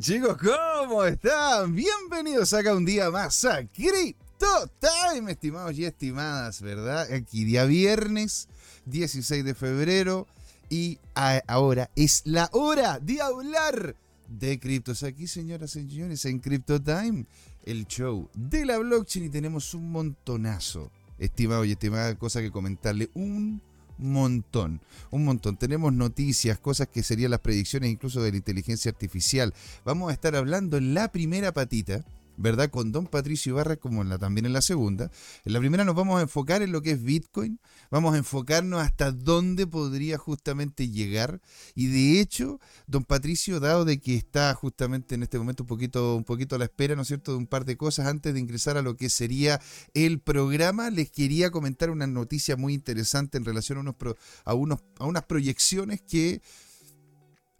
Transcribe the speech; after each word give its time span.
chicos, 0.00 0.38
¿cómo 0.38 1.04
están? 1.04 1.74
Bienvenidos 1.74 2.54
acá 2.54 2.74
un 2.74 2.86
día 2.86 3.10
más 3.10 3.44
a 3.44 3.66
Crypto 3.66 4.46
Time, 4.80 5.30
estimados 5.30 5.76
y 5.76 5.84
estimadas, 5.84 6.62
¿verdad? 6.62 7.12
Aquí 7.12 7.44
día 7.44 7.66
viernes 7.66 8.48
16 8.86 9.44
de 9.44 9.54
febrero 9.54 10.26
y 10.70 10.98
ahora 11.46 11.90
es 11.96 12.22
la 12.24 12.48
hora 12.52 12.98
de 12.98 13.20
hablar 13.20 13.94
de 14.26 14.58
criptos. 14.58 15.02
Aquí, 15.02 15.26
señoras 15.26 15.76
y 15.76 15.82
señores, 15.82 16.24
en 16.24 16.38
Crypto 16.38 16.80
Time, 16.80 17.26
el 17.66 17.86
show 17.86 18.30
de 18.32 18.64
la 18.64 18.78
blockchain 18.78 19.26
y 19.26 19.28
tenemos 19.28 19.74
un 19.74 19.92
montonazo, 19.92 20.90
estimados 21.18 21.66
y 21.66 21.72
estimadas, 21.72 22.16
cosa 22.16 22.40
que 22.40 22.50
comentarle. 22.50 23.10
Un 23.12 23.60
montón, 24.00 24.80
un 25.10 25.24
montón. 25.24 25.56
Tenemos 25.56 25.92
noticias, 25.92 26.58
cosas 26.58 26.88
que 26.88 27.02
serían 27.02 27.30
las 27.30 27.40
predicciones 27.40 27.90
incluso 27.90 28.22
de 28.22 28.30
la 28.30 28.36
inteligencia 28.36 28.90
artificial. 28.90 29.54
Vamos 29.84 30.10
a 30.10 30.12
estar 30.12 30.36
hablando 30.36 30.76
en 30.76 30.94
la 30.94 31.12
primera 31.12 31.52
patita 31.52 32.04
¿verdad? 32.40 32.70
Con 32.70 32.90
don 32.90 33.06
Patricio 33.06 33.52
Ibarra, 33.52 33.76
como 33.76 34.02
en 34.02 34.08
la, 34.08 34.18
también 34.18 34.46
en 34.46 34.52
la 34.52 34.62
segunda. 34.62 35.10
En 35.44 35.52
la 35.52 35.60
primera 35.60 35.84
nos 35.84 35.94
vamos 35.94 36.18
a 36.18 36.22
enfocar 36.22 36.62
en 36.62 36.72
lo 36.72 36.82
que 36.82 36.92
es 36.92 37.02
Bitcoin, 37.02 37.60
vamos 37.90 38.14
a 38.14 38.18
enfocarnos 38.18 38.80
hasta 38.80 39.12
dónde 39.12 39.66
podría 39.66 40.16
justamente 40.18 40.88
llegar. 40.88 41.40
Y 41.74 41.86
de 41.86 42.20
hecho, 42.20 42.58
don 42.86 43.04
Patricio, 43.04 43.60
dado 43.60 43.84
de 43.84 44.00
que 44.00 44.16
está 44.16 44.54
justamente 44.54 45.14
en 45.14 45.22
este 45.22 45.38
momento 45.38 45.64
un 45.64 45.68
poquito, 45.68 46.16
un 46.16 46.24
poquito 46.24 46.56
a 46.56 46.58
la 46.58 46.64
espera, 46.64 46.96
¿no 46.96 47.02
es 47.02 47.08
cierto?, 47.08 47.32
de 47.32 47.38
un 47.38 47.46
par 47.46 47.64
de 47.64 47.76
cosas 47.76 48.06
antes 48.06 48.32
de 48.32 48.40
ingresar 48.40 48.76
a 48.76 48.82
lo 48.82 48.96
que 48.96 49.10
sería 49.10 49.60
el 49.94 50.20
programa, 50.20 50.90
les 50.90 51.10
quería 51.10 51.50
comentar 51.50 51.90
una 51.90 52.06
noticia 52.06 52.56
muy 52.56 52.72
interesante 52.72 53.36
en 53.36 53.44
relación 53.44 53.78
a, 53.78 53.80
unos 53.82 53.96
a, 54.44 54.54
unos, 54.54 54.80
a 54.98 55.06
unas 55.06 55.24
proyecciones 55.24 56.00
que 56.00 56.40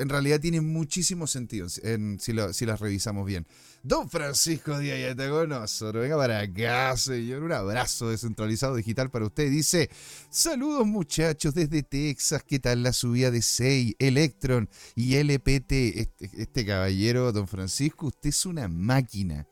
en 0.01 0.09
realidad 0.09 0.41
tienen 0.41 0.73
muchísimo 0.73 1.27
sentido 1.27 1.69
en, 1.83 2.19
si, 2.19 2.33
si 2.53 2.67
las 2.67 2.81
revisamos 2.81 3.27
bien. 3.27 3.47
Don 3.83 4.11
Francisco 4.11 4.79
Díaz 4.79 4.99
está 4.99 5.31
con 5.31 5.49
nosotros. 5.49 6.03
Venga 6.03 6.17
para 6.17 6.41
acá, 6.41 6.97
señor. 6.97 7.43
Un 7.43 7.53
abrazo 7.53 8.11
descentralizado 8.11 8.77
digital 8.77 9.11
para 9.11 9.27
usted. 9.27 9.51
Dice: 9.51 9.91
Saludos, 10.31 10.87
muchachos, 10.87 11.55
desde 11.55 11.83
Texas. 11.83 12.43
¿Qué 12.47 12.59
tal 12.59 12.83
la 12.83 12.93
subida 12.93 13.31
de 13.31 13.43
SEI, 13.43 13.97
Electron 13.99 14.69
y 14.95 15.17
LPT? 15.17 15.73
Este, 15.73 16.31
este 16.37 16.67
caballero, 16.67 17.33
don 17.33 17.47
Francisco, 17.47 18.07
usted 18.09 18.31
es 18.31 18.45
una 18.47 18.69
máquina. 18.69 19.47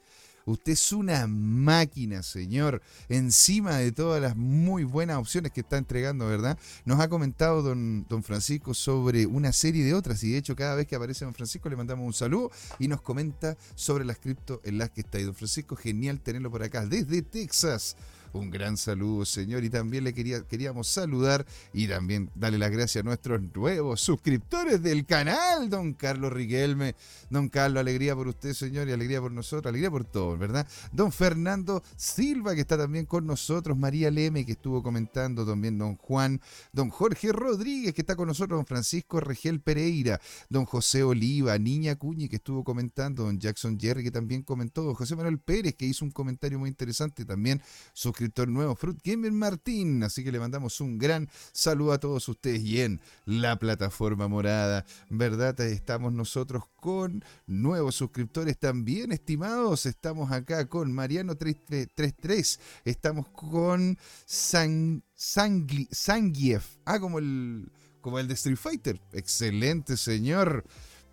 Usted 0.48 0.72
es 0.72 0.92
una 0.94 1.26
máquina, 1.26 2.22
señor. 2.22 2.80
Encima 3.10 3.76
de 3.76 3.92
todas 3.92 4.22
las 4.22 4.34
muy 4.34 4.82
buenas 4.82 5.18
opciones 5.18 5.52
que 5.52 5.60
está 5.60 5.76
entregando, 5.76 6.26
¿verdad? 6.26 6.58
Nos 6.86 7.00
ha 7.00 7.08
comentado 7.08 7.62
don, 7.62 8.06
Francisco 8.22 8.72
sobre 8.72 9.26
una 9.26 9.52
serie 9.52 9.84
de 9.84 9.92
otras 9.92 10.22
y 10.24 10.32
de 10.32 10.38
hecho 10.38 10.56
cada 10.56 10.74
vez 10.74 10.86
que 10.86 10.96
aparece 10.96 11.26
don 11.26 11.34
Francisco 11.34 11.68
le 11.68 11.76
mandamos 11.76 12.06
un 12.06 12.14
saludo 12.14 12.50
y 12.78 12.88
nos 12.88 13.02
comenta 13.02 13.58
sobre 13.74 14.06
las 14.06 14.18
cripto 14.18 14.62
en 14.64 14.78
las 14.78 14.90
que 14.90 15.02
está. 15.02 15.20
Y 15.20 15.24
don 15.24 15.34
Francisco, 15.34 15.76
genial 15.76 16.20
tenerlo 16.20 16.50
por 16.50 16.62
acá 16.62 16.86
desde 16.86 17.20
Texas. 17.20 17.96
Un 18.32 18.50
gran 18.50 18.76
saludo, 18.76 19.24
señor. 19.24 19.64
Y 19.64 19.70
también 19.70 20.04
le 20.04 20.12
quería, 20.12 20.42
queríamos 20.42 20.88
saludar 20.88 21.46
y 21.72 21.88
también 21.88 22.30
darle 22.34 22.58
las 22.58 22.70
gracias 22.70 23.02
a 23.02 23.06
nuestros 23.06 23.40
nuevos 23.54 24.00
suscriptores 24.00 24.82
del 24.82 25.06
canal, 25.06 25.70
don 25.70 25.94
Carlos 25.94 26.32
Riquelme. 26.32 26.94
Don 27.30 27.48
Carlos, 27.48 27.80
alegría 27.80 28.14
por 28.14 28.28
usted, 28.28 28.52
señor, 28.52 28.88
y 28.88 28.92
alegría 28.92 29.20
por 29.20 29.32
nosotros, 29.32 29.70
alegría 29.70 29.90
por 29.90 30.04
todos, 30.04 30.38
¿verdad? 30.38 30.66
Don 30.92 31.12
Fernando 31.12 31.82
Silva, 31.96 32.54
que 32.54 32.62
está 32.62 32.76
también 32.76 33.06
con 33.06 33.26
nosotros, 33.26 33.76
María 33.76 34.10
Leme, 34.10 34.44
que 34.44 34.52
estuvo 34.52 34.82
comentando 34.82 35.46
también, 35.46 35.78
don 35.78 35.96
Juan, 35.96 36.40
don 36.72 36.90
Jorge 36.90 37.32
Rodríguez, 37.32 37.94
que 37.94 38.02
está 38.02 38.16
con 38.16 38.28
nosotros, 38.28 38.58
don 38.58 38.66
Francisco 38.66 39.20
Regel 39.20 39.60
Pereira, 39.60 40.20
don 40.48 40.64
José 40.64 41.02
Oliva, 41.02 41.58
Niña 41.58 41.96
Cuñi, 41.96 42.28
que 42.28 42.36
estuvo 42.36 42.64
comentando, 42.64 43.24
don 43.24 43.38
Jackson 43.38 43.78
Jerry, 43.78 44.04
que 44.04 44.10
también 44.10 44.42
comentó, 44.42 44.82
don 44.82 44.94
José 44.94 45.16
Manuel 45.16 45.38
Pérez, 45.38 45.74
que 45.74 45.86
hizo 45.86 46.04
un 46.04 46.10
comentario 46.10 46.58
muy 46.58 46.68
interesante 46.68 47.24
también, 47.24 47.62
su 47.92 48.12
nuevo, 48.46 48.74
Fruit 48.76 49.00
Gamer 49.02 49.32
Martín. 49.32 50.02
Así 50.02 50.22
que 50.24 50.32
le 50.32 50.38
mandamos 50.38 50.80
un 50.80 50.98
gran 50.98 51.28
saludo 51.52 51.92
a 51.92 51.98
todos 51.98 52.28
ustedes 52.28 52.62
y 52.62 52.80
en 52.80 53.00
la 53.24 53.58
plataforma 53.58 54.28
morada, 54.28 54.84
¿verdad? 55.08 55.58
Estamos 55.60 56.12
nosotros 56.12 56.64
con 56.76 57.24
nuevos 57.46 57.96
suscriptores 57.96 58.58
también, 58.58 59.12
estimados. 59.12 59.86
Estamos 59.86 60.30
acá 60.32 60.66
con 60.66 60.92
Mariano33, 60.92 62.58
estamos 62.84 63.28
con 63.30 63.98
San, 64.26 65.02
Sangief, 65.14 66.76
ah, 66.84 67.00
como 67.00 67.18
el, 67.18 67.70
como 68.00 68.18
el 68.18 68.28
de 68.28 68.34
Street 68.34 68.56
Fighter. 68.56 69.00
Excelente, 69.12 69.96
señor. 69.96 70.64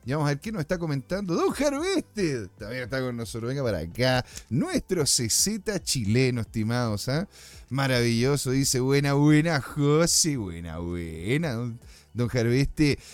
Y 0.05 0.11
vamos 0.11 0.27
a 0.27 0.29
ver 0.29 0.39
qué 0.39 0.51
nos 0.51 0.61
está 0.61 0.77
comentando. 0.77 1.33
Don 1.33 1.49
Jarveste 1.49 2.47
también 2.59 2.83
está 2.83 3.01
con 3.01 3.17
nosotros. 3.17 3.49
Venga 3.49 3.63
para 3.63 3.79
acá. 3.79 4.23
Nuestro 4.49 5.03
CZ 5.03 5.81
chileno, 5.83 6.41
estimados. 6.41 7.09
¿ah? 7.09 7.27
Maravilloso. 7.69 8.51
Dice, 8.51 8.79
buena, 8.79 9.13
buena, 9.13 9.59
José. 9.61 10.37
Buena, 10.37 10.77
buena. 10.77 11.53
Don, 11.53 11.79
don. 12.13 12.29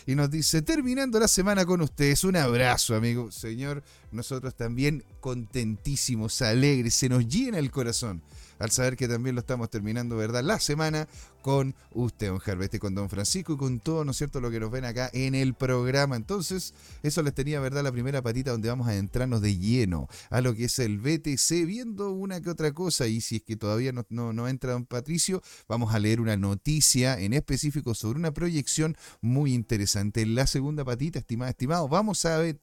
Y 0.06 0.16
nos 0.16 0.30
dice, 0.30 0.62
terminando 0.64 1.18
la 1.18 1.30
semana 1.30 1.66
con 1.66 1.80
ustedes. 1.80 2.26
Un 2.26 2.36
abrazo, 2.36 2.94
amigo. 2.94 3.32
Señor, 3.32 3.84
nosotros 4.12 4.54
también 4.54 5.06
contentísimos, 5.22 6.42
alegres. 6.42 6.94
Se 6.94 7.08
nos 7.08 7.26
llena 7.26 7.58
el 7.60 7.72
corazón 7.72 8.22
al 8.62 8.72
saber 8.72 8.96
que 8.96 9.08
también 9.08 9.36
lo 9.36 9.42
estamos 9.42 9.70
terminando, 9.70 10.16
¿verdad? 10.16 10.44
La 10.44 10.60
semana 10.60 11.08
con 11.42 11.74
usted, 11.94 12.28
don 12.28 12.38
Jarveste, 12.38 12.80
con 12.80 12.94
don 12.94 13.10
Francisco 13.10 13.54
y 13.54 13.58
con 13.58 13.80
todo, 13.80 14.06
¿no 14.06 14.12
es 14.12 14.18
cierto?, 14.18 14.40
lo 14.40 14.52
que 14.52 14.60
nos 14.60 14.70
ven 14.70 14.86
acá 14.86 15.10
en 15.14 15.34
el 15.34 15.56
programa. 15.56 16.16
Entonces, 16.16 16.74
eso 17.02 17.24
les 17.24 17.34
tenía, 17.34 17.60
¿verdad?, 17.60 17.84
la 17.84 17.92
primera 17.92 18.22
patita 18.22 18.52
donde 18.52 18.70
vamos 18.70 18.88
a 18.88 18.96
entrarnos 18.96 19.42
de 19.42 19.58
lleno 19.58 20.08
a 20.30 20.42
lo 20.42 20.54
que 20.56 20.66
es 20.66 20.78
el 20.80 21.00
BTC, 21.00 21.66
viendo 21.66 22.12
una 22.12 22.42
que 22.42 22.52
otra 22.52 22.72
cosa. 22.72 23.08
Y 23.08 23.22
si 23.22 23.38
es 23.38 23.44
que 23.44 23.56
todavía 23.56 23.92
no, 23.92 24.48
entra 24.48 24.74
don 24.74 24.86
Patricio, 24.86 25.42
vamos 25.68 25.96
a 25.96 26.00
leer 26.00 26.22
una 26.22 26.38
noticia 26.38 27.20
en 27.20 27.34
específico 27.34 27.96
sobre 27.96 28.20
una 28.20 28.32
proyección 28.32 28.96
muy 29.22 29.54
interesante. 29.54 30.26
La 30.28 30.46
segunda 30.46 30.86
patita, 30.86 31.18
estimado, 31.20 31.50
estimado, 31.50 31.88
vamos 31.88 32.24
a 32.26 32.38
ver, 32.38 32.60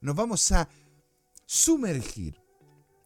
nos 0.00 0.14
vamos 0.14 0.52
a 0.52 0.68
sumergir 1.46 2.43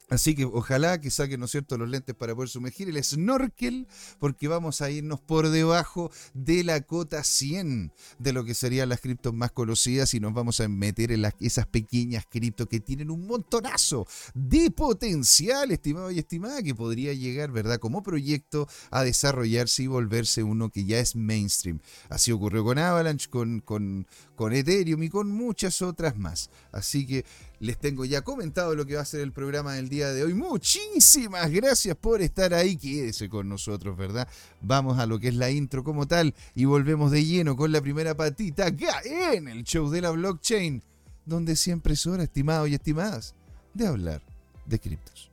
Así 0.08 0.34
que 0.34 0.44
ojalá 0.44 1.00
que 1.00 1.10
saquen, 1.10 1.40
¿no 1.40 1.46
es 1.46 1.52
cierto?, 1.52 1.76
los 1.76 1.88
lentes 1.88 2.14
para 2.14 2.34
poder 2.34 2.48
sumergir 2.48 2.88
el 2.88 3.02
snorkel, 3.02 3.86
porque 4.18 4.48
vamos 4.48 4.80
a 4.80 4.90
irnos 4.90 5.20
por 5.20 5.50
debajo 5.50 6.10
de 6.34 6.64
la 6.64 6.80
cota 6.80 7.22
100 7.22 7.92
de 8.18 8.32
lo 8.32 8.44
que 8.44 8.54
serían 8.54 8.88
las 8.88 9.00
criptos 9.00 9.34
más 9.34 9.52
conocidas 9.52 10.14
y 10.14 10.20
nos 10.20 10.32
vamos 10.32 10.60
a 10.60 10.68
meter 10.68 11.12
en 11.12 11.30
esas 11.40 11.66
pequeñas 11.66 12.24
criptos 12.28 12.68
que 12.68 12.80
tienen 12.80 13.10
un 13.10 13.26
montonazo 13.26 14.06
de 14.34 14.70
potencial, 14.70 15.70
estimado 15.70 16.10
y 16.10 16.18
estimada, 16.18 16.62
que 16.62 16.74
podría 16.74 17.12
llegar, 17.12 17.52
¿verdad?, 17.52 17.78
como 17.78 18.02
proyecto 18.02 18.66
a 18.90 19.04
desarrollarse 19.04 19.82
y 19.82 19.86
volverse 19.88 20.42
uno 20.42 20.70
que 20.70 20.84
ya 20.84 20.98
es 21.00 21.16
mainstream. 21.16 21.80
Así 22.08 22.32
ocurrió 22.32 22.64
con 22.64 22.78
Avalanche, 22.78 23.28
con, 23.28 23.60
con, 23.60 24.06
con 24.36 24.52
Ethereum 24.52 25.02
y 25.02 25.08
con 25.10 25.30
muchas 25.30 25.82
otras 25.82 26.16
más. 26.16 26.50
Así 26.72 27.06
que 27.06 27.24
les 27.60 27.78
tengo 27.78 28.04
ya 28.04 28.22
comentado 28.22 28.74
lo 28.74 28.86
que 28.86 28.96
va 28.96 29.02
a 29.02 29.06
ser 29.06 29.20
el 29.20 29.32
programa 29.32 29.74
del 29.74 29.88
día 29.88 30.10
de 30.10 30.24
hoy. 30.24 30.34
Muchísimas 30.34 31.50
gracias 31.50 31.96
por 31.96 32.22
estar 32.22 32.54
ahí. 32.54 32.76
Quédese 32.76 33.28
con 33.28 33.48
nosotros, 33.48 33.96
¿verdad? 33.96 34.28
Vamos 34.60 34.98
a 34.98 35.06
lo 35.06 35.18
que 35.18 35.28
es 35.28 35.34
la 35.34 35.50
intro 35.50 35.82
como 35.82 36.06
tal 36.06 36.34
y 36.54 36.64
volvemos 36.64 37.10
de 37.10 37.24
lleno 37.24 37.56
con 37.56 37.72
la 37.72 37.80
primera 37.80 38.16
patita 38.16 38.66
acá 38.66 39.00
en 39.04 39.48
el 39.48 39.64
show 39.64 39.90
de 39.90 40.00
la 40.00 40.10
blockchain, 40.10 40.82
donde 41.24 41.56
siempre 41.56 41.94
es 41.94 42.06
hora, 42.06 42.22
estimados 42.22 42.68
y 42.68 42.74
estimadas, 42.74 43.34
de 43.74 43.86
hablar 43.86 44.22
de 44.66 44.78
criptos. 44.78 45.30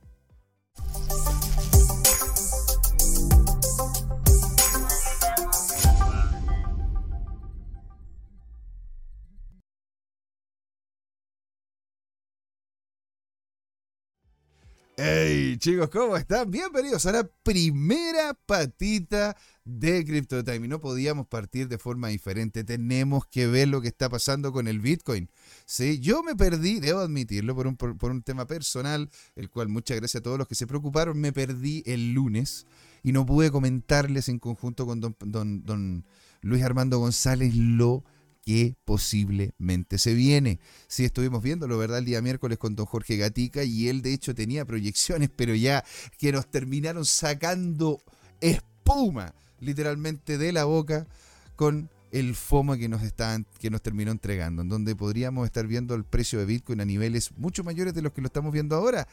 Hey 14.98 15.58
chicos, 15.58 15.90
¿cómo 15.90 16.16
están? 16.16 16.50
Bienvenidos 16.50 17.04
a 17.04 17.12
la 17.12 17.28
primera 17.42 18.32
patita 18.46 19.36
de 19.62 20.02
CryptoTime. 20.06 20.64
Y 20.64 20.68
no 20.70 20.80
podíamos 20.80 21.26
partir 21.26 21.68
de 21.68 21.76
forma 21.76 22.08
diferente. 22.08 22.64
Tenemos 22.64 23.26
que 23.26 23.46
ver 23.46 23.68
lo 23.68 23.82
que 23.82 23.88
está 23.88 24.08
pasando 24.08 24.52
con 24.52 24.68
el 24.68 24.80
Bitcoin. 24.80 25.30
¿sí? 25.66 26.00
Yo 26.00 26.22
me 26.22 26.34
perdí, 26.34 26.80
debo 26.80 27.00
admitirlo, 27.00 27.54
por 27.54 27.66
un, 27.66 27.76
por, 27.76 28.10
un 28.10 28.22
tema 28.22 28.46
personal, 28.46 29.10
el 29.34 29.50
cual 29.50 29.68
muchas 29.68 29.98
gracias 29.98 30.20
a 30.20 30.22
todos 30.22 30.38
los 30.38 30.48
que 30.48 30.54
se 30.54 30.66
preocuparon. 30.66 31.20
Me 31.20 31.30
perdí 31.30 31.82
el 31.84 32.14
lunes 32.14 32.64
y 33.02 33.12
no 33.12 33.26
pude 33.26 33.50
comentarles 33.50 34.30
en 34.30 34.38
conjunto 34.38 34.86
con 34.86 35.02
don, 35.02 35.14
don, 35.26 35.62
don 35.62 36.06
Luis 36.40 36.62
Armando 36.62 36.98
González 37.00 37.54
lo 37.54 38.02
que 38.46 38.76
posiblemente 38.84 39.98
se 39.98 40.14
viene. 40.14 40.60
Sí, 40.86 41.04
estuvimos 41.04 41.42
viéndolo, 41.42 41.76
¿verdad? 41.78 41.98
El 41.98 42.04
día 42.04 42.22
miércoles 42.22 42.58
con 42.58 42.76
don 42.76 42.86
Jorge 42.86 43.16
Gatica 43.16 43.64
y 43.64 43.88
él 43.88 44.02
de 44.02 44.14
hecho 44.14 44.36
tenía 44.36 44.64
proyecciones, 44.64 45.30
pero 45.34 45.56
ya 45.56 45.84
que 46.16 46.30
nos 46.30 46.48
terminaron 46.48 47.04
sacando 47.04 48.00
espuma 48.40 49.34
literalmente 49.58 50.38
de 50.38 50.52
la 50.52 50.64
boca 50.64 51.08
con 51.56 51.90
el 52.12 52.36
FOMO 52.36 52.76
que 52.76 52.88
nos, 52.88 53.02
están, 53.02 53.46
que 53.58 53.68
nos 53.68 53.82
terminó 53.82 54.12
entregando, 54.12 54.62
en 54.62 54.68
donde 54.68 54.94
podríamos 54.94 55.44
estar 55.44 55.66
viendo 55.66 55.96
el 55.96 56.04
precio 56.04 56.38
de 56.38 56.44
Bitcoin 56.44 56.80
a 56.80 56.84
niveles 56.84 57.36
mucho 57.36 57.64
mayores 57.64 57.94
de 57.94 58.02
los 58.02 58.12
que 58.12 58.20
lo 58.20 58.28
estamos 58.28 58.52
viendo 58.52 58.76
ahora. 58.76 59.08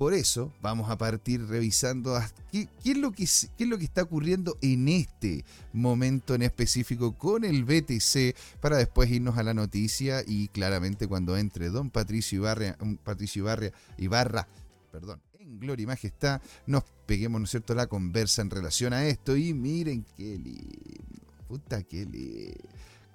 Por 0.00 0.14
eso 0.14 0.50
vamos 0.62 0.88
a 0.88 0.96
partir 0.96 1.46
revisando 1.46 2.18
qué, 2.50 2.70
es 2.82 2.96
lo 2.96 3.12
que, 3.12 3.26
qué 3.58 3.64
es 3.64 3.68
lo 3.68 3.76
que 3.76 3.84
está 3.84 4.04
ocurriendo 4.04 4.56
en 4.62 4.88
este 4.88 5.44
momento 5.74 6.34
en 6.34 6.40
específico 6.40 7.18
con 7.18 7.44
el 7.44 7.64
BTC 7.64 8.34
para 8.62 8.78
después 8.78 9.10
irnos 9.10 9.36
a 9.36 9.42
la 9.42 9.52
noticia 9.52 10.24
y 10.26 10.48
claramente 10.48 11.06
cuando 11.06 11.36
entre 11.36 11.68
don 11.68 11.90
Patricio 11.90 12.38
Ibarra, 12.38 12.78
Patricio 13.04 13.40
Ibarra, 13.40 13.72
Ibarra 13.98 14.48
perdón, 14.90 15.20
en 15.38 15.60
Gloria 15.60 15.82
y 15.82 15.86
Majestad 15.88 16.40
nos 16.64 16.84
peguemos, 17.04 17.38
¿no 17.38 17.46
cierto?, 17.46 17.74
la 17.74 17.86
conversa 17.86 18.40
en 18.40 18.48
relación 18.48 18.94
a 18.94 19.04
esto 19.04 19.36
y 19.36 19.52
miren 19.52 20.06
qué 20.16 20.40
puta 21.46 21.82
qué. 21.82 22.56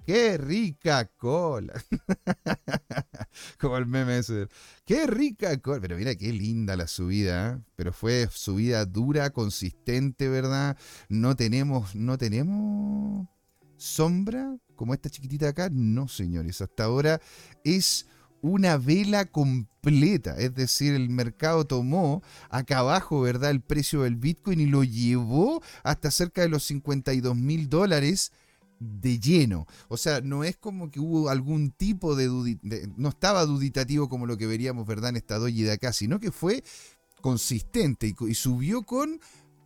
¡Qué 0.06 0.38
rica 0.38 1.10
cola! 1.18 1.74
Como 3.60 3.78
el 3.78 3.86
meme 3.86 4.20
ese. 4.20 4.48
¡Qué 4.86 5.08
rica! 5.08 5.60
Pero 5.64 5.98
mira 5.98 6.16
qué 6.16 6.32
linda 6.32 6.76
la 6.76 6.88
subida, 6.88 7.54
¿eh? 7.54 7.62
Pero 7.76 7.94
fue 7.94 8.28
subida 8.32 8.86
dura, 8.86 9.30
consistente, 9.32 10.30
¿verdad? 10.30 10.78
No 11.10 11.36
tenemos, 11.36 11.96
no 11.96 12.18
tenemos 12.18 13.28
sombra 13.78 14.58
como 14.76 14.94
esta 14.94 15.10
chiquitita 15.10 15.50
acá. 15.50 15.70
No, 15.72 16.08
señores. 16.08 16.62
Hasta 16.62 16.86
ahora 16.86 17.22
es 17.64 18.08
una 18.42 18.78
vela 18.78 19.26
completa. 19.26 20.38
Es 20.38 20.54
decir, 20.54 20.94
el 20.94 21.10
mercado 21.10 21.66
tomó 21.66 22.22
acá 22.50 22.80
abajo, 22.80 23.22
¿verdad? 23.22 23.52
El 23.52 23.62
precio 23.62 24.04
del 24.04 24.16
Bitcoin 24.16 24.60
y 24.60 24.66
lo 24.68 24.84
llevó 24.84 25.62
hasta 25.84 26.12
cerca 26.12 26.42
de 26.42 26.50
los 26.50 26.64
52 26.64 27.36
mil 27.36 27.70
dólares 27.70 28.32
de 28.80 29.20
lleno. 29.20 29.68
O 29.88 29.98
sea, 29.98 30.22
no 30.22 30.44
es 30.44 30.58
como 30.58 30.92
que 30.92 31.00
hubo 31.00 31.30
algún 31.30 31.72
tipo 31.72 32.16
de, 32.16 32.28
no 32.98 33.10
estaba 33.10 33.46
duditativo 33.46 34.10
como 34.10 34.26
lo 34.26 34.38
que 34.38 34.48
veríamos, 34.48 34.86
¿verdad? 34.86 35.12
En 35.12 35.18
esta 35.18 35.38
doji 35.38 35.64
de 35.64 35.72
acá, 35.72 35.94
sino 35.94 36.20
que 36.20 36.32
fue 36.32 36.64
consistente 37.22 38.14
y, 38.20 38.36
subió 38.36 38.84
con 38.84 39.20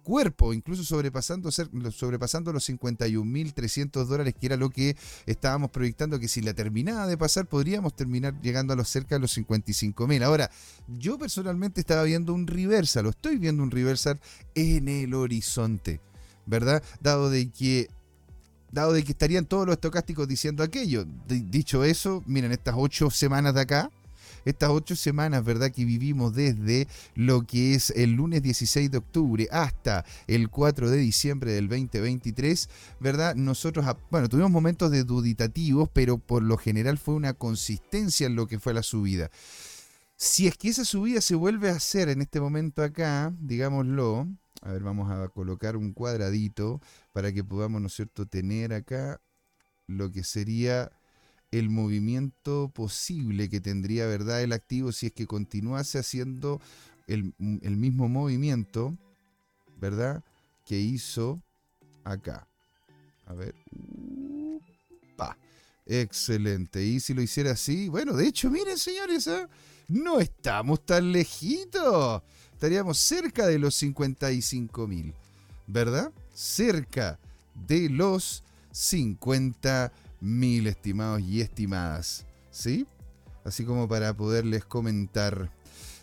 cuerpo, 0.04 0.54
incluso 0.54 0.84
sobrepasando, 0.84 1.52
sobrepasando 1.52 2.54
los 2.54 2.68
51.300 2.70 4.06
dólares, 4.06 4.34
que 4.40 4.46
era 4.48 4.56
lo 4.56 4.70
que 4.70 4.96
estábamos 5.26 5.70
proyectando, 5.70 6.20
que 6.20 6.28
si 6.28 6.42
la 6.42 6.54
terminaba 6.54 7.06
de 7.06 7.18
pasar, 7.18 7.48
podríamos 7.48 7.96
terminar 7.96 8.40
llegando 8.42 8.74
a 8.74 8.76
los 8.76 8.90
cerca 8.90 9.16
de 9.16 9.20
los 9.20 9.38
55.000. 9.38 10.24
Ahora, 10.24 10.50
yo 10.88 11.18
personalmente 11.18 11.82
estaba 11.82 12.04
viendo 12.04 12.34
un 12.34 12.48
reversal, 12.48 13.04
lo 13.04 13.10
estoy 13.12 13.38
viendo 13.38 13.62
un 13.62 13.72
reversal 13.72 14.20
en 14.56 14.88
el 14.88 15.14
horizonte, 15.14 16.00
¿verdad? 16.46 16.82
Dado 17.02 17.30
de 17.30 17.52
que 17.52 17.90
dado 18.72 18.94
de 18.94 19.04
que 19.04 19.12
estarían 19.12 19.46
todos 19.46 19.66
los 19.66 19.74
estocásticos 19.74 20.28
diciendo 20.28 20.64
aquello. 20.64 21.06
dicho 21.28 21.84
eso, 21.84 22.24
miren, 22.26 22.52
estas 22.52 22.76
ocho 22.78 23.10
semanas 23.10 23.54
de 23.54 23.62
acá, 23.62 23.92
estas 24.46 24.70
ocho 24.70 24.96
semanas, 24.96 25.44
¿verdad? 25.44 25.72
Que 25.72 25.86
vivimos 25.86 26.34
desde 26.34 26.88
lo 27.16 27.44
que 27.44 27.76
es 27.76 27.92
el 27.92 28.14
lunes 28.14 28.42
16 28.42 28.92
de 28.92 28.98
octubre 28.98 29.48
hasta 29.52 30.06
el 30.28 30.50
4 30.50 30.90
de 30.90 30.98
diciembre 30.98 31.52
del 31.52 31.68
2023, 31.68 32.70
¿verdad? 33.00 33.36
Nosotros, 33.36 33.86
bueno, 34.10 34.30
tuvimos 34.30 34.52
momentos 34.52 34.92
de 34.92 35.04
duditativos, 35.04 35.90
pero 35.92 36.18
por 36.18 36.44
lo 36.44 36.58
general 36.58 36.98
fue 36.98 37.16
una 37.16 37.34
consistencia 37.34 38.28
en 38.28 38.36
lo 38.36 38.48
que 38.48 38.60
fue 38.60 38.74
la 38.74 38.84
subida. 38.84 39.30
Si 40.16 40.48
es 40.48 40.58
que 40.58 40.70
esa 40.70 40.84
subida 40.84 41.22
se 41.22 41.36
vuelve 41.36 41.70
a 41.70 41.76
hacer 41.76 42.10
en 42.10 42.22
este 42.22 42.42
momento 42.42 42.84
acá, 42.84 43.34
digámoslo, 43.40 44.28
a 44.62 44.72
ver, 44.74 44.84
vamos 44.84 45.10
a 45.10 45.30
colocar 45.30 45.78
un 45.78 45.94
cuadradito 45.94 46.82
para 47.12 47.34
que 47.34 47.44
podamos, 47.44 47.82
¿no 47.82 47.88
es 47.88 47.94
cierto?, 47.94 48.26
tener 48.26 48.74
acá 48.74 49.22
lo 49.88 50.12
que 50.12 50.24
sería 50.24 50.92
el 51.52 51.70
movimiento 51.70 52.70
posible 52.74 53.50
que 53.50 53.60
tendría, 53.60 54.06
¿verdad?, 54.06 54.44
el 54.44 54.54
activo 54.54 54.92
si 54.92 55.08
es 55.08 55.14
que 55.14 55.26
continuase 55.26 56.00
haciendo 56.00 56.62
el, 57.08 57.34
mismo 57.40 58.08
movimiento, 58.08 58.98
¿verdad?, 59.78 60.24
que 60.66 60.80
hizo 60.80 61.42
acá. 62.04 62.48
A 63.26 63.34
ver. 63.34 63.56
Pa. 65.18 65.38
Excelente. 65.86 66.84
Y 66.84 67.00
si 67.00 67.16
lo 67.16 67.22
hiciera 67.24 67.52
así, 67.52 67.90
bueno, 67.90 68.14
de 68.14 68.28
hecho, 68.28 68.52
miren, 68.52 68.78
señores, 68.78 69.26
¿eh? 69.26 69.48
no 69.88 70.20
estamos 70.20 70.86
tan 70.86 71.12
lejitos 71.12 72.22
estaríamos 72.60 72.98
cerca 72.98 73.48
de 73.48 73.58
los 73.58 73.74
55 73.76 74.86
mil, 74.86 75.14
¿verdad? 75.66 76.12
Cerca 76.42 77.20
de 77.68 77.90
los 77.90 78.46
50 78.72 79.92
mil, 80.22 80.68
estimados 80.68 81.22
y 81.22 81.42
estimadas, 81.42 82.26
¿sí? 82.50 82.88
Así 83.44 83.66
como 83.66 83.90
para 83.90 84.16
poderles 84.16 84.64
comentar. 84.64 85.52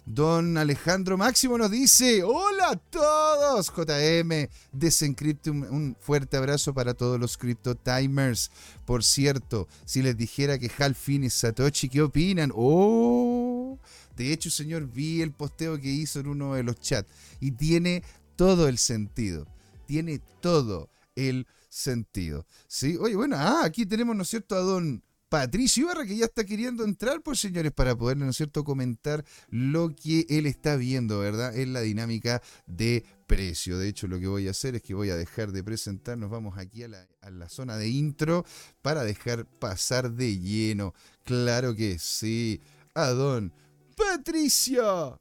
Don 0.04 0.58
Alejandro 0.58 1.16
Máximo 1.16 1.56
nos 1.56 1.70
dice, 1.70 2.22
hola 2.22 2.72
a 2.72 2.76
todos, 2.76 3.72
JM, 3.74 4.50
Desencryptum, 4.72 5.62
un 5.70 5.96
fuerte 5.98 6.36
abrazo 6.36 6.74
para 6.74 6.92
todos 6.92 7.18
los 7.18 7.38
Crypto 7.38 7.74
Timers. 7.74 8.50
Por 8.84 9.04
cierto, 9.04 9.68
si 9.86 10.02
les 10.02 10.18
dijera 10.18 10.58
que 10.58 10.70
Halfin 10.78 11.24
y 11.24 11.30
Satoshi, 11.30 11.88
¿qué 11.88 12.02
opinan? 12.02 12.52
¡Oh! 12.54 13.78
De 14.18 14.34
hecho, 14.34 14.50
señor, 14.50 14.86
vi 14.86 15.22
el 15.22 15.32
posteo 15.32 15.80
que 15.80 15.88
hizo 15.88 16.20
en 16.20 16.26
uno 16.26 16.52
de 16.52 16.62
los 16.62 16.78
chats 16.78 17.08
y 17.40 17.52
tiene 17.52 18.02
todo 18.36 18.68
el 18.68 18.76
sentido. 18.76 19.46
Tiene 19.86 20.20
todo 20.40 20.90
el 21.14 21.46
sentido. 21.68 22.46
¿Sí? 22.68 22.96
Oye, 23.00 23.16
bueno, 23.16 23.36
ah, 23.36 23.62
aquí 23.64 23.86
tenemos, 23.86 24.16
¿no 24.16 24.22
es 24.22 24.28
cierto?, 24.28 24.54
a 24.56 24.60
don 24.60 25.02
Patricio 25.28 25.84
Ibarra, 25.84 26.06
que 26.06 26.16
ya 26.16 26.26
está 26.26 26.44
queriendo 26.44 26.84
entrar, 26.84 27.20
pues 27.20 27.40
señores, 27.40 27.72
para 27.72 27.96
poder, 27.96 28.16
¿no 28.16 28.30
es 28.30 28.36
cierto?, 28.36 28.62
comentar 28.62 29.24
lo 29.48 29.94
que 29.94 30.24
él 30.28 30.46
está 30.46 30.76
viendo, 30.76 31.18
¿verdad?, 31.18 31.56
en 31.56 31.72
la 31.72 31.80
dinámica 31.80 32.42
de 32.66 33.04
precio. 33.26 33.76
De 33.78 33.88
hecho, 33.88 34.06
lo 34.06 34.20
que 34.20 34.28
voy 34.28 34.46
a 34.46 34.52
hacer 34.52 34.76
es 34.76 34.82
que 34.82 34.94
voy 34.94 35.10
a 35.10 35.16
dejar 35.16 35.50
de 35.50 35.64
presentar, 35.64 36.16
nos 36.16 36.30
vamos 36.30 36.58
aquí 36.58 36.84
a 36.84 36.88
la, 36.88 37.08
a 37.22 37.30
la 37.30 37.48
zona 37.48 37.76
de 37.76 37.88
intro 37.88 38.44
para 38.82 39.02
dejar 39.02 39.46
pasar 39.46 40.12
de 40.12 40.38
lleno. 40.38 40.94
Claro 41.24 41.74
que 41.74 41.98
sí, 41.98 42.60
a 42.94 43.08
don 43.08 43.52
Patricia 43.96 45.18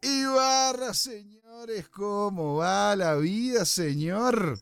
Ibarra, 0.00 0.92
señores, 1.48 1.88
¿cómo 1.88 2.56
va 2.56 2.94
la 2.94 3.16
vida, 3.16 3.64
señor? 3.64 4.60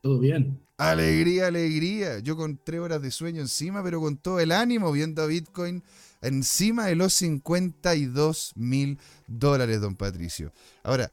Todo 0.00 0.18
bien. 0.18 0.58
Alegría, 0.78 1.48
alegría. 1.48 2.18
Yo 2.20 2.34
con 2.34 2.58
tres 2.64 2.80
horas 2.80 3.02
de 3.02 3.10
sueño 3.10 3.42
encima, 3.42 3.82
pero 3.82 4.00
con 4.00 4.16
todo 4.16 4.40
el 4.40 4.52
ánimo 4.52 4.90
viendo 4.90 5.22
a 5.22 5.26
Bitcoin 5.26 5.82
encima 6.22 6.86
de 6.86 6.96
los 6.96 7.12
52 7.12 8.52
mil 8.56 8.98
dólares, 9.26 9.82
don 9.82 9.96
Patricio. 9.96 10.50
Ahora, 10.82 11.12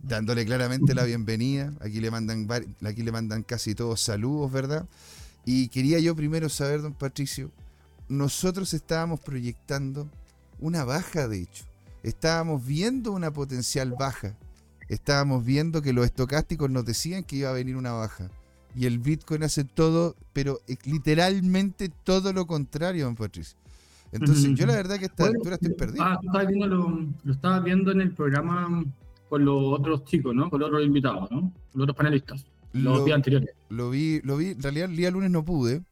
dándole 0.00 0.44
claramente 0.44 0.92
la 0.92 1.04
bienvenida, 1.04 1.72
aquí 1.80 2.00
le 2.00 2.10
mandan, 2.10 2.48
aquí 2.84 3.02
le 3.02 3.12
mandan 3.12 3.44
casi 3.44 3.76
todos 3.76 4.00
saludos, 4.00 4.50
¿verdad? 4.50 4.88
Y 5.44 5.68
quería 5.68 6.00
yo 6.00 6.16
primero 6.16 6.48
saber, 6.48 6.82
don 6.82 6.94
Patricio, 6.94 7.52
nosotros 8.08 8.74
estábamos 8.74 9.20
proyectando 9.20 10.10
una 10.58 10.82
baja, 10.82 11.28
de 11.28 11.42
hecho. 11.42 11.64
Estábamos 12.02 12.64
viendo 12.64 13.12
una 13.12 13.32
potencial 13.32 13.94
baja. 13.98 14.36
Estábamos 14.88 15.44
viendo 15.44 15.82
que 15.82 15.92
los 15.92 16.04
estocásticos 16.06 16.70
nos 16.70 16.84
decían 16.84 17.24
que 17.24 17.36
iba 17.36 17.50
a 17.50 17.52
venir 17.52 17.76
una 17.76 17.92
baja. 17.92 18.30
Y 18.74 18.86
el 18.86 18.98
Bitcoin 18.98 19.42
hace 19.42 19.64
todo, 19.64 20.14
pero 20.32 20.60
literalmente 20.84 21.90
todo 22.04 22.32
lo 22.32 22.46
contrario, 22.46 23.06
don 23.06 23.16
Patricio. 23.16 23.58
Entonces, 24.12 24.54
yo 24.54 24.66
la 24.66 24.76
verdad 24.76 24.96
que 24.96 25.04
a 25.04 25.08
esta 25.08 25.26
altura 25.26 25.56
estoy 25.56 25.74
perdido. 25.74 26.04
Ah, 26.04 26.18
viendo 26.46 26.66
lo, 26.66 27.06
estabas 27.30 27.62
viendo 27.62 27.92
en 27.92 28.00
el 28.00 28.12
programa 28.12 28.84
con 29.28 29.44
los 29.44 29.78
otros 29.78 30.04
chicos, 30.04 30.34
¿no? 30.34 30.48
Con 30.48 30.60
los 30.60 30.68
otros 30.68 30.84
invitados, 30.84 31.30
¿no? 31.30 31.40
Con 31.40 31.52
los 31.74 31.82
otros 31.82 31.96
panelistas. 31.96 32.46
Los 32.72 33.04
días 33.04 33.16
anteriores. 33.16 33.50
Lo 33.68 33.90
vi, 33.90 34.20
lo 34.22 34.36
vi. 34.36 34.48
En 34.48 34.62
realidad, 34.62 34.90
el 34.90 34.96
día 34.96 35.10
lunes 35.10 35.30
no 35.30 35.44
pude, 35.44 35.82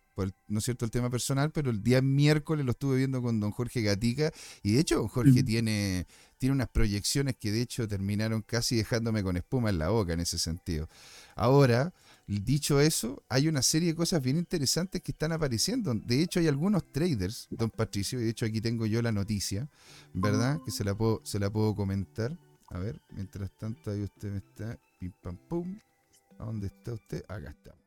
no 0.49 0.59
es 0.59 0.65
cierto 0.65 0.85
el 0.85 0.91
tema 0.91 1.11
personal, 1.11 1.51
pero 1.53 1.71
el 1.71 1.83
día 1.83 2.01
miércoles 2.01 2.65
lo 2.65 2.73
estuve 2.73 2.97
viendo 2.97 3.21
con 3.21 3.39
don 3.41 3.51
Jorge 3.51 3.83
Gatica 3.83 4.33
y 4.63 4.73
de 4.73 4.81
hecho 4.81 4.97
don 4.97 5.09
Jorge 5.09 5.43
tiene, 5.43 6.07
tiene 6.39 6.55
unas 6.55 6.69
proyecciones 6.69 7.37
que 7.37 7.53
de 7.53 7.63
hecho 7.63 7.87
terminaron 7.87 8.43
casi 8.43 8.77
dejándome 8.77 9.23
con 9.23 9.37
espuma 9.37 9.71
en 9.71 9.79
la 9.79 9.91
boca 9.91 10.15
en 10.15 10.21
ese 10.21 10.39
sentido. 10.39 10.89
Ahora, 11.35 11.93
dicho 12.27 12.81
eso, 12.81 13.23
hay 13.29 13.49
una 13.49 13.63
serie 13.63 13.89
de 13.89 13.95
cosas 13.95 14.23
bien 14.23 14.37
interesantes 14.37 15.03
que 15.03 15.13
están 15.13 15.33
apareciendo. 15.33 15.95
De 15.95 16.23
hecho, 16.23 16.41
hay 16.41 16.49
algunos 16.49 16.91
traders, 16.93 17.47
don 17.51 17.71
Patricio, 17.71 18.21
y 18.21 18.25
de 18.25 18.31
hecho 18.31 18.47
aquí 18.47 18.61
tengo 18.61 18.87
yo 18.87 19.03
la 19.03 19.13
noticia, 19.13 19.69
¿verdad? 20.15 20.61
Que 20.65 20.71
se 20.71 20.85
la 20.85 20.95
puedo, 20.95 21.21
se 21.25 21.39
la 21.39 21.51
puedo 21.51 21.75
comentar. 21.75 22.37
A 22.69 22.79
ver, 22.79 23.01
mientras 23.11 23.51
tanto 23.57 23.91
ahí 23.91 24.03
usted 24.03 24.31
me 24.33 24.39
está, 24.39 24.79
pim 24.99 25.13
pam 25.23 25.37
pum. 25.49 25.79
¿A 26.39 26.45
dónde 26.45 26.67
está 26.67 26.93
usted? 26.93 27.23
Acá 27.29 27.51
estamos. 27.51 27.86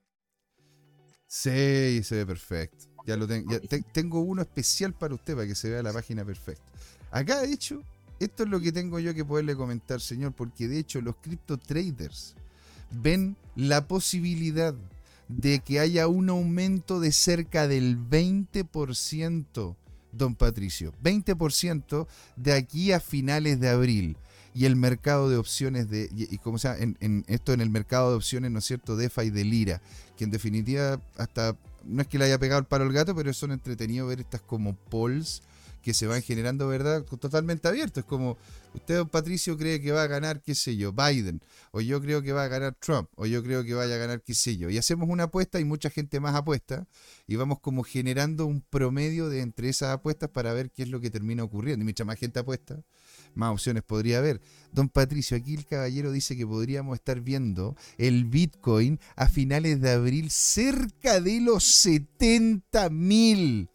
Sí, 1.30 2.02
se 2.04 2.16
ve 2.16 2.26
perfecto. 2.26 2.88
Ya 3.06 3.16
lo 3.16 3.28
tengo. 3.28 3.60
tengo 3.94 4.20
uno 4.20 4.42
especial 4.42 4.94
para 4.94 5.14
usted 5.14 5.36
para 5.36 5.46
que 5.46 5.54
se 5.54 5.70
vea 5.70 5.84
la 5.84 5.94
página 5.94 6.26
perfecta. 6.26 6.64
Acá, 7.12 7.42
de 7.42 7.54
hecho, 7.54 7.84
esto 8.20 8.44
es 8.44 8.50
lo 8.50 8.60
que 8.60 8.72
tengo 8.72 9.00
yo 9.00 9.14
que 9.14 9.24
poderle 9.24 9.56
comentar, 9.56 10.02
señor, 10.02 10.34
porque 10.34 10.68
de 10.68 10.80
hecho 10.80 11.02
los 11.02 11.16
cripto 11.18 11.58
traders 11.58 12.36
ven 12.90 13.38
la 13.56 13.88
posibilidad 13.88 14.74
de 15.28 15.60
que 15.60 15.80
haya 15.80 16.08
un 16.08 16.30
aumento 16.30 17.00
de 17.00 17.12
cerca 17.12 17.68
del 17.68 17.96
20%, 17.96 19.76
don 20.12 20.34
Patricio, 20.34 20.94
20% 21.04 22.08
de 22.38 22.54
aquí 22.54 22.92
a 22.92 23.00
finales 23.00 23.60
de 23.60 23.70
abril. 23.70 24.18
Y 24.54 24.66
el 24.66 24.76
mercado 24.76 25.30
de 25.30 25.38
opciones 25.38 25.90
de, 25.90 26.10
y, 26.12 26.38
como 26.40 26.58
sea, 26.58 26.78
en, 26.78 26.98
en, 27.00 27.24
esto 27.28 27.54
en 27.54 27.62
el 27.62 27.70
mercado 27.70 28.10
de 28.10 28.18
opciones, 28.18 28.52
¿no 28.52 28.60
es 28.60 28.66
cierto?, 28.66 28.96
DeFi 28.96 29.24
y 29.24 29.30
de 29.30 29.46
Lira, 29.46 29.82
que 30.18 30.24
en 30.24 30.32
definitiva 30.32 31.02
hasta, 31.18 31.56
no 31.86 32.02
es 32.02 32.08
que 32.08 32.18
le 32.18 32.26
haya 32.26 32.40
pegado 32.40 32.60
el 32.60 32.66
palo 32.66 32.86
al 32.86 32.92
gato, 32.92 33.16
pero 33.16 33.32
son 33.34 33.52
entretenido 33.52 34.08
ver 34.08 34.20
estas 34.20 34.42
como 34.42 34.76
polls 34.76 35.44
que 35.82 35.94
se 35.94 36.08
van 36.08 36.22
generando, 36.22 36.68
¿verdad? 36.68 37.04
Totalmente 37.04 37.68
abierto. 37.68 38.00
Es 38.00 38.06
como, 38.06 38.38
usted, 38.74 38.98
don 38.98 39.10
Patricio, 39.10 39.58
cree 39.58 39.82
que 39.82 39.92
va 39.92 40.04
a 40.04 40.08
ganar, 40.08 40.42
qué 40.42 40.56
sé 40.56 40.76
yo, 40.76 40.92
Biden, 40.92 41.42
o 41.72 41.82
yo 41.82 42.02
creo 42.02 42.22
que 42.22 42.34
va 42.34 42.44
a 42.44 42.48
ganar 42.48 42.76
Trump, 42.80 43.10
o 43.16 43.26
yo 43.26 43.44
creo 43.44 43.64
que 43.64 43.74
vaya 43.74 43.96
a 43.96 43.98
ganar, 43.98 44.22
qué 44.22 44.34
sé 44.34 44.58
yo. 44.58 44.70
Y 44.70 44.78
hacemos 44.78 45.10
una 45.10 45.24
apuesta 45.24 45.60
y 45.60 45.66
mucha 45.66 45.90
gente 45.90 46.20
más 46.20 46.36
apuesta, 46.36 46.88
y 47.28 47.36
vamos 47.36 47.60
como 47.60 47.84
generando 47.84 48.46
un 48.46 48.62
promedio 48.62 49.30
de 49.30 49.42
entre 49.42 49.70
esas 49.70 49.90
apuestas 49.90 50.30
para 50.30 50.54
ver 50.54 50.72
qué 50.72 50.84
es 50.84 50.90
lo 50.90 51.00
que 51.00 51.10
termina 51.10 51.44
ocurriendo. 51.44 51.84
Y 51.84 51.86
mientras 51.86 52.06
más 52.06 52.18
gente 52.18 52.40
apuesta, 52.40 52.82
más 53.36 53.52
opciones 53.52 53.84
podría 53.84 54.20
haber. 54.20 54.42
Don 54.72 54.90
Patricio, 54.90 55.36
aquí 55.38 55.56
el 55.56 55.66
caballero 55.66 56.12
dice 56.12 56.38
que 56.38 56.46
podríamos 56.46 56.96
estar 56.96 57.22
viendo 57.22 57.76
el 57.98 58.26
Bitcoin 58.26 59.00
a 59.16 59.28
finales 59.28 59.82
de 59.82 59.92
abril 59.92 60.30
cerca 60.30 61.20
de 61.20 61.42
los 61.42 61.64
70 61.64 62.90
mil. 62.90 63.70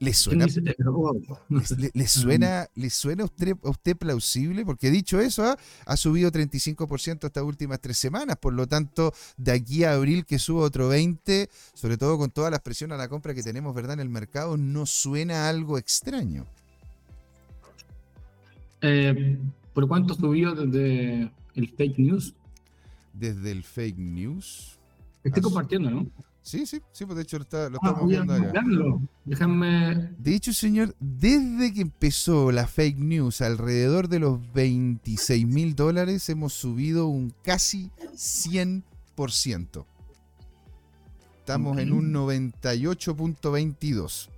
¿Le 0.00 0.14
suena, 0.14 0.46
le, 0.46 2.08
suena, 2.08 2.66
¿Le 2.74 2.88
suena 2.88 3.22
a 3.22 3.26
usted, 3.26 3.54
a 3.62 3.68
usted 3.68 3.94
plausible? 3.94 4.64
Porque 4.64 4.90
dicho 4.90 5.20
eso, 5.20 5.44
¿ah? 5.44 5.58
ha 5.84 5.96
subido 5.98 6.32
35% 6.32 7.26
estas 7.26 7.44
últimas 7.44 7.80
tres 7.82 7.98
semanas. 7.98 8.38
Por 8.38 8.54
lo 8.54 8.66
tanto, 8.66 9.12
de 9.36 9.52
aquí 9.52 9.84
a 9.84 9.92
abril 9.92 10.24
que 10.24 10.38
suba 10.38 10.62
otro 10.62 10.90
20%, 10.90 11.50
sobre 11.74 11.98
todo 11.98 12.16
con 12.16 12.30
todas 12.30 12.50
las 12.50 12.60
presiones 12.60 12.94
a 12.94 12.98
la 12.98 13.10
compra 13.10 13.34
que 13.34 13.42
tenemos 13.42 13.74
¿verdad? 13.74 13.92
en 13.92 14.00
el 14.00 14.08
mercado, 14.08 14.56
no 14.56 14.86
suena 14.86 15.50
algo 15.50 15.76
extraño. 15.76 16.46
Eh, 18.82 19.38
¿Por 19.72 19.88
cuánto 19.88 20.14
subió 20.14 20.54
desde 20.54 21.32
el 21.54 21.68
fake 21.68 21.98
news? 21.98 22.34
Desde 23.12 23.52
el 23.52 23.62
fake 23.62 23.98
news. 23.98 24.78
Estoy 25.22 25.42
compartiendo, 25.42 25.90
¿no? 25.90 26.06
Sí, 26.42 26.64
sí, 26.66 26.80
sí, 26.90 27.04
pues 27.04 27.16
de 27.16 27.22
hecho 27.22 27.36
lo, 27.36 27.42
está, 27.42 27.68
lo 27.68 27.78
ah, 27.82 27.88
estamos 27.88 28.08
viendo 28.08 28.32
acá. 28.32 28.64
Déjame. 29.24 30.10
De 30.18 30.34
hecho, 30.34 30.52
señor, 30.52 30.96
desde 30.98 31.72
que 31.72 31.82
empezó 31.82 32.50
la 32.50 32.66
fake 32.66 32.98
news 32.98 33.40
alrededor 33.42 34.08
de 34.08 34.18
los 34.20 34.40
26 34.52 35.46
mil 35.46 35.76
dólares, 35.76 36.28
hemos 36.30 36.54
subido 36.54 37.08
un 37.08 37.34
casi 37.44 37.90
100%. 38.14 39.84
Estamos 41.38 41.78
en 41.78 41.92
un 41.92 42.10
98.22. 42.12 44.28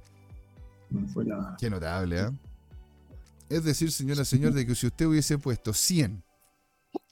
La... 1.25 1.57
Qué 1.59 1.71
notable, 1.71 2.21
¿eh? 2.21 2.29
Es 3.53 3.65
decir, 3.65 3.93
señora, 3.93 4.25
señor, 4.25 4.55
de 4.55 4.67
que 4.67 4.75
si 4.75 4.87
usted 4.87 5.05
hubiese 5.05 5.37
puesto 5.37 5.75
100, 5.75 6.25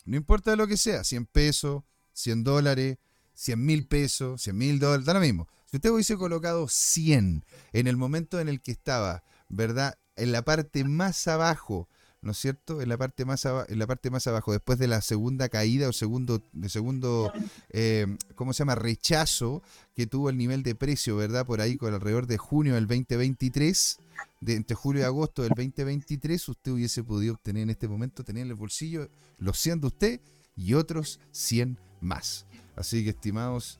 no 0.06 0.16
importa 0.16 0.56
lo 0.56 0.66
que 0.66 0.78
sea, 0.78 1.04
100 1.04 1.26
pesos, 1.26 1.82
100 2.14 2.44
dólares, 2.44 2.96
100 3.34 3.62
mil 3.62 3.86
pesos, 3.86 4.40
100 4.40 4.56
mil 4.56 4.78
dólares, 4.78 5.04
da 5.04 5.12
lo 5.12 5.20
mismo. 5.20 5.48
Si 5.66 5.76
usted 5.76 5.90
hubiese 5.90 6.16
colocado 6.16 6.66
100 6.66 7.44
en 7.74 7.86
el 7.86 7.98
momento 7.98 8.40
en 8.40 8.48
el 8.48 8.62
que 8.62 8.72
estaba, 8.72 9.22
¿verdad? 9.50 9.98
En 10.16 10.32
la 10.32 10.42
parte 10.42 10.82
más 10.84 11.28
abajo, 11.28 11.90
¿no 12.22 12.32
es 12.32 12.38
cierto? 12.38 12.80
En 12.80 12.88
la 12.88 12.96
parte 12.96 13.24
más, 13.26 13.44
en 13.44 13.78
la 13.78 13.86
parte 13.86 14.10
más 14.10 14.26
abajo, 14.26 14.52
después 14.52 14.78
de 14.78 14.88
la 14.88 15.00
segunda 15.02 15.50
caída 15.50 15.88
o 15.88 15.92
segundo, 15.92 16.42
de 16.52 16.68
segundo 16.68 17.32
eh, 17.68 18.06
¿cómo 18.34 18.52
se 18.52 18.60
llama? 18.60 18.74
Rechazo 18.74 19.62
que 19.94 20.06
tuvo 20.06 20.30
el 20.30 20.36
nivel 20.36 20.62
de 20.62 20.74
precio, 20.74 21.16
¿verdad? 21.16 21.46
Por 21.46 21.60
ahí 21.60 21.76
con 21.76 21.92
alrededor 21.92 22.26
de 22.26 22.38
junio 22.38 22.74
del 22.74 22.86
2023, 22.86 23.98
de 24.40 24.54
entre 24.54 24.74
julio 24.74 25.02
y 25.02 25.04
agosto 25.04 25.42
del 25.42 25.50
2023, 25.50 26.48
usted 26.48 26.72
hubiese 26.72 27.04
podido 27.04 27.34
obtener 27.34 27.64
en 27.64 27.70
este 27.70 27.88
momento, 27.88 28.24
tener 28.24 28.44
en 28.44 28.50
el 28.50 28.56
bolsillo 28.56 29.08
los 29.38 29.58
100 29.58 29.80
de 29.80 29.86
usted 29.86 30.20
y 30.56 30.74
otros 30.74 31.20
100 31.32 31.78
más. 32.00 32.46
Así 32.76 33.04
que, 33.04 33.10
estimados, 33.10 33.78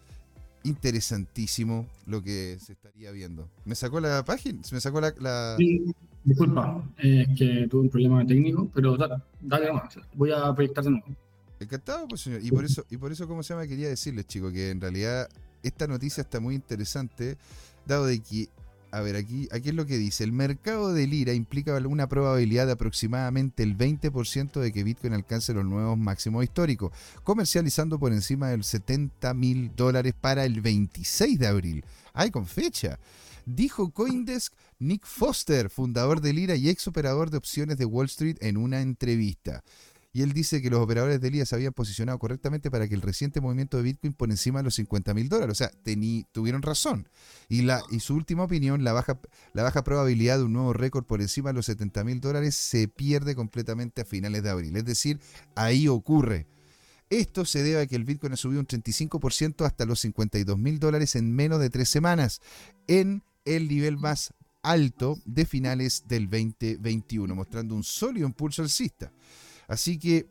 interesantísimo 0.63 1.87
lo 2.07 2.23
que 2.23 2.59
se 2.61 2.73
estaría 2.73 3.11
viendo. 3.13 3.49
¿Me 3.65 3.75
sacó 3.75 4.01
la 4.01 4.25
página? 4.25 4.63
¿Se 4.63 4.75
me 4.75 4.81
sacó 4.81 5.01
la...? 5.01 5.57
Sí, 5.57 5.95
disculpa, 6.25 6.85
es 6.99 7.29
que 7.37 7.67
tuve 7.69 7.83
un 7.83 7.91
problema 7.91 8.27
técnico, 8.27 8.71
pero 8.75 8.97
dale, 8.97 9.23
dale 9.41 9.73
más. 9.73 9.99
Voy 10.15 10.33
a 10.33 10.55
proyectar 10.55 10.85
de 10.85 10.91
nuevo. 10.91 11.07
Encantado, 11.59 12.09
pues, 12.09 12.23
señor. 12.23 12.43
Y 12.43 12.51
por 12.51 12.65
eso, 12.65 12.85
y 12.91 12.97
por 12.97 13.13
eso 13.13 13.29
¿cómo 13.29 13.43
se 13.43 13.53
llama? 13.53 13.67
Quería 13.67 13.89
decirles, 13.89 14.27
chicos, 14.27 14.53
que 14.53 14.71
en 14.71 14.81
realidad 14.81 15.29
esta 15.63 15.87
noticia 15.87 16.23
está 16.23 16.41
muy 16.41 16.55
interesante, 16.55 17.37
dado 17.87 18.07
de 18.07 18.21
que 18.21 18.49
a 18.93 19.01
ver, 19.01 19.17
aquí, 19.17 19.49
aquí 19.53 19.71
es 19.71 19.75
lo 19.75 19.87
que 19.87 19.99
dice. 19.99 20.25
El 20.25 20.33
mercado 20.33 20.93
de 20.93 21.07
lira 21.07 21.33
implica 21.33 21.77
una 21.87 22.09
probabilidad 22.09 22.67
de 22.67 22.73
aproximadamente 22.73 23.63
el 23.63 23.77
20% 23.77 24.61
de 24.61 24.73
que 24.73 24.85
Bitcoin 24.85 25.13
alcance 25.13 25.55
los 25.55 25.65
nuevos 25.65 25.97
máximos 25.97 26.45
históricos, 26.45 26.93
comercializando 27.23 27.99
por 27.99 28.13
encima 28.13 28.49
del 28.49 28.65
70 28.65 29.33
mil 29.35 29.75
dólares 29.77 30.15
para 30.21 30.45
el 30.45 30.61
26 30.61 31.39
de 31.39 31.47
abril. 31.47 31.85
¡Ay, 32.13 32.31
con 32.31 32.47
fecha! 32.47 32.99
Dijo 33.47 33.91
Coindesk 33.91 34.53
Nick 34.79 35.07
Foster, 35.07 35.71
fundador 35.71 36.21
de 36.21 36.33
Lira 36.33 36.57
y 36.57 36.69
ex 36.69 36.87
operador 36.87 37.31
de 37.31 37.39
opciones 37.39 37.79
de 37.79 37.85
Wall 37.85 38.07
Street, 38.07 38.37
en 38.41 38.57
una 38.57 38.81
entrevista 38.81 39.63
y 40.13 40.23
él 40.23 40.33
dice 40.33 40.61
que 40.61 40.71
los 40.71 40.81
operadores 40.81 41.21
de 41.21 41.31
LIA 41.31 41.47
se 41.47 41.55
habían 41.55 41.73
posicionado 41.73 42.19
correctamente 42.19 42.69
para 42.71 42.89
que 42.89 42.95
el 42.97 43.03
reciente 43.03 43.41
movimiento 43.41 43.77
de 43.77 43.85
Bitcoin 43.85 44.13
por 44.13 44.29
encima 44.31 44.59
de 44.59 44.65
los 44.65 44.75
50 44.75 45.15
mil 45.15 45.29
dólares. 45.29 45.53
O 45.53 45.55
sea, 45.55 45.71
tuvieron 46.33 46.63
razón. 46.63 47.09
Y, 47.49 47.63
la, 47.63 47.81
y 47.91 48.01
su 48.01 48.15
última 48.15 48.43
opinión, 48.43 48.83
la 48.83 48.93
baja, 48.93 49.21
la 49.53 49.63
baja 49.63 49.85
probabilidad 49.85 50.39
de 50.39 50.45
un 50.45 50.53
nuevo 50.53 50.73
récord 50.73 51.05
por 51.05 51.21
encima 51.21 51.51
de 51.51 51.55
los 51.55 51.67
70 51.67 52.03
mil 52.03 52.21
dólares 52.21 52.57
se 52.57 52.89
pierde 52.89 53.37
completamente 53.37 54.03
a 54.03 54.05
finales 54.05 54.43
de 54.43 54.51
abril. 54.51 54.77
Es 54.77 54.85
decir, 54.85 55.21
ahí 55.55 55.87
ocurre. 55.87 56.49
Esto 57.09 57.45
se 57.45 57.63
debe 57.63 57.83
a 57.83 57.87
que 57.87 57.97
el 57.97 58.05
Bitcoin 58.05 58.33
ha 58.33 58.37
subido 58.37 58.61
un 58.61 58.67
35% 58.67 59.65
hasta 59.65 59.85
los 59.85 60.01
52 60.01 60.59
mil 60.59 60.79
dólares 60.81 61.15
en 61.17 61.33
menos 61.35 61.61
de 61.61 61.71
tres 61.71 61.89
semanas, 61.89 62.41
en 62.87 63.23
el 63.45 63.69
nivel 63.69 63.97
más 63.97 64.33
alto 64.63 65.19
de 65.25 65.47
finales 65.47 66.05
del 66.07 66.29
2021, 66.29 67.35
mostrando 67.35 67.75
un 67.75 67.83
sólido 67.83 68.27
impulso 68.27 68.63
alcista. 68.63 69.13
Así 69.71 69.99
que, 70.01 70.27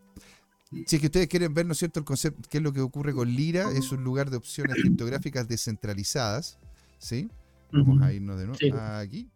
si 0.85 0.97
es 0.97 0.99
que 0.99 1.07
ustedes 1.07 1.27
quieren 1.29 1.53
ver, 1.53 1.65
¿no 1.65 1.71
es 1.71 1.79
cierto?, 1.79 1.99
el 1.99 2.05
concepto, 2.05 2.47
qué 2.49 2.57
es 2.57 2.63
lo 2.63 2.73
que 2.73 2.81
ocurre 2.81 3.13
con 3.13 3.29
Lira, 3.33 3.71
es 3.71 3.93
un 3.93 4.03
lugar 4.03 4.29
de 4.29 4.35
opciones 4.35 4.75
criptográficas 4.75 5.47
descentralizadas, 5.47 6.59
¿sí? 6.97 7.29
Vamos 7.71 8.01
a 8.01 8.11
irnos 8.11 8.37
de 8.37 8.47
nuevo 8.47 8.77
aquí. 8.77 9.29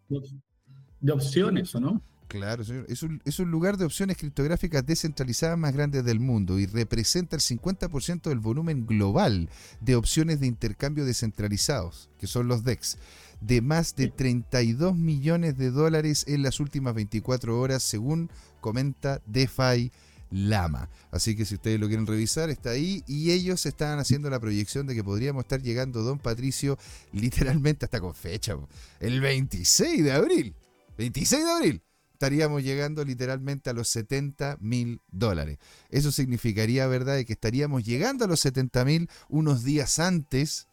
De 0.99 1.11
opciones, 1.13 1.73
¿o 1.73 1.79
no? 1.79 2.01
Claro, 2.27 2.65
señor. 2.65 2.85
Es 2.89 3.01
un, 3.01 3.21
es 3.23 3.39
un, 3.39 3.49
lugar 3.49 3.77
de 3.77 3.85
opciones 3.85 4.17
criptográficas 4.17 4.85
descentralizadas 4.85 5.57
más 5.57 5.73
grande 5.73 6.03
del 6.03 6.19
mundo 6.19 6.59
y 6.59 6.65
representa 6.65 7.35
el 7.37 7.41
50% 7.41 8.23
del 8.23 8.39
volumen 8.39 8.85
global 8.85 9.49
de 9.79 9.95
opciones 9.95 10.41
de 10.41 10.47
intercambio 10.47 11.05
descentralizados, 11.05 12.09
que 12.17 12.27
son 12.27 12.47
los 12.47 12.63
DEX, 12.63 12.97
de 13.45 13.61
más 13.61 13.95
de 13.95 14.07
32 14.07 14.95
millones 14.95 15.57
de 15.57 15.69
dólares 15.69 16.23
en 16.27 16.43
las 16.43 16.59
últimas 16.59 16.95
24 16.95 17.59
horas, 17.59 17.83
según 17.83 18.29
comenta 18.61 19.21
DeFi 19.25 19.91
Lama. 20.31 20.89
Así 21.11 21.35
que 21.35 21.45
si 21.45 21.55
ustedes 21.55 21.79
lo 21.79 21.87
quieren 21.87 22.07
revisar, 22.07 22.49
está 22.49 22.71
ahí. 22.71 23.03
Y 23.05 23.31
ellos 23.31 23.65
estaban 23.65 23.99
haciendo 23.99 24.29
la 24.29 24.39
proyección 24.39 24.87
de 24.87 24.95
que 24.95 25.03
podríamos 25.03 25.43
estar 25.43 25.61
llegando, 25.61 26.03
don 26.03 26.19
Patricio, 26.19 26.77
literalmente 27.11 27.85
hasta 27.85 27.99
con 27.99 28.15
fecha, 28.15 28.55
el 28.99 29.19
26 29.19 30.03
de 30.03 30.11
abril. 30.11 30.55
26 30.97 31.43
de 31.43 31.51
abril. 31.51 31.81
Estaríamos 32.13 32.63
llegando 32.63 33.03
literalmente 33.03 33.69
a 33.69 33.73
los 33.73 33.89
70 33.89 34.57
mil 34.61 35.01
dólares. 35.11 35.57
Eso 35.89 36.11
significaría, 36.13 36.87
¿verdad?, 36.87 37.21
que 37.25 37.33
estaríamos 37.33 37.83
llegando 37.83 38.23
a 38.23 38.27
los 38.29 38.39
70 38.39 38.85
mil 38.85 39.09
unos 39.27 39.65
días 39.65 39.99
antes 39.99 40.67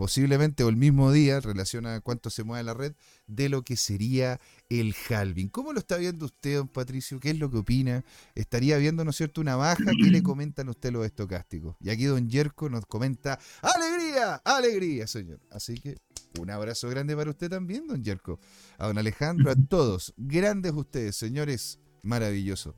posiblemente 0.00 0.64
o 0.64 0.70
el 0.70 0.78
mismo 0.78 1.12
día, 1.12 1.36
en 1.36 1.42
relación 1.42 1.84
a 1.84 2.00
cuánto 2.00 2.30
se 2.30 2.42
mueve 2.42 2.64
la 2.64 2.72
red, 2.72 2.94
de 3.26 3.50
lo 3.50 3.64
que 3.64 3.76
sería 3.76 4.40
el 4.70 4.94
halving. 5.10 5.50
¿Cómo 5.50 5.74
lo 5.74 5.78
está 5.78 5.98
viendo 5.98 6.24
usted, 6.24 6.56
don 6.56 6.68
Patricio? 6.68 7.20
¿Qué 7.20 7.28
es 7.28 7.38
lo 7.38 7.50
que 7.50 7.58
opina? 7.58 8.02
¿Estaría 8.34 8.78
viendo, 8.78 9.04
¿no 9.04 9.10
es 9.10 9.16
cierto?, 9.16 9.42
una 9.42 9.56
baja. 9.56 9.84
¿Qué 9.84 10.10
le 10.10 10.22
comentan 10.22 10.68
a 10.68 10.70
usted 10.70 10.90
los 10.90 11.04
estocásticos? 11.04 11.76
Y 11.80 11.90
aquí 11.90 12.04
don 12.04 12.30
Yerko 12.30 12.70
nos 12.70 12.86
comenta, 12.86 13.38
¡alegría! 13.60 14.36
¡alegría, 14.36 15.06
señor! 15.06 15.38
Así 15.50 15.74
que 15.74 15.98
un 16.38 16.48
abrazo 16.48 16.88
grande 16.88 17.14
para 17.14 17.28
usted 17.28 17.50
también, 17.50 17.86
don 17.86 18.02
Yerko. 18.02 18.40
A 18.78 18.86
don 18.86 18.96
Alejandro, 18.96 19.50
a 19.50 19.54
todos. 19.68 20.14
Grandes 20.16 20.72
ustedes, 20.72 21.14
señores. 21.14 21.78
Maravilloso. 22.02 22.74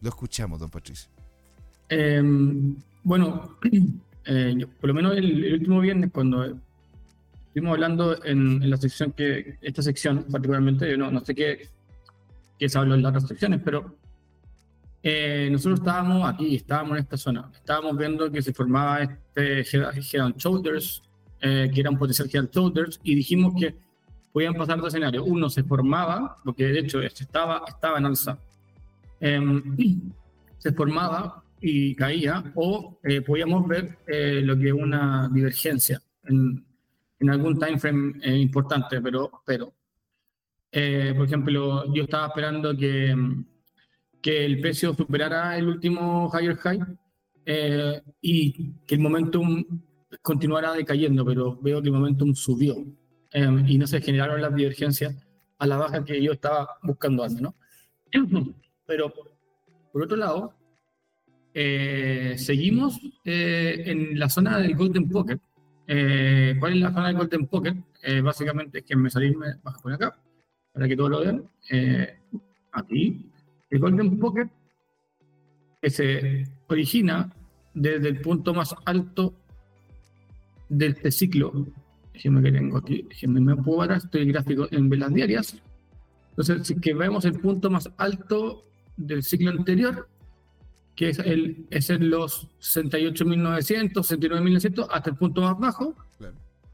Lo 0.00 0.08
escuchamos, 0.08 0.58
don 0.58 0.68
Patricio. 0.68 1.12
Em, 1.90 2.74
bueno, 3.04 3.56
eh, 4.32 4.64
por 4.80 4.86
lo 4.86 4.94
menos 4.94 5.16
el, 5.16 5.54
último 5.54 5.80
viernes, 5.80 6.10
cuando 6.12 6.56
estuvimos 7.48 7.74
hablando 7.74 8.24
en, 8.24 8.70
la 8.70 8.76
sección 8.76 9.10
que, 9.10 9.58
esta 9.60 9.82
sección 9.82 10.24
particularmente, 10.30 10.88
yo 10.88 10.96
no, 10.96 11.10
no 11.10 11.24
sé 11.24 11.34
qué, 11.34 11.68
qué 12.56 12.68
se 12.68 12.78
habló 12.78 12.94
en 12.94 13.02
las 13.02 13.10
otras 13.10 13.26
secciones, 13.26 13.60
pero 13.64 13.96
eh, 15.02 15.48
nosotros 15.50 15.80
estábamos 15.80 16.28
aquí, 16.28 16.54
estábamos 16.54 16.92
en 16.92 16.98
esta 16.98 17.16
zona, 17.16 17.50
estábamos 17.52 17.98
viendo 17.98 18.30
que 18.30 18.40
se 18.40 18.52
formaba 18.52 19.02
este 19.02 19.62
Head 19.62 20.20
and 20.20 20.36
Shoulders, 20.36 21.02
eh, 21.40 21.68
que 21.74 21.80
era 21.80 21.90
un 21.90 21.98
potencial 21.98 22.28
Head 22.32 22.40
and 22.40 22.50
Shoulders, 22.52 23.00
y 23.02 23.16
dijimos 23.16 23.54
que 23.58 23.74
podían 24.32 24.54
pasar 24.54 24.78
dos 24.78 24.94
escenarios. 24.94 25.24
Uno 25.26 25.50
se 25.50 25.64
formaba, 25.64 26.36
porque 26.44 26.66
de 26.66 26.78
hecho 26.78 27.02
estaba, 27.02 27.62
estaba 27.66 27.98
en 27.98 28.06
alza, 28.06 28.38
em, 29.18 29.76
se 30.58 30.72
formaba 30.72 31.42
y 31.60 31.94
caía, 31.94 32.52
o 32.54 32.98
eh, 33.04 33.20
podíamos 33.20 33.66
ver 33.68 33.98
lo 34.42 34.56
que 34.58 34.68
es 34.68 34.72
una 34.72 35.28
divergencia 35.32 36.00
en, 36.24 36.64
en 37.18 37.30
algún 37.30 37.58
time 37.58 37.78
frame 37.78 38.14
importante, 38.38 39.00
pero, 39.00 39.42
pero 39.44 39.72
por 40.70 41.26
ejemplo, 41.26 41.92
yo 41.92 42.04
estaba 42.04 42.28
esperando 42.28 42.76
que 42.76 43.14
que 44.20 44.44
el 44.44 44.60
precio 44.60 44.94
superara 44.94 45.56
el 45.56 45.68
último 45.68 46.30
higher 46.32 46.56
high 46.56 46.80
eh, 47.46 48.02
y 48.20 48.74
que 48.86 48.94
el 48.96 49.00
momentum 49.00 49.64
continuara 50.22 50.72
decayendo, 50.72 51.24
pero 51.24 51.58
veo 51.60 51.80
que 51.80 51.88
el 51.88 51.94
momentum 51.94 52.34
subió 52.34 52.76
em, 53.32 53.66
y 53.66 53.78
no 53.78 53.86
se 53.86 54.00
generaron 54.00 54.40
las 54.40 54.54
divergencias 54.54 55.14
a 55.58 55.66
la 55.66 55.76
baja 55.76 56.04
que 56.04 56.22
yo 56.22 56.32
estaba 56.32 56.68
buscando 56.82 57.22
antes, 57.22 57.40
¿no? 57.40 57.54
Pero 58.86 59.12
por 59.92 60.02
otro 60.02 60.16
lado, 60.16 60.54
eh, 61.54 62.34
seguimos 62.38 63.00
eh, 63.24 63.82
en 63.86 64.18
la 64.18 64.28
zona 64.28 64.58
del 64.58 64.76
Golden 64.76 65.08
Pocket. 65.08 65.38
¿Cuál 65.86 66.72
es 66.74 66.80
la 66.80 66.92
zona 66.92 67.08
del 67.08 67.16
Golden 67.16 67.46
Pocket? 67.46 67.76
básicamente 68.22 68.78
es 68.78 68.84
que 68.84 68.96
me 68.96 69.10
salirme, 69.10 69.56
bajo 69.62 69.82
por 69.82 69.92
acá, 69.92 70.16
para 70.72 70.88
que 70.88 70.96
todos 70.96 71.10
lo 71.10 71.20
vean. 71.20 71.44
aquí, 72.72 73.26
el 73.70 73.78
Golden 73.78 74.18
Pocket 74.18 74.48
que 75.82 75.90
se 75.90 76.46
origina 76.68 77.32
desde 77.74 78.08
el 78.08 78.20
punto 78.20 78.54
más 78.54 78.74
alto 78.84 79.34
de 80.68 80.86
este 80.86 81.10
ciclo. 81.10 81.66
Déjenme 82.12 82.42
que 82.42 82.52
tengo 82.52 82.78
aquí, 82.78 83.06
déjenme 83.08 83.40
me 83.40 83.56
puedo 83.56 83.78
parar, 83.78 83.98
estoy 83.98 84.26
gráfico 84.26 84.68
en 84.70 84.88
velas 84.88 85.12
diarias. 85.12 85.62
Entonces, 86.30 86.66
si 86.66 86.80
que 86.80 86.94
vemos 86.94 87.24
el 87.24 87.38
punto 87.38 87.70
más 87.70 87.90
alto 87.96 88.64
del 88.96 89.22
ciclo 89.22 89.50
anterior, 89.50 90.08
que 90.94 91.10
es, 91.10 91.18
el, 91.18 91.66
es 91.70 91.90
en 91.90 92.10
los 92.10 92.48
68.900, 92.60 93.92
69.900, 93.92 94.88
hasta 94.90 95.10
el 95.10 95.16
punto 95.16 95.40
más 95.42 95.58
bajo, 95.58 95.94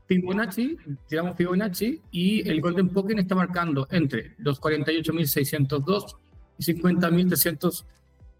Fibonacci, 0.06 0.76
tiramos 1.08 1.36
Fibonacci, 1.36 2.00
y 2.10 2.48
el 2.48 2.60
Golden 2.60 2.88
Pocket 2.88 3.18
está 3.18 3.34
marcando 3.34 3.88
entre 3.90 4.34
los 4.38 4.60
48.602 4.60 6.16
y 6.58 6.64
50.300 6.64 7.84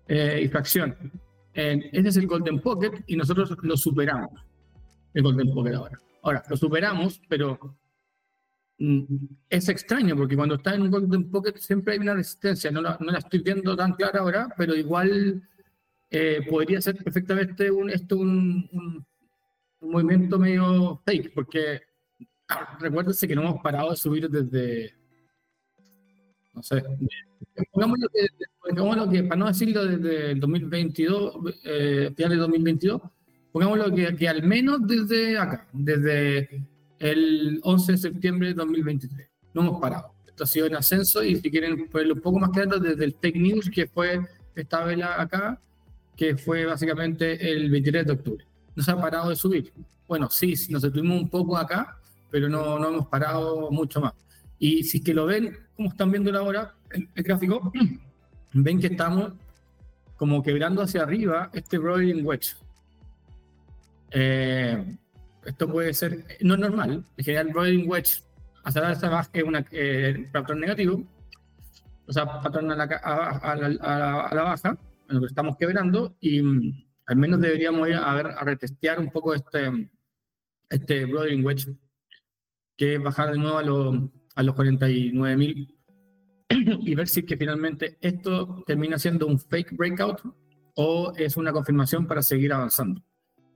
eh, 0.09 0.41
y 0.45 0.49
fracción. 0.49 0.97
ese 1.53 2.09
es 2.09 2.17
el 2.17 2.27
Golden 2.27 2.61
Pocket 2.61 3.03
y 3.07 3.17
nosotros 3.17 3.57
lo 3.63 3.77
superamos, 3.77 4.31
el 5.15 5.23
Golden 5.23 5.53
Pocket 5.53 5.75
ahora. 5.75 6.01
Ahora, 6.23 6.43
lo 6.49 6.57
superamos, 6.57 7.21
pero 7.29 7.77
mm, 8.79 9.05
es 9.49 9.69
extraño 9.69 10.17
porque 10.17 10.37
cuando 10.37 10.57
está 10.57 10.75
en 10.75 10.83
un 10.83 10.91
Golden 10.91 11.31
Pocket 11.31 11.57
siempre 11.57 11.95
hay 11.95 12.01
una 12.01 12.15
resistencia. 12.15 12.71
No 12.71 12.81
la, 12.81 12.97
no 13.01 13.13
la 13.13 13.19
estoy 13.19 13.41
viendo 13.41 13.77
tan 13.77 13.93
clara 13.93 14.21
ahora, 14.21 14.49
pero 14.57 14.75
igual 14.75 15.43
eh, 16.11 16.47
podría 16.49 16.81
ser 16.81 16.97
perfectamente 16.97 17.71
un, 17.71 17.91
esto 17.91 18.19
un, 18.19 18.69
un, 18.73 19.07
movimiento 19.81 20.39
medio 20.39 21.01
fake, 21.05 21.33
porque 21.35 21.81
ah, 22.49 22.77
recuérdense 22.81 23.29
que 23.29 23.37
no 23.37 23.43
hemos 23.43 23.63
parado 23.63 23.91
de 23.91 23.97
subir 23.97 24.29
desde, 24.29 24.95
no 26.55 26.63
sé, 26.63 26.83
Pongámoslo 28.61 29.09
que, 29.11 29.23
para 29.23 29.37
no 29.37 29.47
decirlo 29.47 29.85
desde 29.85 30.33
el 30.33 30.41
2022, 30.41 31.35
eh, 31.65 32.13
finales 32.17 32.37
de 32.37 32.43
2022, 32.43 33.03
pongámoslo 33.53 33.95
que, 33.95 34.17
que 34.17 34.29
al 34.29 34.43
menos 34.43 34.87
desde 34.87 35.39
acá, 35.39 35.69
desde 35.73 36.67
el 36.99 37.61
11 37.63 37.93
de 37.93 37.99
septiembre 37.99 38.49
de 38.49 38.55
2023. 38.55 39.29
No 39.55 39.63
hemos 39.63 39.81
parado. 39.81 40.15
Esto 40.27 40.45
ha 40.45 40.47
sido 40.47 40.67
en 40.67 40.77
ascenso 40.77 41.23
y 41.23 41.37
si 41.37 41.51
quieren 41.51 41.89
ponerlo 41.89 42.15
un 42.15 42.21
poco 42.21 42.39
más 42.39 42.51
claro, 42.51 42.79
desde 42.79 43.05
el 43.05 43.15
Tech 43.15 43.37
News, 43.37 43.71
que 43.71 43.87
fue 43.87 44.21
esta 44.55 44.85
vela 44.85 45.21
acá, 45.21 45.61
que 46.17 46.37
fue 46.37 46.65
básicamente 46.65 47.53
el 47.53 47.71
23 47.71 48.07
de 48.07 48.13
octubre. 48.13 48.45
No 48.75 48.83
se 48.83 48.91
ha 48.91 49.01
parado 49.01 49.31
de 49.31 49.37
subir. 49.37 49.73
Bueno, 50.09 50.31
sí, 50.31 50.55
nos 50.71 50.83
detuvimos 50.83 51.21
un 51.21 51.29
poco 51.29 51.57
acá, 51.57 51.99
pero 52.31 52.49
no, 52.49 52.79
no 52.79 52.89
hemos 52.89 53.07
parado 53.07 53.71
mucho 53.71 54.01
más. 54.01 54.15
Y 54.59 54.83
si 54.85 54.99
es 54.99 55.05
que 55.05 55.15
lo 55.15 55.27
ven, 55.27 55.57
como 55.77 55.91
están 55.91 56.11
viendo 56.11 56.37
ahora, 56.39 56.75
el, 56.91 57.09
gráfico, 57.23 57.73
ven 58.53 58.81
que 58.81 58.87
estamos 58.89 59.33
como 60.17 60.43
quebrando 60.43 60.83
hacia 60.83 61.03
arriba 61.03 61.51
este 61.53 61.77
rolling 61.77 62.25
wedge. 62.25 62.57
Eh, 64.11 64.97
esto 65.45 65.71
puede 65.71 65.93
ser, 65.93 66.25
no 66.41 66.55
es 66.55 66.61
normal, 66.61 67.05
en 67.17 67.25
general 67.25 67.53
rolling 67.53 67.87
wedge 67.87 68.23
hacia 68.67 68.81
la 68.81 69.11
baja 69.11 69.31
es 69.33 69.45
un 69.45 69.65
eh, 69.71 70.29
patrón 70.33 70.61
negativo, 70.61 71.03
o 72.07 72.13
sea, 72.13 72.27
patrón 72.43 72.71
a 72.73 72.77
la, 72.77 72.85
a, 72.85 74.35
la, 74.35 74.43
baja, 74.43 74.77
en 75.09 75.15
lo 75.17 75.21
que 75.21 75.27
estamos 75.27 75.57
quebrando, 75.57 76.17
y 76.21 76.43
mm, 76.43 76.87
al 77.07 77.17
menos 77.17 77.41
deberíamos 77.41 77.89
ir 77.89 77.95
a, 77.95 78.15
ver, 78.15 78.27
a 78.27 78.45
retestear 78.45 78.99
un 78.99 79.11
poco 79.11 79.35
este, 79.35 79.91
este 80.69 81.07
rolling 81.07 81.45
wedge, 81.45 81.69
que 82.77 82.95
es 82.95 83.03
bajar 83.03 83.33
de 83.33 83.39
nuevo 83.39 83.59
a, 83.59 83.63
lo, 83.63 84.11
a 84.35 84.43
los 84.43 84.55
49.000 84.55 85.77
y 86.49 86.95
ver 86.95 87.09
si 87.09 87.21
es 87.21 87.27
que 87.27 87.37
finalmente 87.37 87.97
esto 88.01 88.63
termina 88.67 88.99
siendo 88.99 89.27
un 89.27 89.39
fake 89.39 89.77
breakout 89.77 90.21
o 90.75 91.13
es 91.17 91.37
una 91.37 91.53
confirmación 91.53 92.07
para 92.07 92.23
seguir 92.23 92.53
avanzando. 92.53 93.03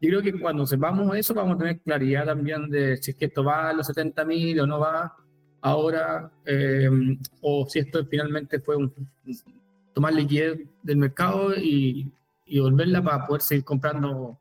Yo 0.00 0.08
creo 0.08 0.22
que 0.22 0.40
cuando 0.40 0.66
sepamos 0.66 1.14
eso 1.16 1.34
vamos 1.34 1.56
a 1.56 1.58
tener 1.58 1.80
claridad 1.80 2.24
también 2.24 2.70
de 2.70 2.96
si 2.96 3.10
es 3.10 3.16
que 3.16 3.26
esto 3.26 3.44
va 3.44 3.68
a 3.68 3.72
los 3.74 3.86
70.000 3.88 4.62
o 4.62 4.66
no 4.66 4.80
va 4.80 5.14
ahora, 5.60 6.32
eh, 6.46 6.88
o 7.42 7.66
si 7.68 7.80
esto 7.80 8.04
finalmente 8.06 8.60
fue 8.60 8.76
un, 8.76 8.94
tomar 9.92 10.12
liquidez 10.12 10.60
del 10.82 10.96
mercado 10.96 11.54
y, 11.54 12.12
y 12.46 12.58
volverla 12.60 13.02
para 13.02 13.26
poder 13.26 13.42
seguir 13.42 13.64
comprando 13.64 14.38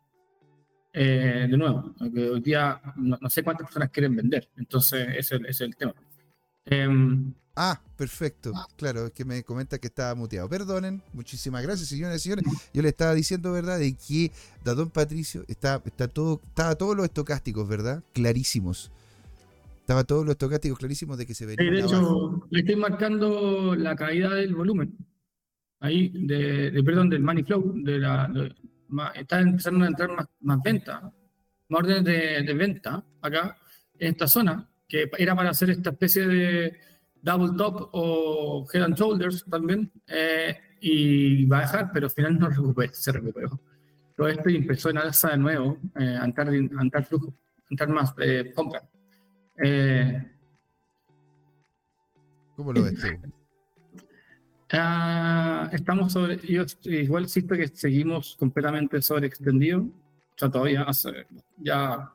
eh, 0.91 1.47
de 1.49 1.57
nuevo. 1.57 1.93
Hoy 1.99 2.41
día 2.41 2.81
no, 2.95 3.17
sé 3.29 3.43
cuántas 3.43 3.67
personas 3.67 3.89
quieren 3.91 4.15
vender, 4.15 4.49
entonces 4.57 5.07
ese, 5.15 5.35
ese 5.35 5.49
es 5.49 5.62
el 5.62 5.75
tema. 5.75 5.93
Em, 6.65 7.33
ah, 7.55 7.79
perfecto. 7.95 8.51
Claro, 8.75 9.07
es 9.07 9.12
que 9.12 9.23
me 9.23 9.43
comenta 9.43 9.77
que 9.77 9.88
estaba 9.88 10.15
muteado. 10.15 10.49
Perdonen, 10.49 11.01
muchísimas 11.13 11.62
gracias, 11.62 11.89
señoras 11.89 12.17
y 12.17 12.19
señores. 12.19 12.45
Yo 12.73 12.81
le 12.81 12.89
estaba 12.89 13.13
diciendo, 13.13 13.51
¿verdad?, 13.51 13.79
de 13.79 13.95
que 13.95 14.31
Don 14.63 14.89
Patricio 14.89 15.45
está, 15.47 15.81
está 15.85 16.07
todo, 16.07 16.41
estaba 16.47 16.75
todos 16.75 16.95
los 16.95 17.05
estocásticos, 17.05 17.67
¿verdad? 17.67 18.03
Clarísimos. 18.13 18.91
Estaba 19.81 20.03
todos 20.03 20.23
los 20.23 20.33
estocásticos 20.33 20.77
clarísimos 20.77 21.17
de 21.17 21.25
que 21.25 21.33
se 21.33 21.45
venía. 21.45 21.71
de 21.71 21.79
hecho, 21.79 22.43
le 22.49 22.59
estoy 22.59 22.75
marcando 22.75 23.75
la 23.75 23.95
caída 23.95 24.33
del 24.35 24.53
volumen. 24.55 24.95
Ahí, 25.81 26.11
de, 26.13 26.81
perdón, 26.83 27.09
del 27.09 27.21
money 27.21 27.43
flow. 27.43 27.73
De 27.75 27.99
la, 27.99 28.31
está 29.15 29.39
empezando 29.39 29.85
a 29.85 29.87
entrar 29.87 30.09
más, 30.15 30.27
más 30.41 30.59
venta, 30.63 31.01
más 31.69 31.79
órdenes 31.79 32.03
de, 32.03 32.43
de 32.43 32.53
venta 32.53 33.03
acá, 33.21 33.57
en 33.97 34.11
esta 34.11 34.27
zona 34.27 34.69
que 34.89 35.09
era 35.17 35.35
para 35.35 35.51
hacer 35.51 35.69
esta 35.69 35.91
especie 35.91 36.27
de 36.27 36.77
double 37.21 37.55
top 37.55 37.89
o 37.93 38.67
head 38.73 38.83
and 38.83 38.97
shoulders 38.97 39.45
también, 39.45 39.91
eh, 40.07 40.57
y 40.81 41.45
va 41.45 41.59
a 41.59 41.61
dejar, 41.61 41.91
pero 41.93 42.07
al 42.07 42.11
final 42.11 42.39
no 42.39 42.49
recuperó, 42.49 42.91
se 42.93 43.11
recuperó. 43.11 43.61
Todo 44.17 44.27
esto 44.27 44.49
empezó 44.49 44.89
en 44.89 44.97
alza 44.97 45.29
de 45.29 45.37
nuevo, 45.37 45.77
eh, 45.97 46.17
a, 46.19 46.25
entrar, 46.25 46.49
flujo, 47.05 47.27
a 47.29 47.67
entrar 47.69 47.89
más 47.89 48.13
eh. 48.19 48.53
Eh, 49.63 50.31
¿Cómo 52.55 52.73
lo 52.73 52.83
ves 52.83 52.95
tú? 52.95 53.31
Ah, 54.71 55.69
estamos 55.71 56.13
sobre, 56.13 56.38
yo 56.47 56.63
igual 56.84 57.27
siento 57.27 57.55
que 57.55 57.67
seguimos 57.69 58.36
completamente 58.39 59.01
sobreextendidos, 59.01 59.84
o 59.84 59.91
sea, 60.38 60.49
todavía 60.49 60.84
hace, 60.84 61.25
ya 61.58 62.12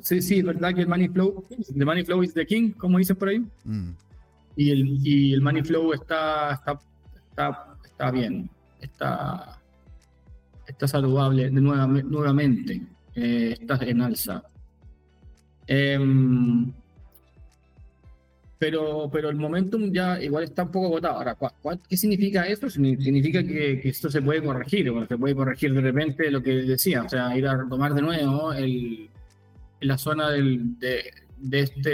Sí, 0.00 0.20
sí, 0.20 0.38
es 0.38 0.44
verdad 0.44 0.74
que 0.74 0.82
el 0.82 0.88
money 0.88 1.08
flow, 1.08 1.44
the 1.48 1.84
money 1.84 2.04
flow 2.04 2.22
is 2.22 2.34
the 2.34 2.44
king, 2.44 2.72
como 2.72 2.98
dicen 2.98 3.16
por 3.16 3.28
ahí. 3.28 3.44
Mm. 3.64 3.90
Y, 4.56 4.70
el, 4.70 5.06
y 5.06 5.32
el 5.34 5.40
money 5.40 5.62
flow 5.62 5.92
está, 5.92 6.54
está, 6.54 6.78
está, 7.30 7.76
está 7.84 8.10
bien, 8.10 8.50
está, 8.80 9.60
está 10.66 10.88
saludable 10.88 11.50
de 11.50 11.60
nueva, 11.60 11.86
nuevamente, 11.86 12.82
eh, 13.14 13.56
está 13.60 13.76
en 13.84 14.00
alza. 14.00 14.42
Em, 15.66 16.72
pero, 18.64 19.10
pero 19.12 19.28
el 19.28 19.36
momentum 19.36 19.92
ya 19.92 20.18
igual 20.22 20.44
está 20.44 20.62
un 20.62 20.70
poco 20.70 20.86
agotado. 20.86 21.18
Ahora, 21.18 21.36
¿qué 21.86 21.98
significa 21.98 22.46
esto? 22.46 22.70
Significa 22.70 23.42
que, 23.42 23.78
que, 23.78 23.90
esto 23.90 24.08
se 24.08 24.22
puede 24.22 24.42
corregir, 24.42 24.90
se 25.06 25.18
puede 25.18 25.34
corregir 25.34 25.74
de 25.74 25.82
repente 25.82 26.30
lo 26.30 26.42
que 26.42 26.62
decía, 26.62 27.02
o 27.02 27.08
sea, 27.10 27.36
ir 27.36 27.46
a 27.46 27.68
tomar 27.68 27.92
de 27.92 28.00
nuevo 28.00 28.54
el, 28.54 29.10
la 29.80 29.98
zona 29.98 30.30
del, 30.30 30.78
de, 30.78 31.12
de, 31.36 31.60
este 31.60 31.84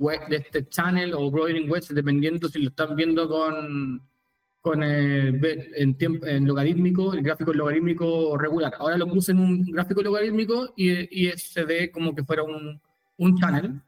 de 0.00 0.36
este 0.36 0.68
channel 0.68 1.14
o 1.14 1.30
growing 1.30 1.70
wedge, 1.70 1.94
dependiendo 1.94 2.48
si 2.48 2.58
lo 2.58 2.70
están 2.70 2.96
viendo 2.96 3.28
con 3.28 4.02
con 4.62 4.82
el, 4.82 5.40
en, 5.76 5.94
tiempo, 5.94 6.26
en 6.26 6.44
logarítmico, 6.44 7.14
el 7.14 7.22
gráfico 7.22 7.52
logarítmico 7.52 8.36
regular. 8.36 8.74
Ahora 8.80 8.98
lo 8.98 9.06
puse 9.06 9.30
en 9.30 9.38
un 9.38 9.62
gráfico 9.62 10.02
logarítmico 10.02 10.74
y, 10.76 11.26
y 11.28 11.30
se 11.38 11.64
ve 11.64 11.92
como 11.92 12.16
que 12.16 12.24
fuera 12.24 12.42
un, 12.42 12.80
un 13.16 13.38
channel. 13.38 13.80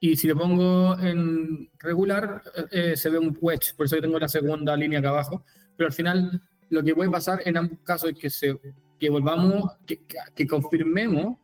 Y 0.00 0.16
si 0.16 0.26
lo 0.26 0.36
pongo 0.36 0.98
en 0.98 1.70
regular, 1.78 2.42
eh, 2.70 2.96
se 2.96 3.10
ve 3.10 3.18
un 3.18 3.36
wedge, 3.40 3.74
por 3.76 3.86
eso 3.86 3.96
yo 3.96 4.02
tengo 4.02 4.18
la 4.18 4.28
segunda 4.28 4.76
línea 4.76 4.98
acá 4.98 5.10
abajo. 5.10 5.44
Pero 5.76 5.86
al 5.88 5.92
final, 5.92 6.42
lo 6.70 6.82
que 6.82 6.94
puede 6.94 7.10
pasar 7.10 7.42
en 7.44 7.58
ambos 7.58 7.78
casos 7.84 8.10
es 8.10 8.18
que, 8.18 8.30
se, 8.30 8.58
que 8.98 9.10
volvamos, 9.10 9.70
que, 9.86 10.00
que 10.34 10.46
confirmemos 10.46 11.36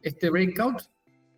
este 0.00 0.30
breakout, 0.30 0.82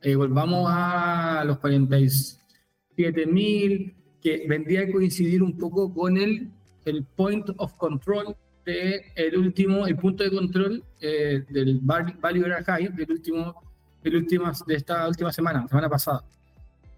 eh, 0.00 0.16
volvamos 0.16 0.66
a 0.70 1.44
los 1.46 1.58
47.000, 1.58 3.94
que 4.22 4.46
vendría 4.48 4.82
a 4.82 4.90
coincidir 4.90 5.42
un 5.42 5.58
poco 5.58 5.92
con 5.92 6.16
el 6.16 6.50
el 6.84 7.04
point 7.04 7.48
of 7.56 7.76
control 7.76 8.36
de 8.64 9.12
el 9.14 9.36
último, 9.36 9.86
el 9.86 9.96
punto 9.96 10.24
de 10.24 10.30
control 10.30 10.84
eh, 11.00 11.44
del 11.48 11.80
value 11.80 12.46
era 12.46 12.62
high 12.64 12.88
del 12.88 13.10
último, 13.10 13.62
del 14.02 14.16
último, 14.16 14.50
de 14.66 14.74
esta 14.74 15.06
última 15.08 15.32
semana, 15.32 15.66
semana 15.68 15.88
pasada. 15.88 16.24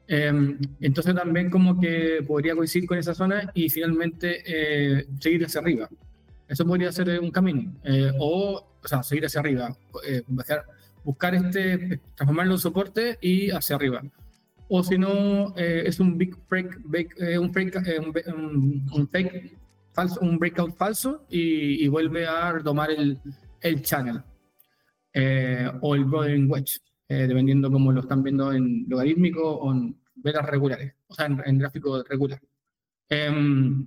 Em, 0.09 0.59
entonces 0.81 1.14
también 1.14 1.51
como 1.51 1.81
que 1.81 2.25
podría 2.27 2.55
coincidir 2.55 2.88
con 2.88 2.99
esa 2.99 3.14
zona 3.14 3.51
y 3.55 3.69
finalmente 3.69 4.42
eh, 4.47 5.07
seguir 5.21 5.45
hacia 5.45 5.61
arriba. 5.61 5.88
Eso 6.49 6.64
podría 6.64 6.92
ser 6.92 7.21
un 7.21 7.31
camino. 7.31 7.75
Eh, 7.85 8.12
o, 8.19 8.64
o 8.83 8.88
sea, 8.88 9.03
seguir 9.03 9.27
hacia 9.27 9.40
arriba. 9.40 9.77
buscar, 10.29 10.64
buscar 11.03 11.35
este, 11.35 12.01
transformarlo 12.14 12.55
en 12.55 12.59
soporte 12.59 13.19
y 13.21 13.51
hacia 13.51 13.77
arriba. 13.77 14.03
O 14.69 14.83
si 14.83 14.99
no, 14.99 15.55
es 15.57 16.01
un 16.01 16.19
big 16.19 16.37
break, 16.49 16.81
un, 17.40 17.53
break, 17.53 17.77
un, 18.29 18.88
un, 18.92 19.09
fake 19.09 19.57
un 20.21 20.38
breakout 20.38 20.77
falso 20.77 21.25
y, 21.31 21.87
vuelve 21.88 22.27
a 22.27 22.53
retomar 22.53 22.90
el, 22.90 23.19
el 23.61 23.83
channel 23.83 24.23
eh, 25.12 25.71
o 25.81 25.95
el 25.95 26.05
broadening 26.05 26.51
wedge, 26.51 26.79
eh, 27.09 27.27
dependiendo 27.27 27.71
cómo 27.71 27.92
lo 27.92 28.01
están 28.01 28.23
viendo 28.23 28.53
en 28.53 28.87
logarítmico 28.88 29.42
o 29.42 29.73
en 29.73 29.97
velas 30.16 30.47
regulares, 30.47 30.95
o 31.07 31.14
sea, 31.14 31.27
en, 31.27 31.59
gráfico 31.59 32.03
regular. 32.03 32.40
Em, 33.09 33.87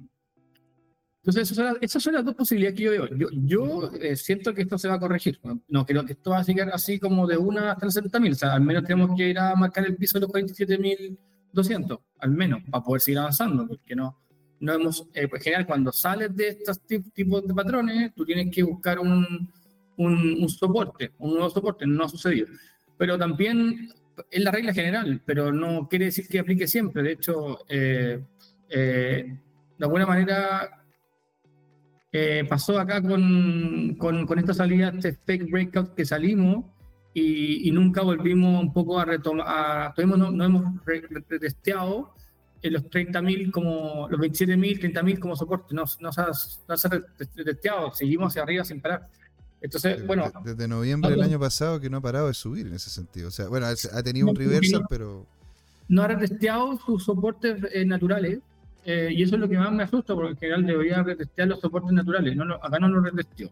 entonces, 1.22 1.52
esas 1.82 2.02
son, 2.02 2.14
las, 2.14 2.26
dos 2.26 2.34
posibilidades 2.34 2.78
que 2.78 2.86
yo 2.86 2.92
veo. 2.92 3.08
Yo, 3.16 3.28
yo 3.32 3.92
eh, 4.00 4.16
siento 4.16 4.54
que 4.54 4.62
esto 4.62 4.78
se 4.78 4.88
va 4.88 4.96
a 4.96 5.00
corregir. 5.00 5.40
No 5.68 5.86
creo 5.86 6.06
que 6.06 6.14
esto 6.14 6.32
va 6.32 6.40
a 6.40 6.44
seguir 6.44 6.64
así 6.72 6.98
como 6.98 7.28
de 7.28 7.38
una 7.38 7.74
hasta 7.74 7.86
los 7.86 7.96
70.000. 7.98 8.32
O 8.32 8.36
sea, 8.36 8.54
al 8.54 8.62
menos 8.62 8.84
tenemos 8.84 9.16
que 9.18 9.30
ir 9.30 9.38
a 9.38 9.54
marcar 9.56 9.86
el 9.86 9.98
piso 9.98 10.18
de 10.18 10.22
los 10.22 10.32
47.200, 10.32 12.00
al 12.20 12.32
menos, 12.32 12.62
para 12.72 12.84
poder 12.84 13.02
seguir 13.02 13.20
avanzando, 13.20 13.68
porque 13.68 13.96
no, 13.96 14.18
no 14.60 14.74
hemos, 14.74 15.08
eh, 15.14 15.28
pues, 15.28 15.42
en 15.42 15.44
general, 15.44 15.68
cuando 15.68 15.92
sales 15.92 16.36
de 16.36 16.50
estos 16.50 16.82
tipos 17.14 17.46
de 17.46 17.54
patrones, 17.54 18.14
tú 18.16 18.26
tienes 18.26 18.54
que 18.54 18.64
buscar 18.64 19.00
un, 19.00 19.52
un, 19.98 20.50
soporte, 20.50 21.14
un 21.20 21.32
nuevo 21.34 21.50
soporte, 21.50 21.86
no 21.86 22.06
ha 22.06 22.10
sucedido. 22.10 22.48
Pero 23.00 23.18
también 23.18 23.90
es 24.30 24.44
la 24.44 24.52
regla 24.52 24.74
general, 24.74 25.24
pero 25.26 25.52
no 25.52 25.88
quiere 25.90 26.06
decir 26.06 26.28
que 26.28 26.38
aplique 26.38 26.68
siempre. 26.68 27.02
De 27.02 27.14
hecho, 27.14 27.66
eh, 27.68 28.22
eh, 28.70 29.38
de 29.78 29.86
alguna 29.86 30.06
manera 30.06 30.76
pasó 32.48 32.80
acá 32.80 33.02
con, 33.02 33.96
con, 33.96 34.28
con, 34.28 34.40
esta 34.40 34.54
salida, 34.54 34.94
este 34.96 35.14
fake 35.14 35.50
breakout 35.50 35.96
que 35.96 36.06
salimos 36.06 36.66
y, 37.14 37.68
y 37.68 37.72
nunca 37.72 38.02
volvimos 38.02 38.62
un 38.62 38.74
poco 38.74 39.00
a 39.00 39.06
retomar, 39.06 39.94
todavía 39.96 40.18
no, 40.18 40.32
no 40.32 40.44
hemos 40.44 40.86
retesteado 40.86 42.14
en 42.62 42.74
los 42.74 42.84
30.000 42.86 43.52
como 43.52 44.08
los 44.10 44.20
27.000, 44.20 44.94
30.000 44.94 45.20
como 45.20 45.36
soporte, 45.36 45.74
no, 45.74 45.84
no, 46.00 46.12
se 46.12 46.22
ha, 46.22 46.28
no 46.68 46.78
se 46.78 46.88
ha 46.88 47.44
testeado, 47.46 47.92
seguimos 47.92 48.32
hacia 48.32 48.44
arriba 48.44 48.64
sin 48.64 48.82
parar. 48.82 49.08
Entonces, 49.62 50.06
bueno. 50.06 50.32
Desde 50.44 50.68
noviembre 50.68 51.12
del 51.12 51.22
año 51.22 51.40
pasado 51.40 51.80
que 51.80 51.90
no 51.90 51.98
ha 51.98 52.02
parado 52.02 52.28
de 52.28 52.34
subir 52.34 52.68
en 52.68 52.74
ese 52.74 52.90
sentido. 52.90 53.28
O 53.28 53.32
sea, 53.32 53.48
bueno, 53.48 53.68
ha 53.68 54.04
tenido 54.04 54.28
un 54.28 54.36
reversal, 54.36 54.84
pero. 54.90 55.26
No 55.88 56.04
ha 56.04 56.08
retesteado 56.08 56.78
sus 56.86 57.04
soportes 57.04 57.58
eh, 57.72 57.86
naturales. 57.86 58.40
Eh, 58.86 59.10
y 59.12 59.24
eso 59.24 59.36
es 59.36 59.42
lo 59.42 59.50
que 59.50 59.58
más 59.58 59.72
me 59.72 59.84
asusta, 59.84 60.16
porque 60.16 60.32
en 60.32 60.38
general 60.38 60.66
debería 60.66 61.04
retestear 61.04 61.50
los 61.50 61.60
soportes 61.60 61.92
naturales. 61.92 62.36
No 62.36 62.56
acá 62.56 62.80
no 62.80 62.88
lo 62.88 63.02
retesteó. 63.02 63.50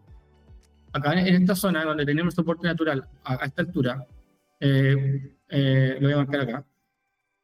Acá 0.92 1.12
en 1.20 1.42
esta 1.42 1.54
zona 1.54 1.84
donde 1.84 2.06
tenemos 2.06 2.34
soporte 2.34 2.66
natural, 2.66 3.06
a, 3.24 3.44
esta 3.44 3.62
altura, 3.62 4.06
eh, 4.58 5.34
lo 6.00 6.08
voy 6.08 6.12
a 6.12 6.16
marcar 6.16 6.40
acá 6.40 6.64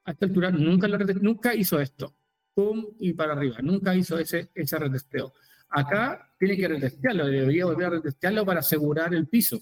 a 0.05 0.13
esta 0.13 0.27
altura 0.27 0.51
nunca, 0.51 0.87
nunca 1.21 1.55
hizo 1.55 1.81
esto. 1.81 2.15
Pum 2.55 2.87
y 3.01 3.13
para 3.15 3.33
arriba. 3.33 3.57
Nunca 3.63 3.95
hizo 3.95 4.19
ese, 4.19 4.51
ese 4.55 4.79
retesteo. 4.79 5.33
Acá 5.75 6.31
tiene 6.39 6.57
que 6.57 6.69
retestearlo, 6.69 7.27
debería 7.27 7.67
volver 7.67 7.87
a 7.87 7.91
retestearlo 7.91 8.47
para 8.47 8.61
asegurar 8.61 9.13
el 9.13 9.27
piso. 9.27 9.59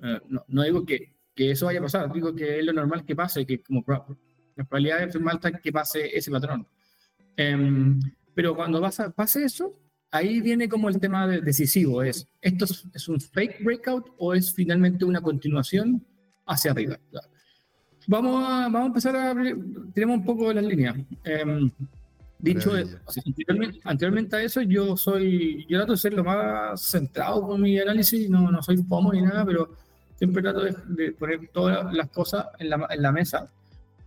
Eh, 0.00 0.20
no, 0.28 0.44
no, 0.46 0.62
digo 0.62 0.86
que, 0.86 1.16
que, 1.34 1.50
eso 1.50 1.66
vaya 1.66 1.80
a 1.80 1.82
pasar, 1.82 2.12
digo 2.12 2.32
que 2.32 2.60
es 2.60 2.64
lo 2.64 2.72
normal 2.72 3.04
que 3.04 3.16
pase, 3.16 3.44
que 3.44 3.60
como 3.62 3.84
las 4.54 4.66
probabilidades 4.68 5.12
son 5.12 5.28
altas 5.28 5.60
que 5.60 5.72
pase 5.72 6.16
ese 6.16 6.30
patrón. 6.30 6.64
Em, 7.36 7.98
pero 8.32 8.54
cuando 8.54 8.80
pasa, 8.80 9.10
pase 9.10 9.44
eso, 9.44 9.76
ahí 10.12 10.40
viene 10.40 10.68
como 10.68 10.88
el 10.88 11.00
tema 11.00 11.26
decisivo, 11.26 12.00
es, 12.00 12.28
¿esto 12.40 12.64
es, 12.94 13.08
un 13.08 13.20
fake 13.20 13.64
breakout 13.64 14.14
o 14.18 14.34
es 14.34 14.54
finalmente 14.54 15.04
una 15.04 15.20
continuación 15.20 16.06
hacia 16.46 16.70
arriba? 16.70 16.96
Vamos 18.06 18.44
a, 18.48 18.68
vamos 18.68 18.82
a 18.82 18.86
empezar 18.86 19.16
a 19.16 19.34
tenemos 19.92 20.18
un 20.18 20.24
poco 20.24 20.48
de 20.48 20.54
las 20.54 20.64
líneas. 20.64 20.96
Em, 21.24 21.72
dicho 22.38 22.72
anteriormente, 23.84 24.36
a 24.36 24.42
eso, 24.42 24.62
yo 24.62 24.96
soy, 24.96 25.66
yo 25.68 25.78
trato 25.78 25.92
de 25.92 25.98
ser 25.98 26.14
lo 26.14 26.24
más 26.24 26.80
centrado 26.80 27.46
con 27.46 27.60
mi 27.60 27.78
análisis, 27.78 28.28
no, 28.28 28.50
no 28.50 28.62
soy 28.62 28.76
FOMO 28.78 29.12
ni 29.12 29.22
nada, 29.22 29.44
pero 29.44 29.70
siempre 30.16 30.42
trato 30.42 30.62
de, 30.62 31.12
poner 31.12 31.48
todas 31.52 31.92
las 31.94 32.08
cosas 32.10 32.46
en 32.58 32.70
la, 32.70 32.86
en 32.90 33.02
la 33.02 33.12
mesa. 33.12 33.50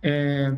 Eh, 0.02 0.50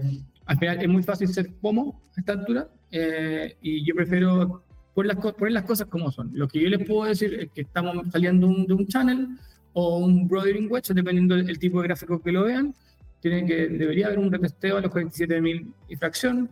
al 0.46 0.58
final 0.58 0.80
es 0.80 0.88
muy 0.88 1.02
fácil 1.02 1.28
ser 1.28 1.50
FOMO 1.60 2.00
a 2.16 2.20
esta 2.20 2.32
altura 2.32 2.68
eh, 2.90 3.56
y 3.62 3.84
yo 3.84 3.94
prefiero 3.94 4.62
poner 4.94 5.14
las, 5.14 5.32
poner 5.34 5.52
las 5.52 5.64
cosas 5.64 5.88
como 5.88 6.10
son. 6.10 6.30
Lo 6.34 6.48
que 6.48 6.60
yo 6.60 6.68
les 6.68 6.86
puedo 6.86 7.04
decir 7.04 7.34
es 7.34 7.50
que 7.50 7.62
estamos 7.62 7.96
saliendo 8.10 8.48
de 8.48 8.74
un 8.74 8.86
channel 8.86 9.28
o 9.72 9.98
un 9.98 10.28
broadening 10.28 10.70
wedge, 10.70 10.92
dependiendo 10.92 11.36
del 11.36 11.58
tipo 11.58 11.80
de 11.80 11.88
gráfico 11.88 12.20
que 12.20 12.32
lo 12.32 12.44
vean, 12.44 12.74
tiene 13.20 13.46
que, 13.46 13.68
debería 13.68 14.06
haber 14.06 14.18
un 14.18 14.30
retesteo 14.30 14.76
a 14.76 14.80
los 14.80 14.90
47.000 14.90 15.72
y 15.88 15.96
fracción, 15.96 16.50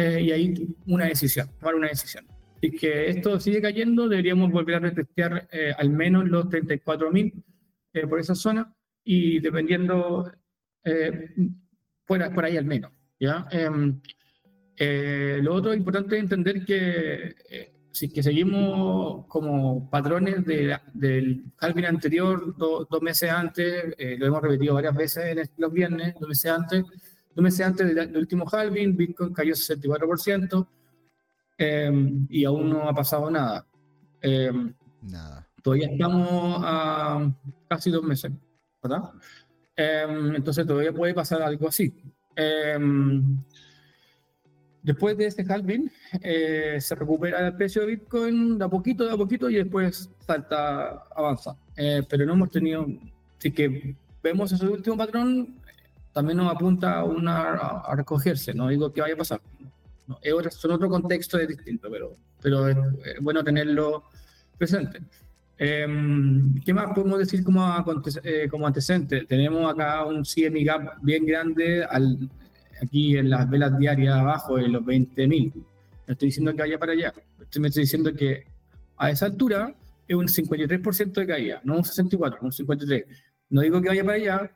eh, 0.00 0.22
y 0.22 0.30
ahí 0.30 0.76
una 0.86 1.06
decisión, 1.06 1.48
tomar 1.58 1.74
una 1.74 1.88
decisión. 1.88 2.24
Si 2.60 2.70
que 2.70 3.08
esto 3.08 3.38
sigue 3.40 3.60
cayendo, 3.60 4.08
deberíamos 4.08 4.50
volver 4.50 4.76
a 4.76 4.80
retestear 4.80 5.48
eh, 5.50 5.72
al 5.76 5.90
menos 5.90 6.28
los 6.28 6.46
34.000 6.46 7.44
eh, 7.94 8.06
por 8.06 8.20
esa 8.20 8.34
zona, 8.34 8.72
y 9.04 9.40
dependiendo, 9.40 10.30
fuera, 12.04 12.30
por 12.32 12.44
ahí 12.44 12.56
al 12.56 12.64
menos. 12.64 12.92
¿ya? 13.18 13.48
Em, 13.50 14.00
lo 15.42 15.54
otro 15.54 15.74
importante 15.74 16.16
es 16.16 16.22
entender 16.22 16.64
que 16.64 17.34
si 17.98 18.08
que 18.08 18.22
seguimos 18.22 19.26
como 19.26 19.90
patrones 19.90 20.44
de, 20.44 20.78
del 20.94 21.44
halving 21.58 21.86
anterior, 21.86 22.56
dos 22.56 23.02
meses 23.02 23.30
antes, 23.30 23.94
eh, 23.98 24.16
lo 24.16 24.26
hemos 24.26 24.42
repetido 24.42 24.74
varias 24.74 24.94
veces 24.94 25.36
en 25.36 25.50
los 25.56 25.72
viernes, 25.72 26.14
dos 26.20 26.28
meses 26.28 26.50
antes, 26.50 26.84
dos 27.38 27.42
meses 27.44 27.64
antes 27.64 27.94
del, 27.94 28.16
último 28.16 28.44
halving, 28.50 28.96
Bitcoin 28.96 29.32
cayó 29.32 29.54
64% 29.54 30.66
eh, 31.58 32.12
y 32.28 32.44
aún 32.44 32.68
no 32.68 32.88
ha 32.88 32.92
pasado 32.92 33.30
nada. 33.30 33.64
Eh, 34.20 34.52
nada. 35.02 35.48
Todavía 35.62 35.88
estamos 35.88 36.60
a 36.64 37.32
casi 37.68 37.90
dos 37.90 38.02
meses, 38.02 38.32
¿verdad? 38.82 39.10
entonces 39.76 40.66
todavía 40.66 40.92
puede 40.92 41.14
pasar 41.14 41.40
algo 41.40 41.68
así. 41.68 41.94
Después 44.82 45.16
de 45.16 45.26
este 45.26 45.44
halving, 45.48 45.88
eh, 46.22 46.78
se 46.80 46.94
recupera 46.96 47.46
el 47.46 47.54
precio 47.54 47.82
de 47.82 47.88
Bitcoin 47.88 48.58
de 48.58 48.64
a 48.64 48.68
poquito, 48.68 49.04
de 49.04 49.12
a 49.12 49.16
poquito, 49.16 49.48
y 49.48 49.54
después 49.54 50.10
salta, 50.26 51.04
avanza. 51.14 51.56
Eh, 51.76 52.02
pero 52.08 52.26
no 52.26 52.32
hemos 52.32 52.50
tenido, 52.50 52.84
así 53.38 53.52
que 53.52 53.94
vemos 54.22 54.50
ese 54.50 54.66
último 54.66 54.96
patrón, 54.96 55.57
también 56.18 56.38
nos 56.38 56.52
apunta 56.52 56.98
a, 56.98 57.04
una, 57.04 57.52
a, 57.52 57.94
recogerse, 57.94 58.52
no 58.52 58.66
digo 58.66 58.92
que 58.92 59.00
vaya 59.00 59.14
a 59.14 59.18
pasar. 59.18 59.40
No, 60.08 60.18
es 60.20 60.32
otro, 60.32 60.50
son 60.50 60.72
otro 60.72 60.88
contexto 60.88 61.38
de 61.38 61.46
distinto, 61.46 61.88
pero, 61.88 62.10
pero 62.42 62.66
es, 62.66 62.76
bueno 63.20 63.44
tenerlo 63.44 64.02
presente. 64.58 65.00
Em, 65.56 66.60
¿Qué 66.64 66.74
más 66.74 66.92
podemos 66.92 67.20
decir 67.20 67.44
como, 67.44 67.72
eh, 68.24 68.48
como 68.50 68.66
antecedente? 68.66 69.26
Tenemos 69.26 69.72
acá 69.72 70.04
un 70.06 70.24
CME 70.24 70.64
gap 70.64 70.98
bien 71.02 71.24
grande 71.24 71.84
al, 71.84 72.28
aquí 72.82 73.16
en 73.16 73.30
las 73.30 73.48
velas 73.48 73.78
diarias 73.78 74.16
abajo 74.16 74.58
en 74.58 74.72
los 74.72 74.82
20.000. 74.82 75.52
No 75.54 75.62
estoy 76.08 76.30
diciendo 76.30 76.50
que 76.50 76.62
vaya 76.62 76.80
para 76.80 76.92
allá. 76.94 77.14
Estoy, 77.40 77.62
me 77.62 77.68
estoy 77.68 77.84
diciendo 77.84 78.12
que 78.12 78.44
a 78.96 79.12
esa 79.12 79.26
altura 79.26 79.72
es 80.08 80.16
un 80.16 80.26
53% 80.26 81.12
de 81.12 81.26
caída, 81.28 81.60
no 81.62 81.76
un 81.76 81.84
64, 81.84 82.40
un 82.42 82.50
53. 82.50 83.04
No 83.50 83.60
digo 83.60 83.80
que 83.80 83.88
vaya 83.90 84.02
para 84.02 84.16
allá, 84.16 84.50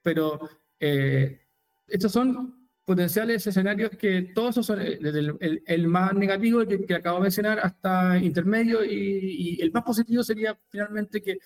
pero 0.00 0.48
eh, 0.80 1.40
estos 1.86 2.12
son 2.12 2.58
potenciales 2.84 3.46
escenarios 3.46 3.90
que 3.90 4.32
todos 4.34 4.50
esos 4.50 4.66
son, 4.66 4.80
eh, 4.80 4.98
desde 5.00 5.20
el, 5.66 5.88
más 5.88 6.14
negativo 6.14 6.64
que, 6.66 6.94
acabo 6.94 7.18
de 7.18 7.24
mencionar 7.24 7.58
hasta 7.60 8.16
intermedio 8.18 8.84
y, 8.84 9.58
el 9.60 9.70
más 9.72 9.82
positivo 9.82 10.22
sería 10.22 10.58
finalmente 10.70 11.20
que 11.20 11.38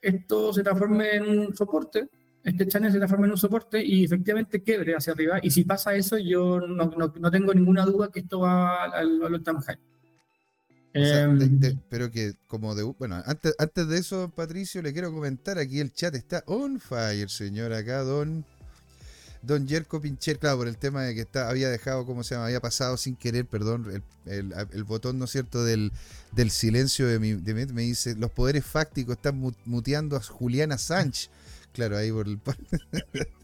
esto 0.00 0.52
se 0.52 0.62
transforme 0.62 1.16
en 1.16 1.28
un 1.28 1.56
soporte, 1.56 2.08
este 2.44 2.66
channel 2.66 2.92
se 2.92 2.98
transforme 2.98 3.26
en 3.26 3.32
un 3.32 3.38
soporte 3.38 3.82
y 3.82 4.04
efectivamente 4.04 4.62
quebre 4.62 4.94
hacia 4.94 5.14
arriba 5.14 5.38
y 5.42 5.50
si 5.50 5.64
pasa 5.64 5.94
eso 5.94 6.18
yo 6.18 6.60
no, 6.60 6.90
no, 6.90 7.30
tengo 7.30 7.54
ninguna 7.54 7.86
duda 7.86 8.10
que 8.12 8.20
esto 8.20 8.40
va 8.40 8.84
al, 8.84 9.22
al 9.22 9.42
time 9.42 9.60
high. 9.62 9.78
Em, 10.94 11.58
pero 11.88 12.10
que 12.10 12.34
como 12.46 12.74
de... 12.74 12.82
Bueno, 12.82 13.22
antes, 13.24 13.54
antes 13.58 13.88
de 13.88 13.98
eso, 13.98 14.30
Patricio, 14.34 14.82
le 14.82 14.92
quiero 14.92 15.12
comentar, 15.12 15.58
aquí 15.58 15.80
el 15.80 15.92
chat 15.92 16.14
está 16.14 16.42
on 16.46 16.80
fire, 16.80 17.30
señor, 17.30 17.72
acá, 17.72 18.02
don... 18.02 18.44
Don 19.42 19.66
Jerko 19.66 20.00
Pincher, 20.00 20.38
claro, 20.38 20.58
por 20.58 20.68
el 20.68 20.76
tema 20.78 21.02
de 21.02 21.14
que 21.14 21.22
está, 21.22 21.48
había 21.48 21.68
dejado, 21.68 22.06
como 22.06 22.22
se 22.22 22.34
llama, 22.34 22.46
había 22.46 22.60
pasado 22.60 22.96
sin 22.96 23.16
querer, 23.16 23.44
perdón, 23.44 24.02
el, 24.26 24.54
el, 24.72 24.84
botón, 24.84 25.18
¿no 25.18 25.24
es 25.24 25.32
cierto?, 25.32 25.64
del, 25.64 25.92
del 26.30 26.50
silencio 26.52 27.08
de 27.08 27.18
mi, 27.18 27.32
de 27.32 27.66
me 27.66 27.82
dice, 27.82 28.14
los 28.14 28.30
poderes 28.30 28.64
fácticos 28.64 29.16
están 29.16 29.40
muteando 29.64 30.16
a 30.16 30.22
Juliana 30.22 30.78
Sánchez. 30.78 31.30
Claro, 31.72 31.96
ahí 31.96 32.12
por 32.12 32.28
el... 32.28 32.38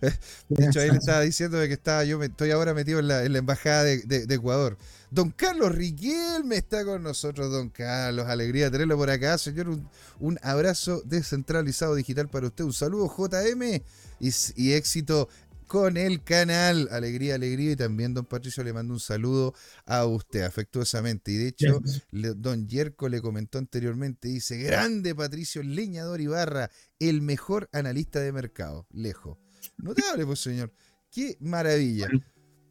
de 0.48 0.66
hecho, 0.66 0.80
ahí 0.80 0.90
le 0.90 0.98
estaba 0.98 1.20
diciendo 1.20 1.58
que 1.58 1.72
estaba, 1.72 2.04
yo 2.04 2.22
estoy 2.22 2.50
ahora 2.50 2.74
metido 2.74 3.00
en 3.00 3.08
la, 3.08 3.22
embajada 3.24 3.84
de, 3.84 4.26
Ecuador. 4.28 4.76
Don 5.10 5.30
Carlos 5.30 5.72
Riquelme 5.74 6.56
está 6.56 6.84
con 6.84 7.02
nosotros, 7.02 7.50
don 7.50 7.70
Carlos. 7.70 8.26
Alegría 8.26 8.70
tenerlo 8.70 8.96
por 8.96 9.10
acá, 9.10 9.38
señor. 9.38 9.68
Un, 9.68 9.88
un 10.18 10.38
abrazo 10.42 11.02
descentralizado 11.04 11.94
digital 11.94 12.28
para 12.28 12.48
usted. 12.48 12.64
Un 12.64 12.72
saludo, 12.72 13.06
JM 13.16 13.82
y, 14.20 14.72
éxito 14.72 15.28
con 15.66 15.96
el 15.96 16.22
canal. 16.22 16.88
Alegría, 16.90 17.34
alegría. 17.34 17.72
Y 17.72 17.76
también, 17.76 18.14
don 18.14 18.24
Patricio, 18.24 18.62
le 18.64 18.72
mando 18.72 18.94
un 18.94 19.00
saludo 19.00 19.54
a 19.84 20.04
usted 20.06 20.42
afectuosamente. 20.42 21.32
Y 21.32 21.36
de 21.36 21.48
hecho, 21.48 21.80
don 22.10 22.68
Yerko 22.68 23.08
le 23.08 23.20
comentó 23.20 23.58
anteriormente, 23.58 24.28
dice, 24.28 24.58
grande 24.58 25.14
Patricio 25.14 25.62
Leñador 25.62 26.20
Ibarra, 26.20 26.70
el 26.98 27.22
mejor 27.22 27.68
analista 27.72 28.20
de 28.20 28.32
mercado. 28.32 28.86
Lejos. 28.90 29.38
Notable, 29.78 30.26
pues, 30.26 30.40
señor. 30.40 30.72
Qué 31.10 31.36
maravilla. 31.40 32.08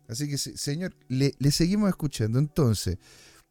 Así 0.08 0.30
que, 0.30 0.38
señor, 0.38 0.96
le, 1.08 1.34
le 1.40 1.52
seguimos 1.52 1.90
escuchando. 1.90 2.40
Entonces, 2.40 2.98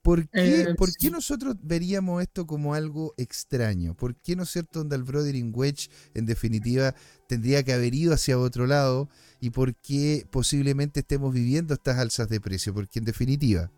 ¿Por 0.05 0.29
qué, 0.29 0.61
eh, 0.61 0.75
¿Por 0.75 0.95
qué, 0.95 1.11
nosotros 1.11 1.57
veríamos 1.63 2.21
esto 2.21 2.47
como 2.47 2.75
algo 2.75 3.15
extraño? 3.17 3.97
¿Por 3.97 4.15
qué, 4.17 4.37
no 4.37 4.43
es 4.43 4.51
cierto, 4.51 4.81
donde 4.81 4.97
el 4.97 5.03
Brodering 5.03 5.51
Wedge, 5.55 5.89
en 6.13 6.27
definitiva, 6.27 6.95
tendría 7.27 7.63
que 7.63 7.73
haber 7.73 7.95
ido 7.95 8.15
hacia 8.15 8.39
otro 8.39 8.67
lado? 8.67 9.09
¿Y 9.41 9.51
por 9.51 9.75
qué 9.75 10.27
posiblemente 10.31 11.01
estemos 11.01 11.33
viviendo 11.33 11.75
estas 11.75 11.99
alzas 11.99 12.29
de 12.29 12.41
precio? 12.41 12.73
Porque, 12.73 12.99
en 12.99 13.05
definitiva, 13.05 13.71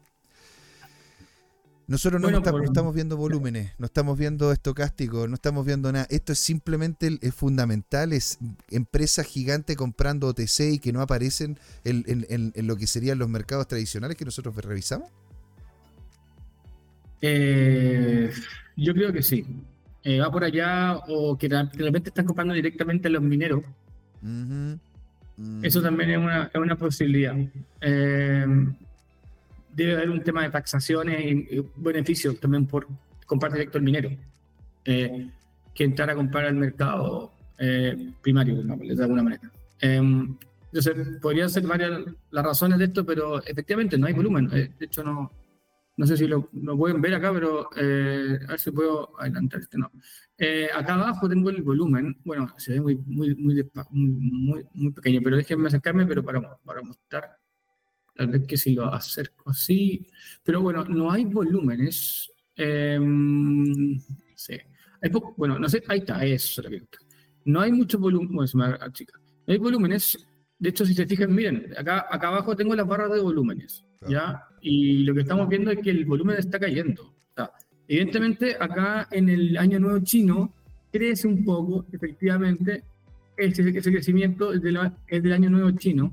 nosotros 1.88 2.20
no, 2.20 2.28
estamos, 2.28 2.94
viendo 2.94 3.16
volúmenes, 3.16 3.72
no 3.78 3.86
estamos 3.86 4.18
viendo 4.18 4.50
estocásticos, 4.50 5.28
no 5.28 5.34
estamos 5.36 5.64
viendo 5.64 5.92
nada. 5.92 6.06
Esto 6.10 6.32
es 6.32 6.40
simplemente 6.40 7.18
es 7.20 7.34
fundamental, 7.34 8.12
es 8.12 8.38
empresas 8.70 9.24
gigantes 9.26 9.76
comprando 9.76 10.26
OTC 10.26 10.60
y 10.72 10.78
que 10.80 10.92
no 10.92 11.00
aparecen 11.00 11.58
en 11.84 12.66
lo 12.66 12.76
que 12.76 12.88
serían 12.88 13.18
los 13.18 13.28
mercados 13.28 13.68
tradicionales 13.68 14.16
que 14.16 14.24
nosotros 14.24 14.56
revisamos. 14.56 15.08
Eh, 17.22 18.32
yo 18.76 18.94
creo 18.94 19.12
que 19.12 19.22
sí. 19.22 19.46
Eh, 20.08 20.20
va 20.20 20.30
por 20.30 20.44
allá 20.44 20.98
o 21.08 21.36
que 21.36 21.48
realmente 21.48 22.10
están 22.10 22.26
comprando 22.26 22.54
directamente 22.54 23.08
a 23.08 23.10
los 23.10 23.22
mineros. 23.22 23.64
Eso 25.62 25.82
también 25.82 26.10
es 26.10 26.18
una, 26.18 26.44
es 26.44 26.60
una 26.60 26.76
posibilidad. 26.76 27.34
Eh, 27.80 28.46
debe 29.74 29.94
haber 29.94 30.10
un 30.10 30.22
tema 30.22 30.44
de 30.44 30.50
taxaciones 30.50 31.20
y, 31.24 31.60
beneficios 31.74 32.38
también 32.38 32.66
por 32.66 32.86
comprar 33.26 33.52
directo 33.52 33.78
al 33.78 33.84
minero. 33.84 34.10
que 34.84 35.84
entrar 35.84 36.08
a 36.08 36.14
comprar 36.14 36.44
al 36.44 36.54
mercado 36.54 37.32
primario, 38.22 38.62
de 38.62 39.02
alguna 39.02 39.24
manera. 39.24 39.50
entonces, 39.80 41.18
podrían 41.20 41.50
ser 41.50 41.66
varias 41.66 41.90
las 42.30 42.44
razones 42.44 42.78
de 42.78 42.84
esto, 42.84 43.04
pero 43.04 43.42
efectivamente 43.42 43.98
no 43.98 44.06
hay 44.06 44.12
volumen. 44.12 44.46
de 44.46 44.70
hecho, 44.78 45.02
no, 45.02 45.32
no 45.96 46.06
sé 46.06 46.16
si 46.16 46.26
lo, 46.26 46.50
pueden 46.50 47.00
ver 47.00 47.14
acá, 47.14 47.32
pero 47.32 47.70
eh, 47.74 48.38
a 48.46 48.50
ver 48.50 48.60
si 48.60 48.70
puedo 48.70 49.18
adelantar 49.18 49.60
este. 49.60 49.78
No. 49.78 49.90
Eh, 50.36 50.68
acá 50.74 50.94
abajo 50.94 51.26
tengo 51.28 51.48
el 51.48 51.62
volumen. 51.62 52.18
Bueno, 52.22 52.52
se 52.58 52.74
ve 52.74 52.80
muy, 52.80 52.96
muy, 52.96 53.34
muy, 53.34 53.64
muy, 53.90 54.66
muy 54.74 54.92
pequeño, 54.92 55.20
pero 55.24 55.36
déjenme 55.36 55.68
acercarme, 55.68 56.04
pero 56.06 56.22
para, 56.22 56.58
para 56.58 56.82
mostrar. 56.82 57.38
Tal 58.14 58.28
vez 58.28 58.46
que 58.46 58.58
si 58.58 58.74
lo 58.74 58.92
acerco 58.92 59.50
así. 59.50 60.06
Pero 60.44 60.60
bueno, 60.60 60.84
no 60.84 61.10
hay 61.10 61.24
volúmenes. 61.24 62.30
Eh, 62.56 63.00
sí. 64.34 64.54
Hay 65.00 65.10
bueno, 65.36 65.58
no 65.58 65.68
sé, 65.68 65.82
ahí 65.88 66.00
está, 66.00 66.24
eso 66.24 66.62
es 66.62 66.82
No 67.46 67.60
hay 67.60 67.72
mucho 67.72 67.98
volumen. 67.98 68.32
Bueno, 68.32 68.46
se 68.46 68.56
me 68.58 68.92
chica. 68.92 69.18
No 69.46 69.52
hay 69.52 69.58
volúmenes. 69.58 70.26
De 70.58 70.68
hecho, 70.68 70.84
si 70.84 70.94
se 70.94 71.06
fijan, 71.06 71.34
miren, 71.34 71.72
acá, 71.76 72.06
acá 72.10 72.28
abajo 72.28 72.54
tengo 72.54 72.74
las 72.74 72.86
barras 72.86 73.12
de 73.12 73.20
volúmenes. 73.20 73.85
¿Ya? 74.08 74.44
Y 74.60 75.04
lo 75.04 75.14
que 75.14 75.20
estamos 75.20 75.48
viendo 75.48 75.70
es 75.70 75.78
que 75.80 75.90
el 75.90 76.04
volumen 76.04 76.36
está 76.38 76.58
cayendo. 76.58 77.14
evidentemente, 77.88 78.56
acá 78.58 79.06
en 79.10 79.28
el 79.28 79.56
año 79.56 79.78
nuevo 79.78 80.00
chino 80.00 80.52
crece 80.92 81.28
un 81.28 81.44
poco, 81.44 81.84
efectivamente, 81.92 82.82
ese, 83.36 83.68
ese 83.68 83.92
crecimiento 83.92 84.52
es, 84.52 84.62
del 84.62 85.32
año 85.32 85.50
nuevo 85.50 85.70
chino, 85.72 86.10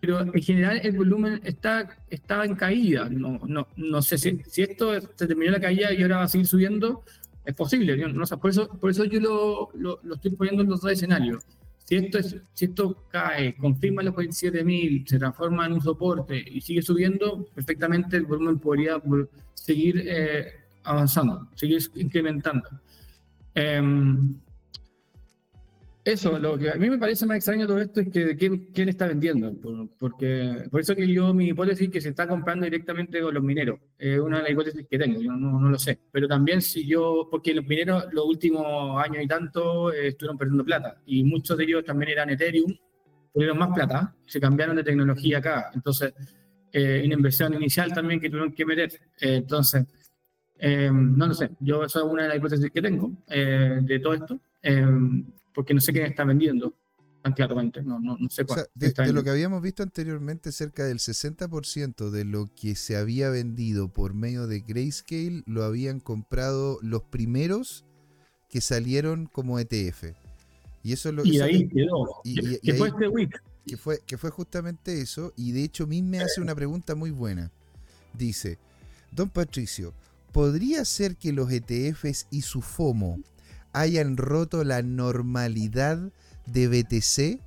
pero 0.00 0.20
en 0.20 0.42
general 0.42 0.80
el 0.82 0.96
volumen 0.96 1.40
está, 1.44 1.96
está 2.08 2.44
en 2.44 2.54
caída. 2.56 3.08
No, 3.08 3.40
no, 3.46 3.68
no 3.76 4.02
sé 4.02 4.18
si, 4.18 4.40
si 4.46 4.62
esto 4.62 4.98
se 5.00 5.26
terminó 5.26 5.52
la 5.52 5.60
caída 5.60 5.92
y 5.92 6.02
ahora 6.02 6.18
va 6.18 6.22
a 6.24 6.28
seguir 6.28 6.46
subiendo, 6.46 7.04
es 7.44 7.54
posible. 7.54 7.96
No, 7.96 8.24
por, 8.24 8.50
eso, 8.50 8.68
por 8.68 8.90
eso 8.90 9.04
yo 9.04 9.20
lo, 9.20 9.70
lo, 9.74 10.00
lo 10.02 10.14
estoy 10.14 10.32
poniendo 10.32 10.62
en 10.62 10.70
los 10.70 10.80
dos 10.80 10.92
escenarios 10.92 11.44
si 12.54 12.64
esto, 12.66 13.08
cae, 13.10 13.56
confirma 13.56 14.02
los 14.02 14.14
47.000, 14.14 15.08
se 15.08 15.18
transforma 15.18 15.66
en 15.66 15.72
un 15.72 15.82
soporte 15.82 16.38
y 16.38 16.60
sigue 16.60 16.82
subiendo, 16.82 17.48
perfectamente 17.52 18.16
el 18.16 18.26
volumen 18.26 18.60
podría 18.60 19.02
seguir 19.54 20.04
eh, 20.06 20.52
avanzando, 20.84 21.48
seguir 21.56 21.82
incrementando. 21.96 22.68
Em, 23.54 24.36
eso, 26.12 26.38
lo 26.38 26.58
que 26.58 26.70
a 26.70 26.74
mí 26.74 26.90
me 26.90 26.98
parece 26.98 27.26
más 27.26 27.38
extraño 27.38 27.66
todo 27.66 27.80
esto 27.80 28.00
es 28.00 28.08
que 28.10 28.36
quién, 28.36 28.66
quién 28.72 28.88
está 28.88 29.06
vendiendo, 29.06 29.54
porque 29.98 30.64
por 30.70 30.80
eso 30.80 30.94
que 30.94 31.06
yo 31.06 31.32
mi 31.32 31.48
hipótesis 31.48 31.86
es 31.86 31.92
que 31.92 32.00
se 32.00 32.10
está 32.10 32.26
comprando 32.26 32.64
directamente 32.64 33.20
con 33.20 33.34
los 33.34 33.42
mineros, 33.42 33.80
es 33.98 34.18
una 34.18 34.38
de 34.38 34.42
las 34.44 34.52
hipótesis 34.52 34.86
que 34.88 34.98
tengo, 34.98 35.20
yo 35.20 35.32
no, 35.32 35.68
lo 35.68 35.78
sé, 35.78 35.98
pero 36.10 36.28
también 36.28 36.60
si 36.62 36.86
yo, 36.86 37.28
porque 37.30 37.54
los 37.54 37.64
mineros 37.64 38.04
los 38.12 38.24
últimos 38.24 39.02
años 39.02 39.22
y 39.22 39.26
tanto 39.26 39.92
eh, 39.92 40.08
estuvieron 40.08 40.38
perdiendo 40.38 40.64
plata, 40.64 41.00
y 41.06 41.24
muchos 41.24 41.56
de 41.56 41.64
ellos 41.64 41.84
también 41.84 42.12
eran 42.12 42.30
Ethereum, 42.30 42.74
tuvieron 43.32 43.58
más 43.58 43.70
plata, 43.74 44.14
se 44.26 44.40
cambiaron 44.40 44.76
de 44.76 44.84
tecnología 44.84 45.38
acá, 45.38 45.70
entonces 45.74 46.12
eh, 46.72 47.02
una 47.04 47.14
inversión 47.14 47.54
inicial 47.54 47.92
también 47.92 48.20
que 48.20 48.28
tuvieron 48.28 48.52
que 48.52 48.64
meter, 48.64 48.92
eh, 49.20 49.36
entonces, 49.36 49.86
no 50.62 51.26
lo 51.26 51.32
sé, 51.32 51.50
yo 51.60 51.84
esa 51.84 52.00
es 52.00 52.04
una 52.04 52.24
de 52.24 52.28
las 52.28 52.36
hipótesis 52.36 52.70
que 52.70 52.82
tengo 52.82 53.12
de 53.26 54.00
todo 54.02 54.12
esto 54.12 54.38
porque 55.54 55.74
no 55.74 55.80
sé 55.80 55.92
quién 55.92 56.06
está 56.06 56.24
vendiendo 56.24 56.74
claramente, 57.34 57.82
no, 57.82 58.00
no, 58.00 58.16
no 58.18 58.30
sé 58.30 58.44
cuál. 58.44 58.66
de, 58.74 59.12
lo 59.12 59.22
que 59.22 59.30
habíamos 59.30 59.62
visto 59.62 59.82
anteriormente, 59.82 60.52
cerca 60.52 60.84
del 60.84 60.98
60% 60.98 62.10
de 62.10 62.24
lo 62.24 62.50
que 62.54 62.74
se 62.74 62.96
había 62.96 63.28
vendido 63.28 63.88
por 63.88 64.14
medio 64.14 64.46
de 64.46 64.60
Grayscale 64.60 65.42
lo 65.46 65.64
habían 65.64 66.00
comprado 66.00 66.78
los 66.82 67.02
primeros 67.02 67.84
que 68.48 68.60
salieron 68.60 69.26
como 69.26 69.58
ETF. 69.58 70.14
Y 70.82 70.92
eso 70.92 71.12
lo 71.12 71.24
Y 71.24 71.40
ahí 71.40 71.68
quedó. 71.68 72.06
Y, 72.24 72.58
que 72.58 72.74
fue 72.74 72.88
este 72.88 73.08
week. 73.08 73.42
Que 73.66 73.76
fue, 73.76 74.00
que 74.06 74.16
fue 74.16 74.30
justamente 74.30 75.00
eso. 75.00 75.34
Y 75.36 75.52
de 75.52 75.62
hecho, 75.62 75.84
a 75.84 75.86
mí 75.86 76.02
me 76.02 76.20
hace 76.20 76.40
una 76.40 76.54
pregunta 76.54 76.94
muy 76.94 77.10
buena. 77.10 77.52
Dice: 78.14 78.58
Don 79.12 79.28
Patricio, 79.28 79.92
¿podría 80.32 80.84
ser 80.86 81.16
que 81.16 81.32
los 81.32 81.52
ETFs 81.52 82.26
y 82.30 82.40
su 82.42 82.62
FOMO 82.62 83.20
hayan 83.72 84.16
roto 84.16 84.64
la 84.64 84.82
normalidad 84.82 85.98
de 86.46 86.68
BTC 86.68 87.40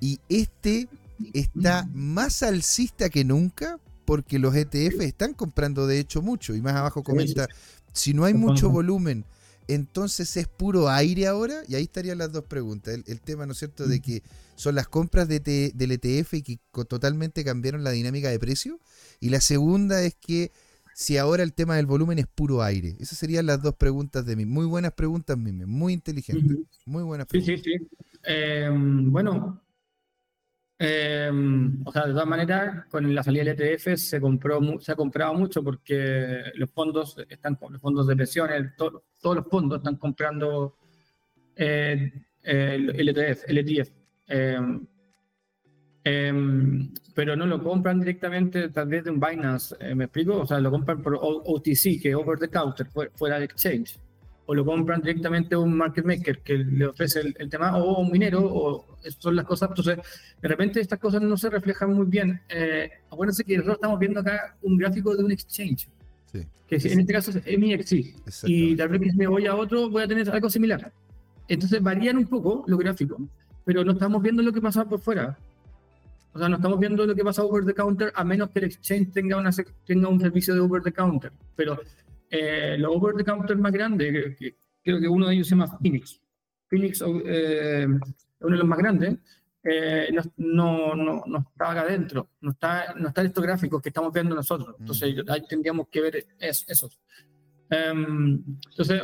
y 0.00 0.20
este 0.28 0.88
está 1.32 1.88
más 1.92 2.42
alcista 2.42 3.08
que 3.08 3.24
nunca 3.24 3.78
porque 4.04 4.38
los 4.38 4.54
ETF 4.54 5.00
están 5.00 5.34
comprando 5.34 5.86
de 5.86 6.00
hecho 6.00 6.22
mucho. 6.22 6.54
Y 6.54 6.60
más 6.60 6.74
abajo 6.74 7.02
comenta 7.02 7.48
si 7.92 8.14
no 8.14 8.24
hay 8.24 8.34
mucho 8.34 8.70
volumen 8.70 9.24
entonces 9.68 10.36
es 10.36 10.48
puro 10.48 10.88
aire 10.88 11.26
ahora. 11.26 11.62
Y 11.68 11.74
ahí 11.74 11.84
estarían 11.84 12.18
las 12.18 12.32
dos 12.32 12.44
preguntas. 12.44 12.98
El, 13.06 13.20
tema 13.20 13.46
no 13.46 13.52
es 13.52 13.58
cierto 13.58 13.86
de 13.86 14.00
que 14.00 14.22
son 14.54 14.74
las 14.74 14.88
compras 14.88 15.28
de 15.28 15.40
del 15.74 15.92
ETF 15.92 16.34
y 16.34 16.42
que 16.42 16.58
totalmente 16.88 17.44
cambiaron 17.44 17.84
la 17.84 17.90
dinámica 17.90 18.30
de 18.30 18.38
precio. 18.38 18.80
Y 19.20 19.30
la 19.30 19.40
segunda 19.40 20.02
es 20.02 20.14
que 20.14 20.52
si 20.94 21.16
ahora 21.16 21.42
el 21.42 21.54
tema 21.54 21.76
del 21.76 21.86
volumen 21.86 22.18
es 22.18 22.26
puro 22.26 22.62
aire? 22.62 22.96
Esas 22.98 23.18
serían 23.18 23.46
las 23.46 23.62
dos 23.62 23.74
preguntas 23.74 24.26
de 24.26 24.36
mí. 24.36 24.46
Muy 24.46 24.66
buenas 24.66 24.92
preguntas, 24.92 25.36
Mime. 25.36 25.66
Muy 25.66 25.92
inteligentes. 25.92 26.58
Muy 26.86 27.02
buenas 27.02 27.26
preguntas. 27.26 27.60
Sí, 27.62 27.72
sí, 27.72 27.78
sí. 27.78 28.06
Em, 28.24 29.10
bueno, 29.10 29.62
Em, 30.84 31.80
o 31.86 31.92
sea, 31.92 32.06
de 32.08 32.12
todas 32.12 32.26
maneras, 32.26 32.86
con 32.86 33.14
la 33.14 33.22
salida 33.22 33.44
del 33.44 33.56
ETF 33.60 33.94
se, 33.96 34.20
compró, 34.20 34.60
se 34.80 34.90
ha 34.90 34.96
comprado 34.96 35.32
mucho 35.32 35.62
porque 35.62 36.42
los 36.56 36.68
fondos 36.72 37.16
están 37.28 37.56
los 37.70 37.80
fondos 37.80 38.08
de 38.08 38.16
pensiones, 38.16 38.74
todos 38.76 39.02
los 39.22 39.46
fondos 39.48 39.78
están 39.78 39.94
comprando 39.94 40.76
eh, 41.54 42.12
el, 42.42 43.08
ETF. 43.08 43.44
El 43.46 43.58
ETF. 43.58 43.90
Em, 46.04 46.88
pero 47.14 47.36
no 47.36 47.46
lo 47.46 47.62
compran 47.62 48.00
directamente 48.00 48.68
tal 48.70 48.88
vez 48.88 49.04
de 49.04 49.10
un 49.10 49.20
Binance, 49.20 49.76
eh, 49.78 49.94
¿me 49.94 50.04
explico? 50.04 50.40
O 50.40 50.46
sea, 50.46 50.58
lo 50.58 50.70
compran 50.70 51.00
por 51.00 51.18
OTC, 51.20 52.00
que 52.00 52.10
es 52.10 52.14
over 52.14 52.38
the 52.38 52.48
counter, 52.48 52.88
fuera 53.14 53.36
del 53.36 53.44
exchange 53.44 53.98
o 54.46 54.54
lo 54.54 54.64
compran 54.64 55.00
directamente 55.00 55.54
a 55.54 55.58
un 55.58 55.76
market 55.76 56.04
maker 56.04 56.40
que 56.40 56.58
le 56.58 56.86
ofrece 56.86 57.20
el, 57.38 57.48
tema, 57.48 57.76
o 57.76 58.00
un 58.00 58.10
minero, 58.10 58.40
o 58.42 58.98
son 59.18 59.36
las 59.36 59.44
cosas. 59.44 59.70
Entonces, 59.70 59.98
de 60.40 60.48
repente 60.48 60.80
estas 60.80 60.98
cosas 60.98 61.22
no 61.22 61.36
se 61.36 61.48
reflejan 61.48 61.92
muy 61.92 62.06
bien. 62.06 62.40
Eh, 62.48 62.90
acuérdense 63.10 63.44
que 63.44 63.56
nosotros 63.56 63.76
estamos 63.76 63.98
viendo 63.98 64.20
acá 64.20 64.56
un 64.62 64.76
gráfico 64.76 65.16
de 65.16 65.24
un 65.24 65.30
exchange, 65.30 65.88
sí. 66.32 66.46
que 66.66 66.76
en 66.76 67.00
este 67.00 67.12
caso 67.12 67.30
es 67.30 67.58
MXC, 67.58 68.44
y 68.44 68.76
tal 68.76 68.88
vez 68.88 69.00
que 69.00 69.10
si 69.10 69.16
me 69.16 69.26
voy 69.26 69.46
a 69.46 69.54
otro 69.54 69.88
voy 69.88 70.02
a 70.02 70.08
tener 70.08 70.28
algo 70.30 70.50
similar. 70.50 70.92
Entonces 71.48 71.82
varían 71.82 72.16
un 72.16 72.26
poco 72.26 72.64
los 72.66 72.78
gráficos, 72.78 73.20
pero 73.64 73.84
no 73.84 73.92
estamos 73.92 74.22
viendo 74.22 74.42
lo 74.42 74.52
que 74.52 74.60
pasa 74.60 74.84
por 74.84 75.00
fuera. 75.00 75.38
O 76.34 76.38
sea, 76.38 76.48
no 76.48 76.56
estamos 76.56 76.78
viendo 76.78 77.06
lo 77.06 77.14
que 77.14 77.24
pasa 77.24 77.44
over 77.44 77.64
the 77.64 77.74
counter 77.74 78.12
a 78.14 78.24
menos 78.24 78.50
que 78.50 78.60
el 78.60 78.64
exchange 78.66 79.12
tenga, 79.12 79.36
una, 79.36 79.50
tenga 79.84 80.08
un 80.08 80.20
servicio 80.20 80.54
de 80.54 80.60
over 80.60 80.82
the 80.82 80.92
counter. 80.92 81.32
Pero 81.54 81.78
eh, 82.30 82.76
los 82.78 82.94
over 82.94 83.14
the 83.14 83.24
counter 83.24 83.56
más 83.58 83.72
grandes, 83.72 84.36
creo 84.82 85.00
que 85.00 85.08
uno 85.08 85.28
de 85.28 85.34
ellos 85.34 85.46
se 85.46 85.54
llama 85.54 85.78
Phoenix. 85.78 86.20
Phoenix 86.68 87.04
eh, 87.24 87.86
uno 87.86 88.50
de 88.50 88.58
los 88.58 88.66
más 88.66 88.78
grandes, 88.78 89.18
eh, 89.64 90.08
no, 90.38 90.94
no, 90.94 91.22
no, 91.26 91.38
está 91.52 91.70
acá 91.70 91.82
adentro, 91.82 92.30
no 92.40 92.50
está, 92.50 92.94
no 92.94 93.08
está 93.08 93.20
en 93.20 93.26
estos 93.28 93.44
gráficos 93.44 93.80
que 93.80 93.90
estamos 93.90 94.12
viendo 94.12 94.34
nosotros. 94.34 94.76
Mm. 94.78 94.82
Entonces, 94.82 95.14
ahí 95.28 95.42
tendríamos 95.48 95.88
que 95.88 96.00
ver 96.00 96.26
eso. 96.38 96.88
Em, 97.70 98.42
entonces, 98.70 99.02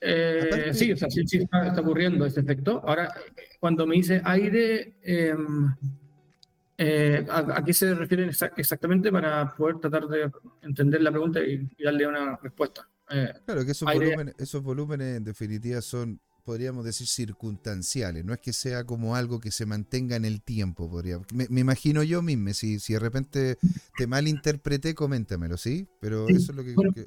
eh, 0.00 0.70
sí, 0.72 0.92
o 0.92 0.96
sea, 0.96 1.08
sí, 1.08 1.26
sí 1.26 1.38
está, 1.38 1.80
ocurriendo 1.80 2.26
ese 2.26 2.40
efecto. 2.40 2.82
Ahora, 2.84 3.10
cuando 3.58 3.86
me 3.86 3.96
dice 3.96 4.20
aire, 4.24 4.96
em, 5.02 5.74
eh, 6.76 7.24
¿a, 7.30 7.62
qué 7.64 7.72
se 7.72 7.94
refieren 7.94 8.30
exactamente 8.56 9.12
para 9.12 9.54
poder 9.54 9.78
tratar 9.78 10.08
de 10.08 10.30
entender 10.62 11.02
la 11.02 11.10
pregunta 11.10 11.40
y, 11.40 11.68
darle 11.82 12.06
una 12.06 12.36
respuesta? 12.36 12.88
Eh, 13.10 13.32
claro, 13.44 13.64
que 13.64 13.72
esos 13.72 13.92
volúmenes, 13.92 14.34
esos 14.38 14.62
volúmenes 14.62 15.16
en 15.18 15.24
definitiva 15.24 15.80
son, 15.82 16.20
podríamos 16.42 16.84
decir, 16.84 17.06
circunstanciales, 17.06 18.24
no 18.24 18.32
es 18.32 18.40
que 18.40 18.52
sea 18.52 18.84
como 18.84 19.14
algo 19.14 19.38
que 19.38 19.52
se 19.52 19.66
mantenga 19.66 20.16
en 20.16 20.24
el 20.24 20.42
tiempo, 20.42 20.90
podría. 20.90 21.20
Me, 21.32 21.60
imagino 21.60 22.02
yo 22.02 22.22
mismo, 22.22 22.52
si, 22.54 22.80
si 22.80 22.94
de 22.94 22.98
repente 22.98 23.56
te 23.96 24.06
malinterpreté, 24.06 24.94
coméntamelo, 24.94 25.56
¿sí? 25.56 25.86
Pero 26.00 26.28
eso 26.28 26.50
es 26.50 26.56
lo 26.56 26.64
que... 26.64 27.06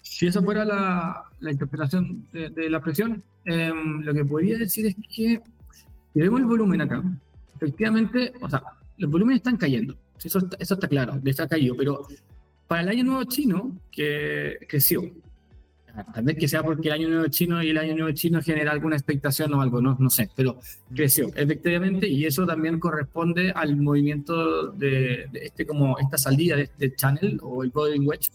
Si 0.00 0.26
esa 0.26 0.42
fuera 0.42 0.64
la, 0.64 1.24
la 1.40 1.52
interpretación 1.52 2.26
de, 2.32 2.70
la 2.70 2.80
presión, 2.80 3.22
em, 3.44 4.00
lo 4.00 4.14
que 4.14 4.24
podría 4.24 4.56
decir 4.56 4.86
es 4.86 4.94
que 4.94 5.42
si 6.12 6.20
vemos 6.20 6.40
el 6.40 6.46
volumen 6.46 6.80
acá, 6.80 7.02
efectivamente, 7.56 8.32
o 8.40 8.48
sea, 8.48 8.62
los 8.98 9.10
volúmenes 9.10 9.38
están 9.38 9.56
cayendo. 9.56 9.96
Eso, 10.22 10.40
eso 10.58 10.74
está 10.74 10.88
claro, 10.88 11.20
está 11.24 11.48
caído. 11.48 11.74
Pero 11.76 12.06
para 12.66 12.82
el 12.82 12.88
año 12.88 13.04
nuevo 13.04 13.24
chino, 13.24 13.80
que 13.90 14.58
creció, 14.68 15.02
tal 16.14 16.24
vez 16.24 16.36
que 16.36 16.48
sea 16.48 16.62
porque 16.62 16.88
el 16.88 16.94
año 16.94 17.08
nuevo 17.08 17.26
chino 17.28 17.62
y 17.62 17.70
el 17.70 17.78
año 17.78 17.94
nuevo 17.94 18.12
chino 18.12 18.42
genera 18.42 18.72
alguna 18.72 18.96
expectación 18.96 19.52
o 19.54 19.62
algo, 19.62 19.80
no, 19.80 19.96
no 19.98 20.10
sé, 20.10 20.28
pero 20.36 20.58
creció 20.94 21.30
efectivamente 21.34 22.08
y 22.08 22.24
eso 22.24 22.46
también 22.46 22.78
corresponde 22.78 23.50
al 23.50 23.76
movimiento 23.76 24.72
de, 24.72 25.28
este 25.32 25.66
como 25.66 25.98
esta 25.98 26.18
salida 26.18 26.56
de 26.56 26.62
este 26.64 26.94
channel 26.94 27.38
o 27.42 27.62
el 27.64 27.70
Golden 27.70 28.06
Wedge. 28.06 28.30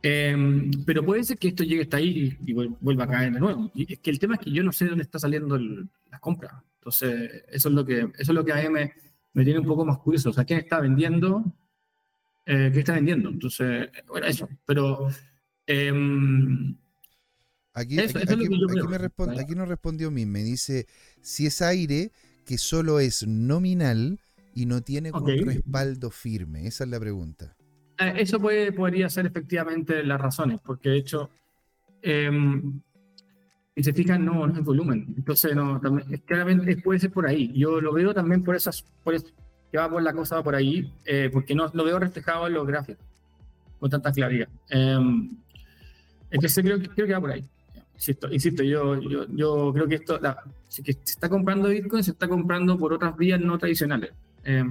Em, 0.00 0.70
pero 0.86 1.04
puede 1.04 1.24
ser 1.24 1.38
que 1.38 1.48
esto 1.48 1.64
llegue 1.64 1.82
hasta 1.82 1.96
ahí 1.96 2.36
y, 2.46 2.52
vuelva 2.52 3.04
a 3.04 3.08
caer 3.08 3.32
de 3.32 3.40
nuevo. 3.40 3.70
Y 3.74 3.92
es 3.92 3.98
que 3.98 4.10
el 4.10 4.18
tema 4.18 4.34
es 4.34 4.40
que 4.40 4.52
yo 4.52 4.62
no 4.62 4.72
sé 4.72 4.86
dónde 4.86 5.02
está 5.02 5.18
saliendo 5.18 5.58
las 5.58 6.20
compras. 6.20 6.52
Entonces, 6.78 7.42
eso 7.50 7.68
es 7.68 7.74
lo 7.74 7.84
que, 7.84 7.98
eso 8.00 8.12
es 8.16 8.28
lo 8.28 8.44
que 8.44 8.52
a 8.52 8.62
mí 8.62 8.68
me, 8.68 8.92
me 9.32 9.44
tiene 9.44 9.60
un 9.60 9.66
poco 9.66 9.84
más 9.84 9.98
curioso. 9.98 10.30
O 10.30 10.32
sea, 10.32 10.44
¿quién 10.44 10.60
está 10.60 10.80
vendiendo? 10.80 11.44
Eh, 12.46 12.70
¿Qué 12.72 12.80
está 12.80 12.94
vendiendo? 12.94 13.28
Entonces, 13.28 13.88
bueno, 14.06 14.26
eso. 14.26 14.48
Pero. 14.64 15.08
Em, 15.66 16.76
aquí, 17.74 18.00
aquí, 18.00 18.48
me 18.88 18.98
responde, 18.98 19.40
aquí 19.40 19.54
nos 19.54 19.68
respondió 19.68 20.10
mí, 20.10 20.24
me 20.24 20.42
dice 20.42 20.86
si 21.20 21.46
es 21.46 21.60
aire 21.60 22.10
que 22.46 22.56
solo 22.56 23.00
es 23.00 23.26
nominal 23.26 24.18
y 24.54 24.64
no 24.64 24.80
tiene 24.80 25.12
un 25.12 25.26
respaldo 25.26 26.10
firme. 26.10 26.66
Esa 26.66 26.84
es 26.84 26.90
la 26.90 26.98
pregunta. 26.98 27.54
Eh, 27.98 28.14
eso 28.16 28.40
puede, 28.40 28.72
podría 28.72 29.10
ser 29.10 29.26
efectivamente 29.26 30.02
las 30.02 30.20
razones, 30.20 30.60
porque 30.64 30.88
de 30.88 30.96
hecho, 30.96 31.30
em, 32.00 32.80
y 33.78 33.84
se 33.84 33.92
fijan, 33.92 34.24
no, 34.24 34.44
no 34.44 34.58
es 34.58 34.64
volumen. 34.64 35.14
Entonces, 35.16 35.54
no, 35.54 35.80
también, 35.80 36.20
claramente 36.26 36.76
puede 36.78 36.98
ser 36.98 37.12
por 37.12 37.28
ahí. 37.28 37.52
Yo 37.54 37.80
lo 37.80 37.92
veo 37.92 38.12
también 38.12 38.42
por 38.42 38.56
esas, 38.56 38.84
por 39.04 39.14
eso, 39.14 39.28
que 39.70 39.78
va 39.78 39.88
por 39.88 40.02
la 40.02 40.12
cosa 40.12 40.42
por 40.42 40.56
ahí, 40.56 40.92
eh, 41.04 41.30
porque 41.32 41.54
no 41.54 41.70
lo 41.72 41.84
veo 41.84 41.96
reflejado 42.00 42.48
en 42.48 42.54
los 42.54 42.66
gráficos 42.66 43.06
con 43.78 43.88
tanta 43.88 44.10
claridad. 44.10 44.48
Eh, 44.70 44.98
entonces, 46.28 46.64
creo, 46.64 46.80
creo 46.80 47.06
que 47.06 47.12
va 47.12 47.20
por 47.20 47.30
ahí. 47.30 47.44
Insisto, 47.94 48.32
insisto 48.32 48.64
yo, 48.64 49.00
yo, 49.00 49.26
yo 49.28 49.72
creo 49.72 49.86
que 49.86 49.94
esto, 49.94 50.18
la, 50.18 50.42
que 50.84 50.92
se 50.94 51.12
está 51.12 51.28
comprando 51.28 51.68
Bitcoin, 51.68 52.02
se 52.02 52.10
está 52.10 52.26
comprando 52.26 52.76
por 52.76 52.92
otras 52.92 53.16
vías 53.16 53.40
no 53.40 53.58
tradicionales. 53.58 54.10
Eh, 54.42 54.64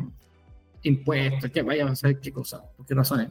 impuestos, 0.84 1.50
que 1.50 1.62
vaya 1.62 1.88
a 1.88 1.96
saber 1.96 2.20
qué 2.20 2.34
cosa, 2.34 2.62
por 2.76 2.86
qué 2.86 2.94
razones 2.94 3.30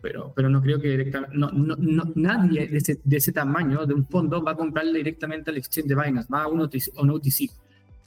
pero, 0.00 0.32
pero 0.34 0.48
no 0.48 0.62
creo 0.62 0.80
que 0.80 0.88
directamente, 0.88 1.36
no, 1.36 1.50
no, 1.50 2.12
nadie 2.14 2.66
de 2.66 2.78
ese, 2.78 3.00
de 3.02 3.16
ese, 3.16 3.32
tamaño 3.32 3.86
de 3.86 3.94
un 3.94 4.06
fondo 4.06 4.42
va 4.42 4.52
a 4.52 4.56
comprarle 4.56 4.98
directamente 4.98 5.50
al 5.50 5.58
exchange 5.58 5.88
de 5.88 5.94
Binance, 5.94 6.28
va 6.32 6.44
a 6.44 6.48
un 6.48 6.60
OTC. 6.60 6.98
Un 6.98 7.10
OTC. 7.10 7.50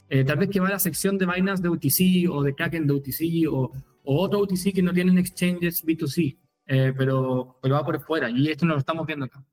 Eh, 0.08 0.24
tal 0.24 0.38
vez 0.38 0.50
que 0.50 0.60
va 0.60 0.68
a 0.68 0.72
la 0.72 0.78
sección 0.78 1.16
de 1.16 1.26
Binance 1.26 1.62
de 1.62 1.68
OTC 1.68 2.30
o 2.30 2.42
de 2.42 2.54
Kraken 2.54 2.86
de 2.86 2.92
OTC 2.92 3.48
o, 3.50 3.72
o 4.04 4.20
otro 4.20 4.40
OTC 4.40 4.74
que 4.74 4.82
no 4.82 4.92
tienen 4.92 5.18
exchanges 5.18 5.84
B2C, 5.84 6.36
eh, 6.66 6.92
pero, 6.96 7.58
pero 7.62 7.74
va 7.74 7.84
por 7.84 8.00
fuera 8.02 8.30
y 8.30 8.48
esto 8.48 8.66
no 8.66 8.74
lo 8.74 8.80
estamos 8.80 9.06
viendo 9.06 9.24
acá. 9.24 9.44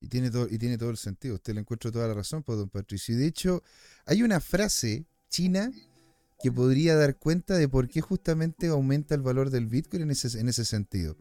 Y 0.00 0.08
tiene, 0.08 0.30
todo, 0.30 0.46
y 0.50 0.56
tiene 0.56 0.78
todo 0.78 0.90
el 0.90 0.96
sentido, 0.96 1.34
usted 1.34 1.52
le 1.52 1.60
encuentra 1.60 1.90
toda 1.90 2.08
la 2.08 2.14
razón, 2.14 2.42
pues, 2.42 2.56
don 2.58 2.70
Patricio. 2.70 3.14
Y 3.14 3.18
de 3.18 3.26
hecho, 3.26 3.62
hay 4.06 4.22
una 4.22 4.40
frase 4.40 5.04
china 5.28 5.70
que 6.42 6.50
podría 6.50 6.96
dar 6.96 7.18
cuenta 7.18 7.58
de 7.58 7.68
por 7.68 7.86
qué 7.86 8.00
justamente 8.00 8.68
aumenta 8.68 9.14
el 9.14 9.20
valor 9.20 9.50
del 9.50 9.66
Bitcoin 9.66 10.04
en 10.04 10.10
ese, 10.10 10.40
en 10.40 10.48
ese 10.48 10.64
sentido 10.64 11.18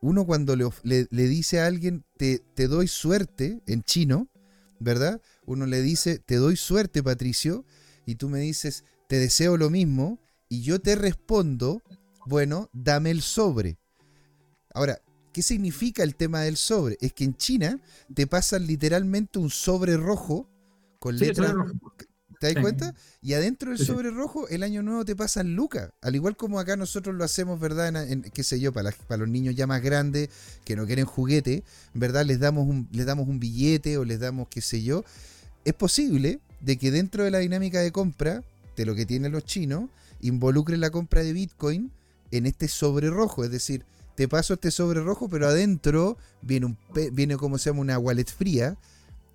uno 0.00 0.24
cuando 0.24 0.56
le, 0.56 1.08
dice 1.10 1.60
a 1.60 1.66
alguien, 1.66 2.04
te, 2.16 2.40
te, 2.54 2.68
doy 2.68 2.88
suerte, 2.88 3.60
en 3.66 3.82
chino, 3.82 4.28
¿verdad? 4.78 5.20
Uno 5.44 5.66
le 5.66 5.82
dice, 5.82 6.18
te 6.18 6.36
doy 6.36 6.56
suerte, 6.56 7.02
Patricio, 7.02 7.64
y 8.06 8.14
tú 8.16 8.28
me 8.28 8.40
dices, 8.40 8.84
te 9.08 9.18
deseo 9.18 9.56
lo 9.56 9.70
mismo, 9.70 10.20
y 10.48 10.62
yo 10.62 10.80
te 10.80 10.94
respondo, 10.94 11.82
bueno, 12.26 12.70
dame 12.72 13.10
el 13.10 13.22
sobre. 13.22 13.78
Ahora, 14.72 15.00
¿qué 15.32 15.42
significa 15.42 16.02
el 16.02 16.14
tema 16.14 16.40
del 16.42 16.56
sobre? 16.56 16.96
Es 17.00 17.12
que 17.12 17.24
en 17.24 17.36
China 17.36 17.80
te 18.14 18.26
pasan 18.26 18.66
literalmente 18.66 19.38
un 19.38 19.50
sobre 19.50 19.96
rojo 19.96 20.48
con 20.98 21.16
letras, 21.18 21.54
¿Te 22.40 22.52
das 22.52 22.62
cuenta? 22.62 22.94
Y 23.20 23.34
adentro 23.34 23.70
del 23.70 23.78
sobre 23.78 24.10
rojo, 24.10 24.48
el 24.48 24.62
año 24.62 24.82
nuevo 24.82 25.04
te 25.04 25.16
pasan 25.16 25.56
lucas. 25.56 25.90
Al 26.00 26.14
igual 26.14 26.36
como 26.36 26.60
acá 26.60 26.76
nosotros 26.76 27.14
lo 27.16 27.24
hacemos, 27.24 27.58
¿verdad? 27.58 28.10
En, 28.10 28.22
qué 28.22 28.44
sé 28.44 28.60
yo, 28.60 28.72
para, 28.72 28.92
para 28.92 29.18
los 29.18 29.28
niños 29.28 29.56
ya 29.56 29.66
más 29.66 29.82
grandes 29.82 30.30
que 30.64 30.76
no 30.76 30.86
quieren 30.86 31.04
juguete, 31.04 31.64
¿verdad? 31.94 32.24
Les 32.24 32.38
damos, 32.38 32.68
un, 32.68 32.88
les 32.92 33.06
damos 33.06 33.28
un 33.28 33.40
billete 33.40 33.98
o 33.98 34.04
les 34.04 34.20
damos 34.20 34.48
qué 34.48 34.60
sé 34.60 34.82
yo. 34.82 35.04
Es 35.64 35.74
posible 35.74 36.40
de 36.60 36.76
que 36.76 36.90
dentro 36.90 37.24
de 37.24 37.30
la 37.30 37.38
dinámica 37.38 37.80
de 37.80 37.90
compra 37.90 38.42
de 38.76 38.86
lo 38.86 38.94
que 38.94 39.06
tienen 39.06 39.32
los 39.32 39.44
chinos, 39.44 39.90
involucre 40.20 40.76
la 40.76 40.90
compra 40.90 41.22
de 41.22 41.32
Bitcoin 41.32 41.90
en 42.30 42.46
este 42.46 42.68
sobre 42.68 43.10
rojo. 43.10 43.44
Es 43.44 43.50
decir, 43.50 43.84
te 44.14 44.28
paso 44.28 44.54
este 44.54 44.70
sobre 44.70 45.00
rojo, 45.00 45.28
pero 45.28 45.48
adentro 45.48 46.16
viene, 46.42 46.66
un, 46.66 46.78
viene 47.12 47.36
como 47.36 47.58
se 47.58 47.70
llama 47.70 47.80
una 47.80 47.98
wallet 47.98 48.26
fría 48.26 48.76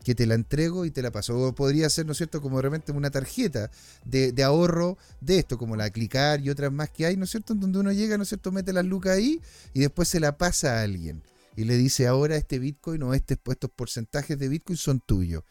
que 0.03 0.15
te 0.15 0.25
la 0.25 0.35
entrego 0.35 0.85
y 0.85 0.91
te 0.91 1.01
la 1.01 1.11
paso. 1.11 1.37
O 1.39 1.55
podría 1.55 1.89
ser, 1.89 2.05
¿no 2.05 2.11
es 2.11 2.17
cierto?, 2.17 2.41
como 2.41 2.61
realmente 2.61 2.91
una 2.91 3.09
tarjeta 3.09 3.71
de, 4.05 4.43
ahorro 4.43 4.97
de 5.21 5.39
esto, 5.39 5.57
como 5.57 5.75
la 5.75 5.89
Clicar 5.89 6.41
y 6.41 6.49
otras 6.49 6.71
más 6.71 6.89
que 6.89 7.05
hay, 7.05 7.17
¿no 7.17 7.25
es 7.25 7.31
cierto?, 7.31 7.53
en 7.53 7.59
donde 7.59 7.79
uno 7.79 7.91
llega, 7.91 8.17
¿no 8.17 8.23
es 8.23 8.29
cierto?, 8.29 8.51
mete 8.51 8.73
las 8.73 8.85
lucas 8.85 9.13
ahí 9.17 9.41
y 9.73 9.79
después 9.79 10.07
se 10.07 10.19
la 10.19 10.37
pasa 10.37 10.79
a 10.79 10.83
alguien. 10.83 11.23
Y 11.55 11.65
le 11.65 11.77
dice, 11.77 12.07
ahora 12.07 12.35
este 12.35 12.59
Bitcoin 12.59 13.03
o 13.03 13.13
este, 13.13 13.37
estos 13.45 13.69
porcentajes 13.71 14.37
de 14.37 14.49
Bitcoin 14.49 14.77
son 14.77 14.99
tuyos. 14.99 15.43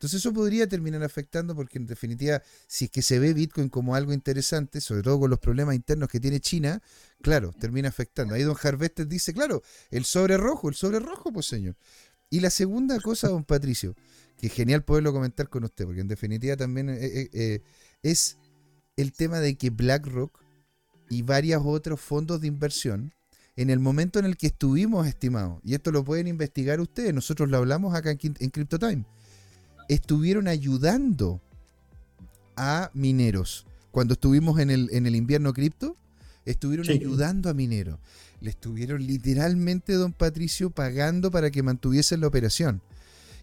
Entonces 0.00 0.20
eso 0.20 0.32
podría 0.32 0.66
terminar 0.66 1.02
afectando 1.02 1.54
porque 1.54 1.76
en 1.76 1.86
definitiva, 1.86 2.42
si 2.66 2.86
es 2.86 2.90
que 2.90 3.02
se 3.02 3.18
ve 3.18 3.34
Bitcoin 3.34 3.68
como 3.68 3.94
algo 3.94 4.14
interesante, 4.14 4.80
sobre 4.80 5.02
todo 5.02 5.20
con 5.20 5.28
los 5.28 5.38
problemas 5.38 5.74
internos 5.74 6.08
que 6.08 6.18
tiene 6.18 6.40
China, 6.40 6.80
claro, 7.20 7.52
termina 7.52 7.90
afectando. 7.90 8.34
Ahí 8.34 8.42
don 8.42 8.56
Harvester 8.58 9.06
dice, 9.06 9.34
claro, 9.34 9.62
el 9.90 10.06
sobre 10.06 10.38
rojo, 10.38 10.70
el 10.70 10.74
sobre 10.74 11.00
rojo, 11.00 11.30
pues 11.30 11.44
señor. 11.44 11.76
Y 12.30 12.40
la 12.40 12.50
segunda 12.50 12.98
cosa, 13.00 13.28
don 13.28 13.44
Patricio, 13.44 13.96
que 14.38 14.46
es 14.46 14.52
genial 14.52 14.84
poderlo 14.84 15.12
comentar 15.12 15.48
con 15.48 15.64
usted, 15.64 15.84
porque 15.84 16.00
en 16.00 16.08
definitiva 16.08 16.56
también 16.56 16.88
eh, 16.88 16.98
eh, 17.00 17.28
eh, 17.32 17.62
es 18.02 18.38
el 18.96 19.12
tema 19.12 19.40
de 19.40 19.56
que 19.56 19.70
BlackRock 19.70 20.40
y 21.10 21.22
varios 21.22 21.62
otros 21.64 22.00
fondos 22.00 22.40
de 22.40 22.46
inversión, 22.46 23.12
en 23.56 23.68
el 23.68 23.80
momento 23.80 24.20
en 24.20 24.24
el 24.24 24.36
que 24.36 24.46
estuvimos, 24.46 25.08
estimados, 25.08 25.60
y 25.64 25.74
esto 25.74 25.90
lo 25.90 26.04
pueden 26.04 26.28
investigar 26.28 26.80
ustedes, 26.80 27.12
nosotros 27.12 27.50
lo 27.50 27.56
hablamos 27.56 27.94
acá 27.94 28.12
en, 28.12 28.18
en 28.22 28.50
CryptoTime, 28.50 29.04
estuvieron 29.88 30.46
ayudando 30.46 31.40
a 32.56 32.90
mineros. 32.94 33.66
Cuando 33.90 34.14
estuvimos 34.14 34.60
en 34.60 34.70
el, 34.70 34.88
en 34.92 35.06
el 35.06 35.16
invierno 35.16 35.52
cripto, 35.52 35.96
estuvieron 36.44 36.88
ayudando 36.88 37.50
a 37.50 37.54
mineros. 37.54 37.98
Le 38.40 38.50
estuvieron 38.50 39.06
literalmente, 39.06 39.94
don 39.94 40.12
Patricio, 40.12 40.70
pagando 40.70 41.30
para 41.30 41.50
que 41.50 41.62
mantuviesen 41.62 42.20
la 42.20 42.26
operación. 42.26 42.80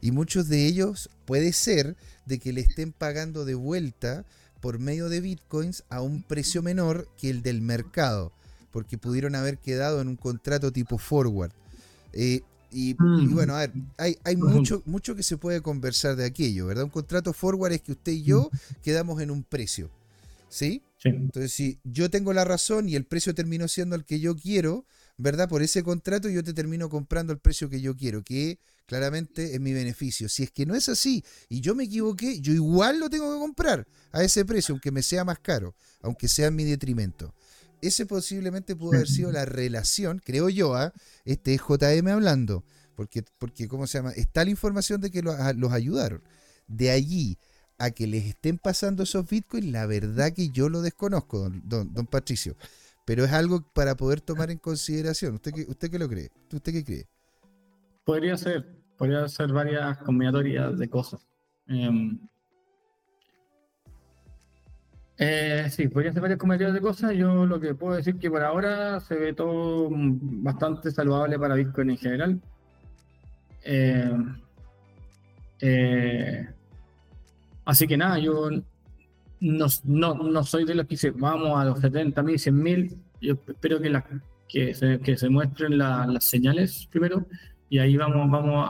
Y 0.01 0.11
muchos 0.11 0.47
de 0.47 0.65
ellos 0.65 1.09
puede 1.25 1.53
ser 1.53 1.95
de 2.25 2.39
que 2.39 2.53
le 2.53 2.61
estén 2.61 2.91
pagando 2.91 3.45
de 3.45 3.55
vuelta 3.55 4.25
por 4.61 4.79
medio 4.79 5.09
de 5.09 5.21
bitcoins 5.21 5.83
a 5.89 6.01
un 6.01 6.23
precio 6.23 6.61
menor 6.61 7.07
que 7.17 7.29
el 7.29 7.41
del 7.41 7.61
mercado, 7.61 8.31
porque 8.71 8.97
pudieron 8.97 9.35
haber 9.35 9.57
quedado 9.57 10.01
en 10.01 10.07
un 10.07 10.15
contrato 10.15 10.71
tipo 10.71 10.97
forward. 10.97 11.51
Eh, 12.13 12.41
y, 12.71 12.95
mm. 12.99 13.33
bueno, 13.33 13.55
a 13.55 13.59
ver, 13.59 13.73
hay, 13.97 14.17
hay 14.23 14.35
mucho, 14.35 14.81
mucho 14.85 15.15
que 15.15 15.23
se 15.23 15.37
puede 15.37 15.61
conversar 15.61 16.15
de 16.15 16.25
aquello, 16.25 16.65
¿verdad? 16.67 16.83
Un 16.83 16.89
contrato 16.89 17.33
forward 17.33 17.73
es 17.73 17.81
que 17.81 17.93
usted 17.93 18.11
y 18.11 18.23
yo 18.23 18.49
mm. 18.51 18.81
quedamos 18.83 19.21
en 19.21 19.31
un 19.31 19.43
precio, 19.43 19.89
¿sí? 20.49 20.83
sí. 20.97 21.09
Entonces, 21.09 21.53
si 21.53 21.79
yo 21.83 22.09
tengo 22.09 22.33
la 22.33 22.45
razón 22.45 22.89
y 22.89 22.95
el 22.95 23.05
precio 23.05 23.33
terminó 23.35 23.67
siendo 23.67 23.95
el 23.95 24.05
que 24.05 24.19
yo 24.19 24.35
quiero, 24.35 24.85
¿verdad? 25.17 25.49
Por 25.49 25.61
ese 25.61 25.83
contrato 25.83 26.29
yo 26.29 26.43
te 26.43 26.53
termino 26.53 26.89
comprando 26.89 27.33
el 27.33 27.39
precio 27.39 27.69
que 27.69 27.81
yo 27.81 27.95
quiero, 27.95 28.23
que 28.23 28.59
claramente 28.85 29.55
es 29.55 29.59
mi 29.59 29.73
beneficio. 29.73 30.29
Si 30.29 30.43
es 30.43 30.51
que 30.51 30.65
no 30.65 30.75
es 30.75 30.89
así 30.89 31.23
y 31.49 31.61
yo 31.61 31.75
me 31.75 31.85
equivoqué, 31.85 32.39
yo 32.39 32.53
igual 32.53 32.99
lo 32.99 33.09
tengo 33.09 33.33
que 33.33 33.39
comprar 33.39 33.87
a 34.11 34.23
ese 34.23 34.45
precio, 34.45 34.73
aunque 34.73 34.91
me 34.91 35.03
sea 35.03 35.25
más 35.25 35.39
caro, 35.39 35.75
aunque 36.01 36.27
sea 36.27 36.47
en 36.47 36.55
mi 36.55 36.63
detrimento. 36.63 37.33
Ese 37.81 38.05
posiblemente 38.05 38.75
pudo 38.75 38.93
haber 38.93 39.07
sido 39.07 39.31
la 39.31 39.45
relación, 39.45 40.19
creo 40.23 40.49
yo, 40.49 40.75
a 40.75 40.85
¿ah? 40.85 40.93
este 41.25 41.53
es 41.53 41.61
JM 41.61 42.07
hablando, 42.07 42.63
porque, 42.95 43.23
porque, 43.37 43.67
¿cómo 43.67 43.85
se 43.85 43.99
llama? 43.99 44.11
Está 44.11 44.43
la 44.43 44.49
información 44.49 44.99
de 45.01 45.11
que 45.11 45.21
los, 45.21 45.35
los 45.55 45.71
ayudaron. 45.71 46.23
De 46.67 46.89
allí 46.89 47.37
a 47.77 47.91
que 47.91 48.07
les 48.07 48.25
estén 48.25 48.57
pasando 48.57 49.03
esos 49.03 49.29
bitcoins, 49.29 49.71
la 49.71 49.85
verdad 49.85 50.33
que 50.33 50.49
yo 50.49 50.69
lo 50.69 50.81
desconozco, 50.81 51.49
don, 51.63 51.93
don 51.93 52.07
Patricio 52.07 52.55
pero 53.07 53.23
es 53.23 53.31
algo 53.31 53.61
para 53.73 53.95
poder 53.95 54.19
tomar 54.19 54.51
en 54.51 54.57
consideración. 54.57 55.35
¿Usted 55.35 55.53
qué, 55.53 55.65
usted 55.69 55.89
qué 55.89 55.97
lo 55.97 56.09
cree? 56.09 56.29
¿Usted 56.51 56.73
qué 56.73 56.83
cree? 56.83 57.05
Podría 58.03 58.35
ser, 58.35 58.67
podría 58.97 59.25
ser 59.29 59.53
varias 59.53 59.97
combinatorias 59.99 60.77
de 60.77 60.89
cosas. 60.89 61.25
Em, 61.67 62.19
eh, 65.17 65.69
sí, 65.71 65.87
podría 65.87 66.11
ser 66.11 66.21
varias 66.21 66.37
combinatorias 66.37 66.73
de 66.73 66.81
cosas. 66.81 67.13
Yo 67.13 67.45
lo 67.45 67.61
que 67.61 67.75
puedo 67.75 67.95
decir 67.95 68.19
que 68.19 68.29
por 68.29 68.43
ahora 68.43 68.99
se 68.99 69.15
ve 69.15 69.31
todo 69.31 69.87
bastante 69.89 70.91
saludable 70.91 71.39
para 71.39 71.55
Bitcoin 71.55 71.91
en 71.91 71.97
general. 71.97 72.41
Em, 73.63 74.35
eh, 75.61 76.45
así 77.67 77.87
que 77.87 77.97
nada, 77.97 78.17
yo 78.17 78.49
no, 79.39 79.65
no, 79.83 80.15
no 80.15 80.43
soy 80.43 80.65
de 80.65 80.73
los 80.73 80.85
que 80.87 80.95
dice 80.95 81.11
vamos 81.11 81.59
a 81.59 81.65
los 81.65 81.79
70 81.79 82.23
mil, 82.23 82.39
100 82.39 82.63
mil. 82.63 82.97
Yo 83.21 83.33
espero 83.47 83.79
que, 83.79 83.89
la, 83.89 84.05
que, 84.47 84.73
se, 84.73 84.99
que 84.99 85.17
se 85.17 85.29
muestren 85.29 85.77
las 85.77 86.23
señales 86.23 86.87
primero 86.89 87.27
y 87.69 87.79
ahí 87.79 87.97
vamos, 87.97 88.31
vamos 88.31 88.69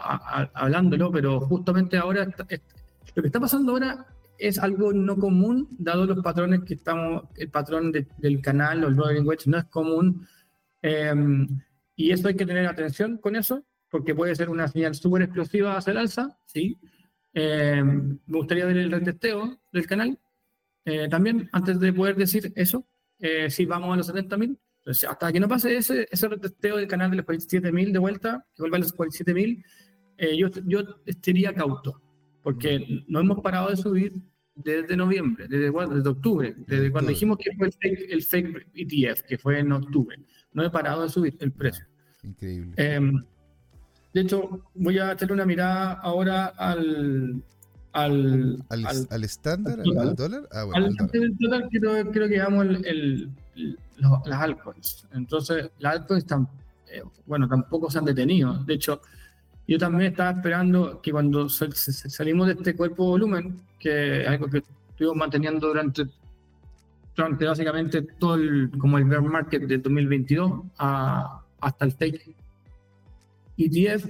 hablándolo, 0.54 1.12
pero 1.12 1.40
justamente 1.42 1.98
ahora 1.98 2.26
lo 2.26 2.46
que 2.46 3.28
está 3.28 3.40
pasando 3.40 3.74
ahora 3.74 4.08
es 4.38 4.60
algo 4.60 4.94
no 4.94 5.18
común, 5.18 5.68
dado 5.78 6.06
los 6.06 6.22
patrones 6.24 6.62
que 6.64 6.76
estamos, 6.76 7.24
el 7.36 7.50
patrón 7.50 7.92
del 7.92 8.42
canal 8.42 8.84
o 8.84 8.88
el 8.88 9.16
lenguaje 9.16 9.44
no 9.50 9.58
es 9.58 9.66
común. 9.66 10.28
Em, 10.82 11.48
y 11.96 12.12
eso 12.12 12.28
hay 12.28 12.36
que 12.36 12.46
tener 12.46 12.66
atención 12.68 13.18
con 13.18 13.36
eso, 13.36 13.64
porque 13.90 14.14
puede 14.14 14.36
ser 14.36 14.50
una 14.50 14.68
señal 14.68 14.96
súper 14.96 15.24
explosiva 15.24 15.78
hacia 15.78 15.92
el 15.92 15.98
alza, 15.98 16.38
¿sí? 16.46 16.78
Em, 17.34 18.18
me 18.26 18.38
gustaría 18.38 18.66
ver 18.66 18.78
el 18.78 18.92
retesteo 18.92 19.60
del 19.72 19.86
canal, 19.86 20.20
eh, 20.86 21.10
también, 21.10 21.50
antes 21.52 21.80
de 21.82 21.92
poder 21.92 22.16
decir 22.16 22.54
eso, 22.56 22.88
eh, 23.20 23.50
si 23.50 23.66
vamos 23.66 23.94
a 23.94 23.98
los 23.98 24.08
70.000, 24.08 24.58
hasta 24.86 25.34
que 25.34 25.40
no 25.40 25.50
pase 25.50 25.76
ese, 25.76 26.08
ese 26.10 26.30
retesteo 26.30 26.78
del 26.78 26.88
canal 26.88 27.12
de 27.12 27.18
los 27.18 27.26
47.000 27.26 27.92
de 27.92 28.00
vuelta, 28.00 28.46
que 28.56 28.62
vuelva 28.62 28.78
a 28.78 28.80
los 28.80 28.96
47.000, 28.96 29.64
eh, 30.18 30.38
yo, 30.38 30.48
yo 30.66 30.80
estaría 31.06 31.54
cauto, 31.54 32.02
porque 32.42 33.04
no 33.08 33.20
hemos 33.20 33.42
parado 33.42 33.70
de 33.70 33.76
subir 33.76 34.14
desde 34.56 34.96
noviembre, 34.96 35.48
desde, 35.50 35.72
desde 35.72 36.10
octubre, 36.10 36.56
desde 36.66 36.90
cuando 36.90 37.10
dijimos 37.10 37.38
que 37.38 37.52
fue 37.56 37.70
el 38.10 38.24
fake, 38.24 38.68
ETF, 38.74 39.22
que 39.24 39.38
fue 39.38 39.60
en 39.60 39.74
octubre. 39.74 40.18
No 40.54 40.64
he 40.64 40.70
parado 40.70 41.04
de 41.04 41.10
subir 41.10 41.36
el 41.40 41.52
precio. 41.52 41.86
Increíble. 42.24 42.74
De 44.18 44.24
hecho, 44.24 44.62
voy 44.74 44.98
a 44.98 45.12
hacer 45.12 45.32
una 45.32 45.46
mirada 45.46 45.94
ahora 46.02 46.48
al, 46.48 47.40
al, 47.94 48.64
al, 48.68 49.24
estándar, 49.24 49.80
al, 49.80 50.16
dólar. 50.16 50.50
Ah, 50.52 50.64
bueno, 50.64 50.88
al, 50.88 50.96
dólar. 51.40 51.70
creo, 51.70 52.12
creo, 52.12 52.28
que 52.28 52.34
llegamos 52.34 52.66
el, 52.66 53.30
las 54.26 54.42
altcoins. 54.42 55.06
Entonces, 55.14 55.70
las 55.78 55.98
altcoins 55.98 56.26
eh, 56.90 57.04
bueno, 57.28 57.48
tampoco 57.48 57.92
se 57.92 58.00
han 58.00 58.06
detenido. 58.06 58.56
De 58.64 58.74
hecho, 58.74 59.04
yo 59.68 59.78
también 59.78 60.14
estaba 60.14 60.32
esperando 60.32 61.00
que 61.00 61.12
cuando 61.12 61.48
salimos 61.48 62.48
de 62.48 62.54
este 62.54 62.76
cuerpo 62.76 63.04
de 63.04 63.10
volumen, 63.10 63.62
que 63.78 64.24
es 64.24 64.28
algo 64.28 64.48
que 64.48 64.64
estuvimos 64.90 65.16
manteniendo 65.16 65.68
durante, 65.68 66.08
durante 67.16 67.46
básicamente 67.46 68.02
todo 68.02 68.34
el, 68.34 68.72
como 68.80 68.98
el 68.98 69.04
bear 69.04 69.22
market 69.22 69.62
del 69.68 69.84
2022 69.84 70.64
hasta 70.80 71.86
el 71.86 71.96
take 71.96 72.36
ETF, 73.58 74.06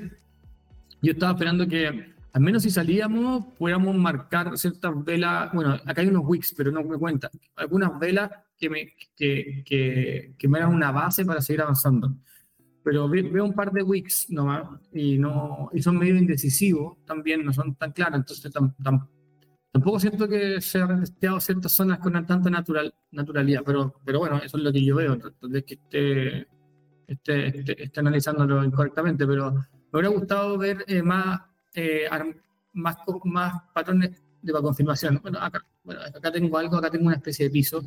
yo 1.01 1.11
estaba 1.11 1.33
esperando 1.33 1.67
que 1.67 2.17
al 2.37 2.43
menos 2.43 2.61
si 2.61 2.69
salíamos, 2.69 3.45
pudiéramos 3.57 3.95
marcar 3.95 4.55
ciertas 4.59 5.03
velas, 5.03 5.51
bueno, 5.53 5.73
acá 5.85 6.01
hay 6.01 6.07
unos 6.07 6.21
wicks, 6.23 6.53
pero 6.55 6.71
no 6.71 6.83
me 6.83 6.95
cuenta, 6.95 7.31
algunas 7.55 7.97
velas 7.97 8.29
que 8.55 8.69
me, 8.69 8.93
que, 9.15 9.63
que, 9.65 10.35
que 10.37 10.47
me 10.47 10.59
dan 10.59 10.71
una 10.71 10.91
base 10.91 11.25
para 11.25 11.41
seguir 11.41 11.61
avanzando. 11.61 12.15
Pero 12.83 13.09
veo 13.09 13.43
un 13.43 13.53
par 13.53 13.71
de 13.71 13.81
wicks 13.81 14.29
nomás 14.29 14.67
y, 14.93 15.17
no, 15.17 15.71
y 15.73 15.81
son 15.81 15.97
medio 15.97 16.15
indecisivos 16.15 17.03
también, 17.05 17.43
no 17.43 17.51
son 17.51 17.73
tan 17.73 17.91
claros, 17.91 18.19
entonces 18.19 18.51
tampoco 19.71 19.99
siento 19.99 20.27
que 20.27 20.61
se 20.61 20.79
han 20.79 21.01
testeado 21.01 21.39
ciertas 21.39 21.71
zonas 21.71 21.97
con 21.97 22.13
tanta 22.25 22.51
natural, 22.51 22.93
naturalidad, 23.09 23.63
pero, 23.65 23.99
pero 24.05 24.19
bueno, 24.19 24.37
eso 24.37 24.57
es 24.57 24.63
lo 24.63 24.71
que 24.71 24.85
yo 24.85 24.95
veo, 24.95 25.13
entonces 25.13 25.63
que 25.63 25.73
esté, 25.73 26.47
esté, 27.07 27.59
esté, 27.59 27.83
esté 27.83 27.99
analizándolo 27.99 28.63
incorrectamente, 28.63 29.25
pero 29.25 29.51
me 29.51 29.65
hubiera 29.91 30.09
gustado 30.09 30.57
ver 30.57 30.83
eh, 30.87 31.01
más 31.01 31.41
eh, 31.73 32.07
más, 32.73 32.97
más 33.23 33.53
patrones 33.73 34.11
de 34.41 34.53
confirmación. 34.53 35.19
Bueno 35.21 35.39
acá, 35.39 35.61
tengo 36.31 36.57
algo, 36.57 36.77
acá 36.77 36.89
tengo 36.89 37.05
una 37.07 37.15
especie 37.15 37.45
de 37.45 37.51
piso. 37.51 37.83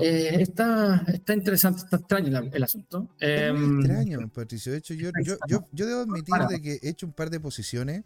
Eh, 0.00 0.38
está, 0.40 1.04
está 1.08 1.34
interesante, 1.34 1.82
está 1.84 1.96
extraño 1.96 2.38
el, 2.52 2.62
asunto. 2.62 3.14
Es 3.18 3.42
em, 3.50 3.80
extraño, 3.80 4.28
Patricio. 4.30 4.72
De 4.72 4.78
hecho, 4.78 4.94
yo, 4.94 5.10
yo, 5.22 5.36
yo, 5.72 5.86
debo 5.86 6.00
admitir 6.00 6.34
de 6.48 6.62
que 6.62 6.78
he 6.82 6.88
hecho 6.88 7.06
un 7.06 7.12
par 7.12 7.28
de 7.28 7.38
posiciones, 7.38 8.04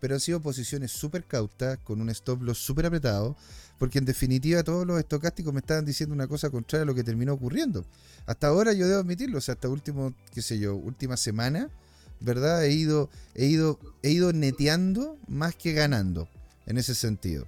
pero 0.00 0.14
han 0.14 0.20
sido 0.20 0.40
posiciones 0.40 0.90
súper 0.90 1.24
cautas, 1.24 1.78
con 1.84 2.00
un 2.00 2.10
stop 2.10 2.42
loss 2.42 2.58
súper 2.58 2.86
apretado, 2.86 3.36
porque 3.78 3.98
en 3.98 4.04
definitiva 4.04 4.62
todos 4.62 4.86
los 4.86 4.98
estocásticos 4.98 5.52
me 5.54 5.60
estaban 5.60 5.84
diciendo 5.84 6.14
una 6.14 6.26
cosa 6.26 6.50
contraria 6.50 6.82
a 6.82 6.86
lo 6.86 6.94
que 6.94 7.04
terminó 7.04 7.34
ocurriendo. 7.34 7.84
Hasta 8.26 8.48
ahora 8.48 8.72
yo 8.72 8.88
debo 8.88 9.00
admitirlo, 9.00 9.38
o 9.38 9.40
sea, 9.40 9.54
hasta 9.54 9.68
último, 9.68 10.14
qué 10.34 10.42
sé 10.42 10.58
yo, 10.58 10.74
última 10.74 11.16
semana, 11.16 11.68
¿verdad? 12.20 12.64
He 12.64 12.72
ido, 12.72 13.08
he 13.34 13.46
ido, 13.46 13.78
he 14.02 14.10
ido 14.10 14.32
neteando 14.32 15.16
más 15.28 15.54
que 15.54 15.72
ganando 15.72 16.28
en 16.66 16.78
ese 16.78 16.94
sentido. 16.94 17.46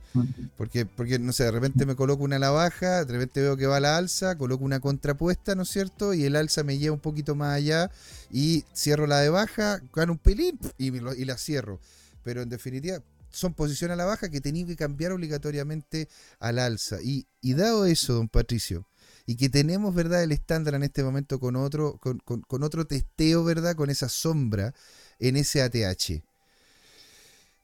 Porque, 0.56 0.84
porque, 0.84 1.18
no 1.18 1.32
sé, 1.32 1.44
de 1.44 1.52
repente 1.52 1.86
me 1.86 1.94
coloco 1.94 2.24
una 2.24 2.36
a 2.36 2.38
la 2.40 2.50
baja, 2.50 3.04
de 3.04 3.12
repente 3.12 3.40
veo 3.40 3.56
que 3.56 3.66
va 3.66 3.78
la 3.78 3.96
alza, 3.96 4.36
coloco 4.36 4.64
una 4.64 4.80
contrapuesta, 4.80 5.54
¿no 5.54 5.62
es 5.62 5.68
cierto? 5.68 6.12
Y 6.12 6.24
el 6.24 6.34
alza 6.34 6.64
me 6.64 6.78
lleva 6.78 6.94
un 6.94 7.00
poquito 7.00 7.34
más 7.34 7.54
allá 7.54 7.90
y 8.32 8.64
cierro 8.74 9.06
la 9.06 9.20
de 9.20 9.28
baja, 9.28 9.80
gano 9.94 10.12
un 10.12 10.18
pelín 10.18 10.58
y, 10.76 10.86
y 10.86 11.24
la 11.24 11.38
cierro. 11.38 11.78
Pero 12.22 12.42
en 12.42 12.48
definitiva, 12.48 13.02
son 13.30 13.54
posiciones 13.54 13.94
a 13.94 13.96
la 13.96 14.04
baja 14.04 14.30
que 14.30 14.40
tenía 14.40 14.66
que 14.66 14.76
cambiar 14.76 15.12
obligatoriamente 15.12 16.08
al 16.38 16.58
alza. 16.58 16.98
Y, 17.02 17.26
y 17.40 17.54
dado 17.54 17.86
eso, 17.86 18.14
don 18.14 18.28
Patricio, 18.28 18.86
y 19.26 19.36
que 19.36 19.48
tenemos, 19.48 19.94
¿verdad?, 19.94 20.22
el 20.22 20.32
estándar 20.32 20.74
en 20.74 20.82
este 20.82 21.02
momento 21.02 21.40
con 21.40 21.56
otro, 21.56 21.98
con, 21.98 22.62
otro 22.62 22.86
testeo, 22.86 23.44
¿verdad?, 23.44 23.74
con 23.74 23.90
esa 23.90 24.08
sombra 24.08 24.74
en 25.18 25.36
ese 25.36 25.62
ATH. 25.62 26.22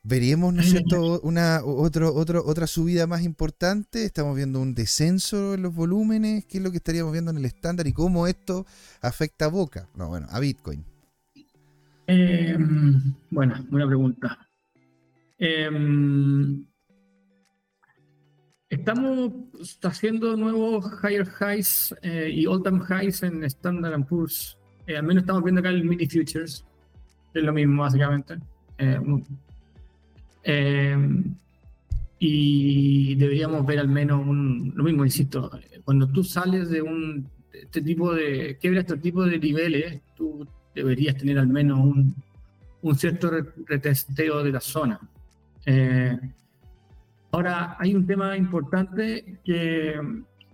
¿Veríamos, 0.03 0.55
¿no 0.55 0.63
es 0.63 0.71
cierto?, 0.71 1.21
una, 1.21 1.63
otro, 1.65 2.15
otro, 2.15 2.43
otra 2.47 2.67
subida 2.67 3.07
más 3.07 3.23
importante. 3.23 4.05
Estamos 4.05 4.37
viendo 4.37 4.61
un 4.61 4.75
descenso 4.75 5.55
en 5.55 5.63
los 5.63 5.75
volúmenes. 5.75 6.45
¿Qué 6.47 6.59
es 6.59 6.65
lo 6.65 6.71
que 6.71 6.79
estaríamos 6.79 7.13
viendo 7.13 7.31
en 7.31 7.39
el 7.39 7.45
estándar 7.45 7.87
y 7.87 7.93
cómo 7.93 8.27
esto 8.27 8.65
afecta 9.01 9.47
a 9.47 9.49
Boca? 9.49 9.89
No, 9.95 10.09
bueno, 10.09 10.29
a 10.31 10.39
Bitcoin. 10.41 10.85
Em, 12.07 13.15
bueno, 13.31 13.67
buena 13.69 13.87
pregunta. 13.87 14.48
Eh, 15.39 15.71
estamos 18.69 19.33
haciendo 19.83 20.37
nuevos 20.37 20.85
higher 21.03 21.29
highs 21.41 21.95
eh, 22.03 22.31
y 22.33 22.47
all 22.47 22.63
time 22.63 22.81
highs 22.89 23.23
en 23.23 23.45
Standard 23.45 24.05
Poor's. 24.07 24.59
Eh, 24.87 24.97
al 24.97 25.05
menos 25.05 25.23
estamos 25.23 25.45
viendo 25.45 25.61
acá 25.61 25.71
el 25.71 25.85
mini 25.85 26.07
futures, 26.07 26.65
es 27.35 27.43
lo 27.43 27.53
mismo 27.53 27.83
básicamente. 27.83 28.39
y 32.21 33.15
deberíamos 33.15 33.65
ver 33.65 33.79
al 33.79 33.89
menos 33.89 34.27
un, 34.27 34.73
lo 34.75 34.83
mismo, 34.83 35.05
insisto, 35.05 35.51
cuando 35.85 36.09
tú 36.09 36.25
sales 36.25 36.69
de 36.71 36.83
un 36.83 37.31
este 37.53 37.83
tipo 37.83 38.15
de, 38.15 38.57
quebra 38.61 38.81
este 38.81 38.97
tipo 38.97 39.25
de 39.25 39.39
niveles, 39.39 40.01
tú 40.17 40.47
deberías 40.75 41.17
tener 41.17 41.39
al 41.39 41.49
menos 41.49 41.79
un, 41.79 42.15
un 42.83 42.97
cierto 42.97 43.31
retesteo 43.67 44.43
de 44.43 44.53
la 44.53 44.61
zona. 44.61 45.01
Eh, 45.71 46.19
ahora, 47.31 47.77
hay 47.79 47.95
un 47.95 48.07
tema 48.07 48.35
importante 48.39 49.39
que, 49.45 50.01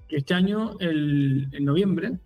este 0.09 0.35
año, 0.35 0.77
el, 0.81 1.49
en 1.53 1.65
noviembre, 1.65 2.19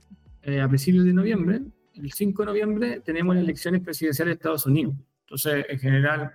eh, 0.42 0.62
a 0.62 0.68
principios 0.68 1.04
de 1.04 1.12
noviembre, 1.12 1.60
el 1.94 2.12
5 2.12 2.42
de 2.42 2.46
noviembre, 2.46 3.00
tenemos 3.00 3.34
las 3.34 3.44
elecciones 3.44 3.82
presidenciales 3.82 4.30
de 4.30 4.36
Estados 4.36 4.64
Unidos. 4.64 4.94
Entonces, 5.20 5.66
en 5.68 5.78
general, 5.78 6.32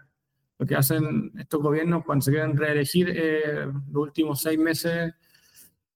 lo 0.60 0.66
que 0.68 0.76
hacen 0.76 1.32
estos 1.39 1.60
gobiernos 1.60 2.06
cuando 2.06 2.22
se 2.22 2.32
quieren 2.32 2.56
reelegir 2.56 3.10
eh, 3.10 3.66
los 3.91 4.04
últimos 4.04 4.39
seis 4.39 4.60
meses, 4.60 5.12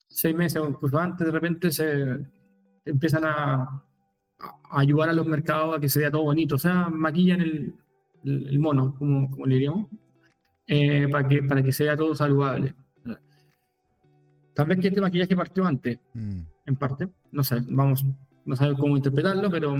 seis 0.07 0.35
meses 0.35 0.59
o 0.59 0.67
incluso 0.67 0.97
antes, 0.97 1.25
de 1.25 1.31
repente 1.31 1.69
se 1.71 2.17
empiezan 2.83 3.25
a, 3.25 3.83
ayudar 4.71 5.09
a 5.09 5.13
los 5.13 5.27
mercados 5.27 5.77
a 5.77 5.79
que 5.79 5.89
se 5.89 5.99
vea 5.99 6.09
todo 6.09 6.23
bonito, 6.23 6.55
o 6.55 6.59
sea, 6.59 6.89
maquillan 6.89 7.41
el, 7.41 7.75
el, 8.23 8.59
mono, 8.59 8.95
como, 8.97 9.29
como, 9.29 9.45
le 9.45 9.55
diríamos, 9.55 9.87
eh, 10.67 11.07
para, 11.09 11.27
que, 11.27 11.43
para 11.43 11.63
que 11.63 11.71
se 11.71 11.85
vea 11.85 11.97
todo 11.97 12.15
saludable. 12.15 12.75
Tal 14.53 14.65
vez 14.65 14.79
que 14.79 14.87
este 14.87 15.01
maquillaje 15.01 15.35
partió 15.35 15.65
antes, 15.65 15.99
mm. 16.13 16.39
en 16.65 16.75
parte, 16.75 17.07
no 17.31 17.43
sé, 17.43 17.61
vamos, 17.69 18.03
no 18.45 18.55
sabemos 18.55 18.79
cómo 18.79 18.97
interpretarlo, 18.97 19.51
pero 19.51 19.75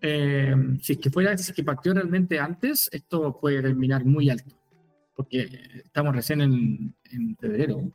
eh, 0.00 0.54
si 0.80 0.94
es 0.94 0.98
que 0.98 1.10
fuera, 1.10 1.36
si 1.36 1.50
es 1.50 1.56
que 1.56 1.62
partió 1.62 1.92
realmente 1.92 2.38
antes, 2.38 2.88
esto 2.92 3.38
puede 3.38 3.60
terminar 3.60 4.04
muy 4.06 4.30
alto, 4.30 4.56
porque 5.14 5.50
estamos 5.84 6.14
recién 6.16 6.40
en, 6.40 6.94
en 7.12 7.36
febrero. 7.36 7.92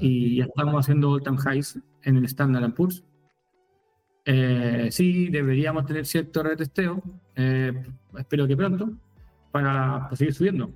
y 0.00 0.38
ya 0.38 0.46
estamos 0.46 0.74
haciendo 0.74 1.12
all-time 1.12 1.38
highs 1.38 1.78
en 2.02 2.16
el 2.16 2.24
Standard 2.24 2.74
Poor's. 2.74 3.04
Eh, 4.24 4.88
sí, 4.90 5.28
deberíamos 5.28 5.86
tener 5.86 6.04
cierto 6.04 6.42
retesteo, 6.42 7.00
eh, 7.36 7.72
espero 8.18 8.48
que 8.48 8.56
pronto, 8.56 8.90
para, 9.52 10.10
seguir 10.14 10.34
subiendo. 10.34 10.72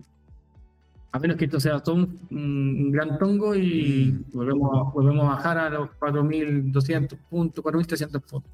A 1.13 1.19
menos 1.19 1.37
que 1.37 1.47
esto 1.47 1.59
sea 1.59 1.81
todo 1.81 2.09
un, 2.31 2.93
gran 2.93 3.19
tongo 3.19 3.55
y 3.55 4.13
mm. 4.13 4.37
volvemos, 4.37 4.93
volvemos 4.93 5.25
a 5.27 5.31
bajar 5.31 5.59
a 5.59 5.71
los 5.71 5.91
4.200 5.99 7.19
puntos, 7.29 7.65
4.300 7.65 8.21
puntos. 8.21 8.53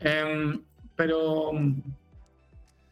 Em, 0.00 0.60
pero 0.94 1.52
mm, 1.54 1.82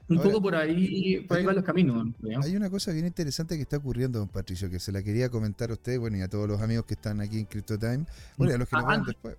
un 0.08 0.18
poco 0.18 0.42
por 0.42 0.54
ahí, 0.54 1.20
por 1.20 1.38
ahí 1.38 1.44
van 1.44 1.56
los 1.56 1.64
caminos. 1.64 2.08
Hay 2.42 2.56
una 2.56 2.68
cosa 2.68 2.92
bien 2.92 3.06
interesante 3.06 3.56
que 3.56 3.62
está 3.62 3.78
ocurriendo, 3.78 4.18
don 4.18 4.28
Patricio, 4.28 4.68
que 4.68 4.78
se 4.78 4.92
la 4.92 5.02
quería 5.02 5.30
comentar 5.30 5.70
a 5.70 5.74
usted, 5.74 5.98
bueno, 5.98 6.18
y 6.18 6.20
a 6.20 6.28
todos 6.28 6.48
los 6.48 6.60
amigos 6.60 6.84
que 6.84 6.94
están 6.94 7.20
aquí 7.20 7.40
en 7.40 7.46
CryptoTime. 7.46 8.04
Bueno, 8.36 8.52
y 8.52 8.54
a 8.54 8.58
los 8.58 8.68
que 8.68 8.76
lo 8.76 8.88
ah, 8.88 9.02
después. 9.06 9.36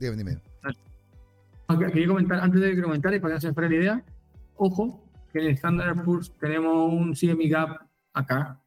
Dígame, 0.00 0.16
dime. 0.18 0.38
Quería 1.92 2.08
comentar, 2.08 2.40
antes 2.40 2.60
de 2.60 2.82
comentar 2.82 3.14
y 3.14 3.20
para 3.20 3.34
que 3.34 3.40
se 3.42 3.52
fuera 3.52 3.68
la 3.68 3.76
idea, 3.76 4.04
ojo, 4.56 5.04
que 5.32 5.38
en 5.38 5.46
el 5.46 5.52
Standard 5.52 6.02
Poor's 6.02 6.32
tenemos 6.40 6.92
un 6.92 7.14
CME 7.14 7.48
Gap 7.48 7.78
acá, 8.12 8.60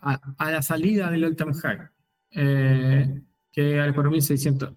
a, 0.00 0.50
la 0.50 0.62
salida 0.62 1.10
del 1.10 1.24
All-Time 1.24 1.54
High, 1.54 1.78
eh, 2.32 3.22
que 3.52 3.80
al 3.80 3.94
4600. 3.94 4.74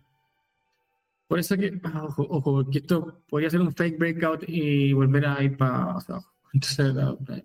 Por 1.27 1.39
eso 1.39 1.55
que, 1.55 1.79
ah, 1.83 2.03
ojo, 2.03 2.27
ojo, 2.29 2.69
que 2.69 2.79
esto 2.79 3.23
podría 3.29 3.49
ser 3.49 3.61
un 3.61 3.73
fake 3.73 3.97
breakout 3.97 4.43
y 4.47 4.91
volver 4.93 5.25
a 5.25 5.43
ir 5.43 5.55
para 5.55 5.83
abajo. 5.83 6.25
Entonces, 6.53 6.93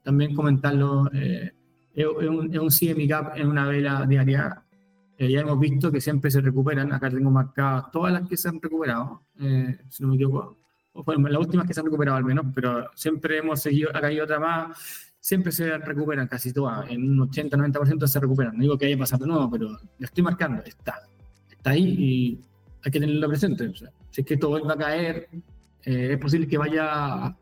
también 0.02 0.34
comentarlo, 0.34 1.08
eh, 1.12 1.52
es, 1.94 2.06
un, 2.06 2.52
es 2.52 2.58
un 2.58 2.70
CME 2.70 3.06
Gap 3.06 3.36
en 3.36 3.48
una 3.48 3.66
vela 3.66 4.04
diaria 4.06 4.66
eh, 5.18 5.30
ya 5.30 5.40
hemos 5.40 5.58
visto 5.58 5.90
que 5.90 6.00
siempre 6.00 6.30
se 6.30 6.40
recuperan. 6.40 6.92
Acá 6.92 7.10
tengo 7.10 7.30
marcadas 7.30 7.90
todas 7.90 8.12
las 8.12 8.28
que 8.28 8.36
se 8.36 8.48
han 8.48 8.60
recuperado, 8.60 9.22
eh, 9.40 9.78
si 9.88 10.02
no 10.02 10.10
me 10.10 10.16
equivoco. 10.16 10.58
Bueno, 10.92 11.28
las 11.28 11.40
últimas 11.40 11.66
que 11.66 11.74
se 11.74 11.80
han 11.80 11.86
recuperado 11.86 12.18
al 12.18 12.24
menos, 12.24 12.46
pero 12.54 12.90
siempre 12.94 13.38
hemos 13.38 13.60
seguido, 13.60 13.90
acá 13.94 14.06
hay 14.06 14.20
otra 14.20 14.38
más, 14.40 15.05
siempre 15.26 15.50
se 15.50 15.76
recuperan 15.78 16.28
casi 16.28 16.52
todas, 16.52 16.88
en 16.88 17.02
un 17.02 17.28
80-90% 17.28 18.06
se 18.06 18.20
recuperan. 18.20 18.56
No 18.56 18.62
digo 18.62 18.78
que 18.78 18.86
haya 18.86 18.96
pasado 18.96 19.26
nuevo, 19.26 19.50
pero 19.50 19.70
lo 19.70 20.06
estoy 20.06 20.22
marcando, 20.22 20.62
está, 20.62 21.00
está 21.50 21.70
ahí 21.70 21.82
y 21.98 22.40
hay 22.84 22.92
que 22.92 23.00
tenerlo 23.00 23.26
presente. 23.26 23.72
si 23.74 24.20
es 24.20 24.24
que 24.24 24.34
esto 24.34 24.50
vuelve 24.50 24.72
a 24.72 24.76
caer, 24.76 25.28
eh, 25.82 26.12
es 26.12 26.18
posible 26.18 26.46
que 26.46 26.56
vaya 26.56 27.24
a 27.26 27.36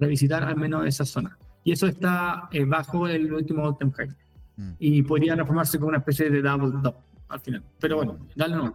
revisitar 0.00 0.42
al 0.42 0.56
menos 0.56 0.84
esa 0.84 1.04
zona. 1.04 1.38
Y 1.62 1.70
eso 1.70 1.86
está 1.86 2.48
bajo 2.66 3.06
el 3.06 3.32
último 3.32 3.64
all-time 3.64 3.92
high. 3.92 4.08
Mm. 4.56 4.72
Y 4.80 5.02
podría 5.02 5.36
reformarse 5.36 5.78
como 5.78 5.90
una 5.90 5.98
especie 5.98 6.30
de 6.30 6.42
double 6.42 6.80
top 6.82 6.96
al 7.28 7.38
final. 7.38 7.62
Pero 7.78 7.94
bueno, 7.94 8.18
dale 8.34 8.56
no, 8.56 8.74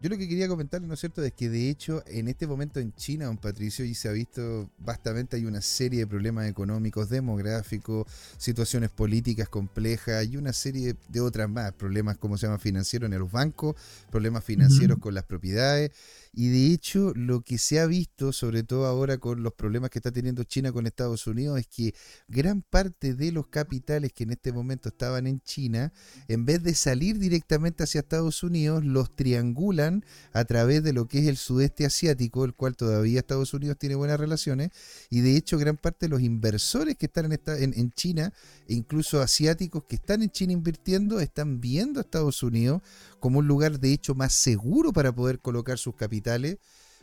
Yo 0.00 0.08
lo 0.08 0.16
que 0.16 0.28
quería 0.28 0.46
comentarle, 0.46 0.86
¿no 0.86 0.94
es 0.94 1.00
cierto?, 1.00 1.24
es 1.24 1.32
que 1.32 1.48
de 1.48 1.68
hecho 1.68 2.04
en 2.06 2.28
este 2.28 2.46
momento 2.46 2.78
en 2.78 2.94
China, 2.94 3.26
don 3.26 3.36
Patricio, 3.36 3.84
y 3.84 3.94
se 3.94 4.08
ha 4.08 4.12
visto 4.12 4.70
bastante, 4.78 5.34
hay 5.34 5.44
una 5.44 5.60
serie 5.60 6.00
de 6.00 6.06
problemas 6.06 6.48
económicos, 6.48 7.08
demográficos, 7.08 8.06
situaciones 8.36 8.90
políticas 8.90 9.48
complejas 9.48 10.24
y 10.26 10.36
una 10.36 10.52
serie 10.52 10.94
de 11.08 11.20
otras 11.20 11.50
más, 11.50 11.72
problemas, 11.72 12.16
como 12.16 12.38
se 12.38 12.46
llama, 12.46 12.60
financieros 12.60 13.10
en 13.10 13.18
los 13.18 13.32
bancos, 13.32 13.74
problemas 14.08 14.44
financieros 14.44 14.98
con 14.98 15.14
las 15.14 15.24
propiedades. 15.24 15.90
Y 16.32 16.48
de 16.50 16.72
hecho, 16.72 17.12
lo 17.16 17.40
que 17.40 17.58
se 17.58 17.80
ha 17.80 17.86
visto, 17.86 18.32
sobre 18.32 18.62
todo 18.62 18.86
ahora 18.86 19.18
con 19.18 19.42
los 19.42 19.54
problemas 19.54 19.90
que 19.90 19.98
está 19.98 20.12
teniendo 20.12 20.44
China 20.44 20.70
con 20.70 20.86
Estados 20.86 21.26
Unidos, 21.26 21.58
es 21.58 21.66
que 21.66 21.94
gran 22.28 22.62
parte 22.62 23.14
de 23.14 23.32
los 23.32 23.48
capitales 23.48 24.12
que 24.12 24.22
en 24.22 24.30
este 24.30 24.52
momento 24.52 24.90
estaban 24.90 25.26
en 25.26 25.40
China, 25.40 25.92
en 26.28 26.44
vez 26.44 26.62
de 26.62 26.74
salir 26.74 27.18
directamente 27.18 27.82
hacia 27.82 28.02
Estados 28.02 28.44
Unidos, 28.44 28.84
los 28.84 29.16
triangulan 29.16 29.87
a 30.32 30.44
través 30.44 30.82
de 30.82 30.92
lo 30.92 31.06
que 31.06 31.20
es 31.20 31.26
el 31.26 31.36
sudeste 31.36 31.86
asiático, 31.86 32.44
el 32.44 32.54
cual 32.54 32.76
todavía 32.76 33.20
Estados 33.20 33.54
Unidos 33.54 33.78
tiene 33.78 33.94
buenas 33.94 34.18
relaciones. 34.18 34.70
Y 35.10 35.20
de 35.20 35.36
hecho, 35.36 35.58
gran 35.58 35.76
parte 35.76 36.06
de 36.06 36.10
los 36.10 36.20
inversores 36.20 36.96
que 36.96 37.06
están 37.06 37.32
en, 37.32 37.92
China, 37.92 38.32
e 38.68 38.74
incluso 38.74 39.20
asiáticos 39.20 39.84
que 39.88 39.96
están 39.96 40.22
en 40.22 40.30
China 40.30 40.52
invirtiendo, 40.52 41.20
están 41.20 41.60
viendo 41.60 42.00
a 42.00 42.02
Estados 42.02 42.42
Unidos 42.42 42.82
como 43.20 43.40
un 43.40 43.48
lugar 43.48 43.80
de 43.80 43.92
hecho 43.92 44.14
más 44.14 44.32
seguro 44.32 44.92
para 44.92 45.12
poder 45.12 45.40
colocar 45.40 45.78
sus 45.78 45.94
capitales, 45.94 46.58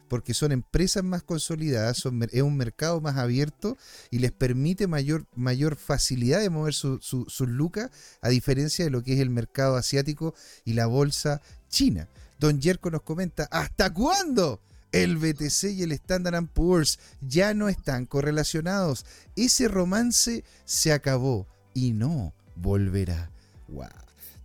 porque 0.07 0.33
son 0.33 0.51
empresas 0.51 1.03
más 1.03 1.23
consolidadas, 1.23 2.03
es 2.31 2.41
un 2.41 2.57
mercado 2.57 3.01
más 3.01 3.17
abierto 3.17 3.77
y 4.11 4.19
les 4.19 4.31
permite 4.31 4.87
mayor, 4.87 5.25
mayor 5.35 5.75
facilidad 5.75 6.39
de 6.39 6.49
mover 6.49 6.73
sus 6.73 7.03
su, 7.03 7.47
lucas, 7.47 7.89
a 8.21 8.29
diferencia 8.29 8.85
de 8.85 8.91
lo 8.91 9.03
que 9.03 9.13
es 9.13 9.19
el 9.19 9.29
mercado 9.29 9.75
asiático 9.75 10.33
y 10.63 10.73
la 10.73 10.85
bolsa 10.85 11.41
china. 11.69 12.07
Don 12.39 12.59
Yerko 12.59 12.91
nos 12.91 13.01
comenta, 13.01 13.47
¿hasta 13.51 13.93
cuándo? 13.93 14.61
El 14.91 15.17
BTC 15.17 15.71
y 15.75 15.83
el 15.83 15.91
Standard 15.91 16.47
Poor's 16.47 16.99
ya 17.19 17.53
no 17.53 17.67
están 17.67 18.05
correlacionados. 18.05 19.05
Ese 19.35 19.67
romance 19.67 20.45
se 20.63 20.93
acabó 20.93 21.47
y 21.73 21.91
no 21.91 22.33
volverá. 22.55 23.29
¡Wow! 23.67 23.89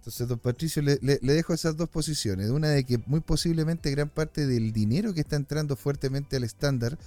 Entonces, 0.00 0.26
don 0.26 0.38
Patricio, 0.38 0.82
le, 0.82 0.98
dejo 0.98 1.52
esas 1.52 1.76
dos 1.76 1.88
posiciones. 1.88 2.50
Una 2.50 2.68
de 2.68 2.84
que 2.84 2.98
muy 3.06 3.20
posiblemente 3.20 3.90
gran 3.90 4.08
parte 4.08 4.46
del 4.46 4.72
dinero 4.72 5.12
que 5.12 5.20
está 5.20 5.36
entrando 5.36 5.76
fuertemente 5.76 6.36
al 6.36 6.44
estándar 6.44 6.98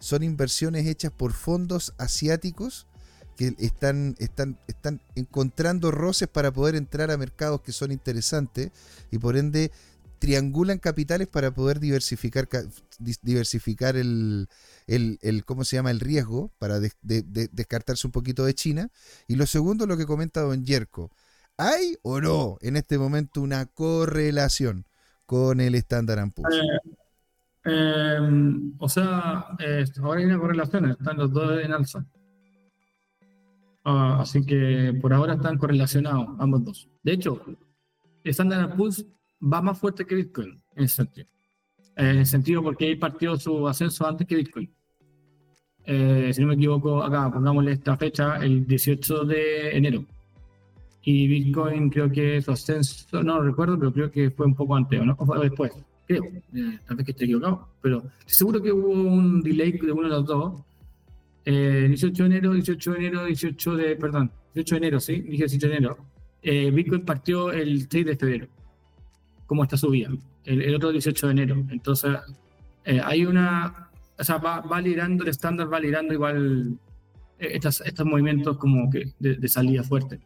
son 0.00 0.22
inversiones 0.22 0.86
hechas 0.86 1.12
por 1.12 1.32
fondos 1.32 1.94
asiáticos 1.96 2.86
que 3.36 3.54
están, 3.58 4.16
están, 4.18 4.58
están 4.66 5.00
encontrando 5.14 5.90
roces 5.90 6.28
para 6.28 6.52
poder 6.52 6.74
entrar 6.74 7.10
a 7.10 7.16
mercados 7.16 7.62
que 7.62 7.72
son 7.72 7.92
interesantes 7.92 8.70
y 9.10 9.18
por 9.18 9.36
ende 9.36 9.70
triangulan 10.24 10.78
capitales 10.78 11.28
para 11.28 11.52
poder 11.52 11.80
diversificar, 11.80 12.48
diversificar 13.20 13.94
el, 13.94 14.48
el, 14.86 15.44
¿cómo 15.44 15.64
se 15.64 15.76
llama? 15.76 15.90
el 15.90 16.00
riesgo, 16.00 16.50
para 16.58 16.80
descartarse 16.80 18.06
un 18.06 18.12
poquito 18.12 18.42
de 18.46 18.54
China. 18.54 18.88
Y 19.28 19.36
lo 19.36 19.44
segundo, 19.44 19.86
lo 19.86 19.98
que 19.98 20.06
comenta 20.06 20.40
don 20.40 20.64
Yerko, 20.64 21.10
¿Hay 21.58 21.96
o 22.02 22.22
no 22.22 22.56
en 22.62 22.76
este 22.76 22.96
momento 22.96 23.42
una 23.42 23.66
correlación 23.66 24.86
con 25.26 25.60
el 25.60 25.74
Standard 25.74 26.32
Poor's? 26.32 26.56
Eh, 27.64 28.16
em, 28.16 28.72
o 28.78 28.88
sea, 28.88 29.46
ahora 30.02 30.20
hay 30.20 30.24
una 30.24 30.38
correlación, 30.38 30.90
están 30.90 31.18
los 31.18 31.32
dos 31.32 31.62
en 31.62 31.70
alza. 31.70 32.06
Ah, 33.84 34.20
así 34.22 34.44
que 34.44 34.98
por 35.02 35.12
ahora 35.12 35.34
están 35.34 35.58
correlacionados 35.58 36.28
ambos 36.38 36.64
dos. 36.64 36.88
De 37.02 37.12
hecho, 37.12 37.40
el 38.24 38.30
Standard 38.30 38.74
Poor's 38.74 39.04
va 39.40 39.62
más 39.62 39.78
fuerte 39.78 40.04
que 40.06 40.14
Bitcoin 40.14 40.62
en 40.76 40.84
ese 40.84 40.96
sentido. 40.96 41.28
En 41.96 42.18
el 42.18 42.26
sentido 42.26 42.62
porque 42.62 42.86
ahí 42.86 42.96
partió 42.96 43.36
su 43.36 43.66
ascenso 43.68 44.06
antes 44.06 44.26
que 44.26 44.36
Bitcoin. 44.36 44.74
Eh, 45.86 46.30
si 46.32 46.40
no 46.40 46.48
me 46.48 46.54
equivoco, 46.54 47.02
acá 47.02 47.30
pongámosle 47.30 47.72
esta 47.72 47.96
fecha, 47.96 48.36
el 48.38 48.66
18 48.66 49.24
de 49.24 49.76
enero 49.76 50.04
y 51.04 51.28
Bitcoin 51.28 51.90
creo 51.90 52.10
que 52.10 52.40
su 52.40 52.50
ascenso, 52.50 53.22
no 53.22 53.42
recuerdo, 53.42 53.78
pero 53.78 53.92
creo 53.92 54.10
que 54.10 54.30
fue 54.30 54.46
un 54.46 54.54
poco 54.54 54.74
antes, 54.74 55.04
¿no? 55.04 55.14
O 55.18 55.38
después, 55.38 55.72
creo, 56.06 56.24
eh, 56.24 56.78
tal 56.86 56.96
vez 56.96 57.04
que 57.04 57.12
esté 57.12 57.24
equivocado, 57.24 57.68
pero 57.82 58.02
seguro 58.24 58.62
que 58.62 58.72
hubo 58.72 58.88
un 58.88 59.42
delay 59.42 59.72
de 59.72 59.92
uno 59.92 60.04
de 60.04 60.08
los 60.08 60.26
dos. 60.26 60.62
18 61.44 62.22
de 62.22 62.26
enero, 62.26 62.54
18 62.54 62.92
de 62.92 62.98
enero, 62.98 63.24
18 63.26 63.76
de, 63.76 63.96
perdón, 63.96 64.30
18 64.54 64.74
de 64.76 64.78
enero, 64.78 65.00
sí, 65.00 65.20
18 65.20 65.68
de 65.68 65.76
enero. 65.76 65.98
Bitcoin 66.42 67.04
partió 67.04 67.52
el 67.52 67.86
6 67.86 68.06
de 68.06 68.16
febrero, 68.16 68.46
como 69.46 69.62
está 69.62 69.76
subida, 69.76 70.08
el, 70.44 70.62
el 70.62 70.74
otro 70.74 70.92
18 70.92 71.26
de 71.26 71.32
enero. 71.32 71.66
Entonces, 71.70 72.16
hay 73.02 73.24
una, 73.24 73.90
o 74.18 74.24
sea, 74.24 74.38
va, 74.38 74.60
va 74.60 74.80
liderando, 74.80 75.24
el 75.24 75.30
estándar 75.30 75.72
va 75.72 75.80
liderando 75.80 76.14
igual 76.14 76.78
eh, 77.38 77.58
estos 77.62 78.06
movimientos 78.06 78.56
como 78.58 78.90
que 78.90 79.12
de, 79.18 79.48
salida 79.48 79.82
fuerte. 79.82 80.20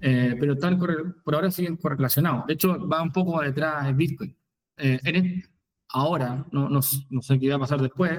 Eh, 0.00 0.36
pero 0.38 0.52
están 0.54 0.78
por 0.78 1.34
ahora 1.34 1.50
siguen 1.50 1.76
correlacionados. 1.76 2.46
De 2.46 2.54
hecho, 2.54 2.88
va 2.88 3.02
un 3.02 3.12
poco 3.12 3.40
detrás 3.40 3.86
de 3.86 3.92
Bitcoin. 3.92 4.36
Eh, 4.76 5.42
ahora, 5.88 6.46
no, 6.52 6.68
no, 6.68 6.80
no, 7.10 7.22
sé 7.22 7.38
qué 7.38 7.50
va 7.50 7.56
a 7.56 7.60
pasar 7.60 7.82
después, 7.82 8.18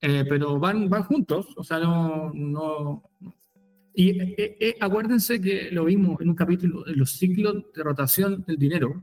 pero 0.00 0.58
van, 0.58 0.88
van 0.88 1.04
juntos. 1.04 1.48
O 1.56 1.64
sea, 1.64 1.78
no. 1.78 2.32
no 2.34 3.02
y 3.94 4.16
acuérdense 4.78 5.40
que 5.40 5.70
lo 5.72 5.86
vimos 5.86 6.20
en 6.20 6.28
un 6.28 6.36
capítulo, 6.36 6.86
en 6.86 6.98
los 6.98 7.12
ciclos 7.12 7.64
de 7.74 7.82
rotación 7.82 8.44
del 8.46 8.56
dinero. 8.56 9.02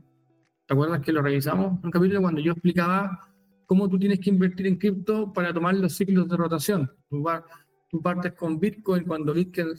¿Te 0.66 0.74
acuerdas 0.74 1.00
que 1.00 1.12
lo 1.12 1.22
revisamos? 1.22 1.78
Un 1.84 1.90
capítulo 1.92 2.22
cuando 2.22 2.40
yo 2.40 2.52
explicaba 2.52 3.20
cómo 3.66 3.88
tú 3.88 3.98
tienes 3.98 4.18
que 4.18 4.30
invertir 4.30 4.66
en 4.66 4.76
cripto 4.76 5.32
para 5.32 5.54
tomar 5.54 5.76
los 5.76 5.94
ciclos 5.94 6.28
de 6.28 6.36
rotación. 6.36 6.90
Tú 7.08 7.22
vas 7.22 7.42
tú 7.88 8.02
partes 8.02 8.32
con 8.32 8.58
Bitcoin 8.58 9.04
cuando 9.04 9.32
Bitcoin 9.32 9.74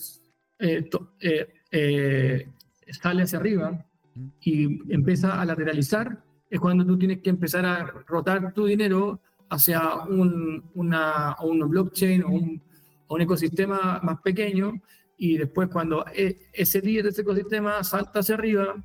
eh, 0.59 0.89
eh, 1.19 1.47
eh, 1.71 2.47
sale 2.89 3.23
hacia 3.23 3.39
arriba 3.39 3.85
y 4.41 4.93
empieza 4.93 5.39
a 5.39 5.45
lateralizar, 5.45 6.23
es 6.49 6.59
cuando 6.59 6.85
tú 6.85 6.97
tienes 6.97 7.19
que 7.19 7.29
empezar 7.29 7.65
a 7.65 7.85
rotar 8.07 8.53
tu 8.53 8.65
dinero 8.65 9.19
hacia 9.49 9.95
un, 10.05 10.71
una, 10.73 11.35
un 11.41 11.69
blockchain 11.69 12.23
o 12.23 12.29
un, 12.29 12.61
un, 13.09 13.21
ecosistema 13.21 13.99
más 14.01 14.21
pequeño 14.21 14.73
y 15.17 15.37
después 15.37 15.67
cuando 15.69 16.05
ese 16.13 16.81
líder 16.81 17.03
de 17.03 17.09
ese 17.09 17.21
ecosistema 17.21 17.83
salta 17.83 18.19
hacia 18.19 18.35
arriba, 18.35 18.75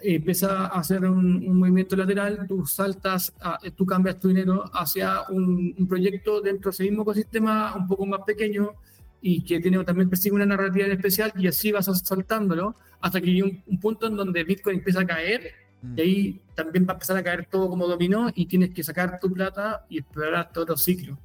empieza 0.00 0.66
a 0.66 0.78
hacer 0.78 1.04
un, 1.04 1.58
movimiento 1.58 1.96
lateral, 1.96 2.46
tú 2.46 2.66
saltas, 2.66 3.32
tú 3.76 3.84
cambias 3.84 4.20
tu 4.20 4.28
dinero 4.28 4.64
hacia 4.72 5.22
un, 5.30 5.74
proyecto 5.88 6.40
dentro 6.40 6.70
de 6.70 6.74
ese 6.74 6.84
mismo 6.84 7.02
ecosistema 7.02 7.74
un 7.76 7.86
poco 7.86 8.06
más 8.06 8.20
pequeño 8.26 8.72
y 9.20 9.42
que 9.42 9.60
tiene 9.60 9.82
también 9.84 10.08
persigue 10.08 10.34
una 10.34 10.46
narrativa 10.46 10.86
en 10.86 10.92
especial 10.92 11.32
y 11.36 11.48
así 11.48 11.72
vas 11.72 11.86
saltándolo 12.04 12.76
hasta 13.00 13.20
que 13.20 13.30
hay 13.30 13.42
un, 13.42 13.78
punto 13.80 14.06
en 14.06 14.16
donde 14.16 14.44
Bitcoin 14.44 14.78
empieza 14.78 15.00
a 15.00 15.06
caer 15.06 15.52
y 15.96 16.00
ahí 16.00 16.40
también 16.54 16.86
va 16.86 16.92
a 16.92 16.94
empezar 16.94 17.16
a 17.16 17.22
caer 17.22 17.46
todo 17.46 17.68
como 17.68 17.86
dominó 17.86 18.30
y 18.34 18.46
tienes 18.46 18.70
que 18.70 18.82
sacar 18.82 19.18
tu 19.20 19.32
plata 19.32 19.84
y 19.88 19.98
esperar 19.98 20.52
todo 20.52 20.72
el 20.72 20.78
ciclo. 20.78 21.18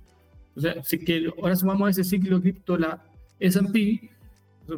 O 0.55 0.61
sea, 0.61 0.84
si 0.84 0.99
que 0.99 1.32
ahora 1.41 1.55
sumamos 1.55 1.89
ese 1.89 2.03
ciclo 2.03 2.39
cripto, 2.39 2.78
la 2.78 3.03
S&P, 3.39 4.11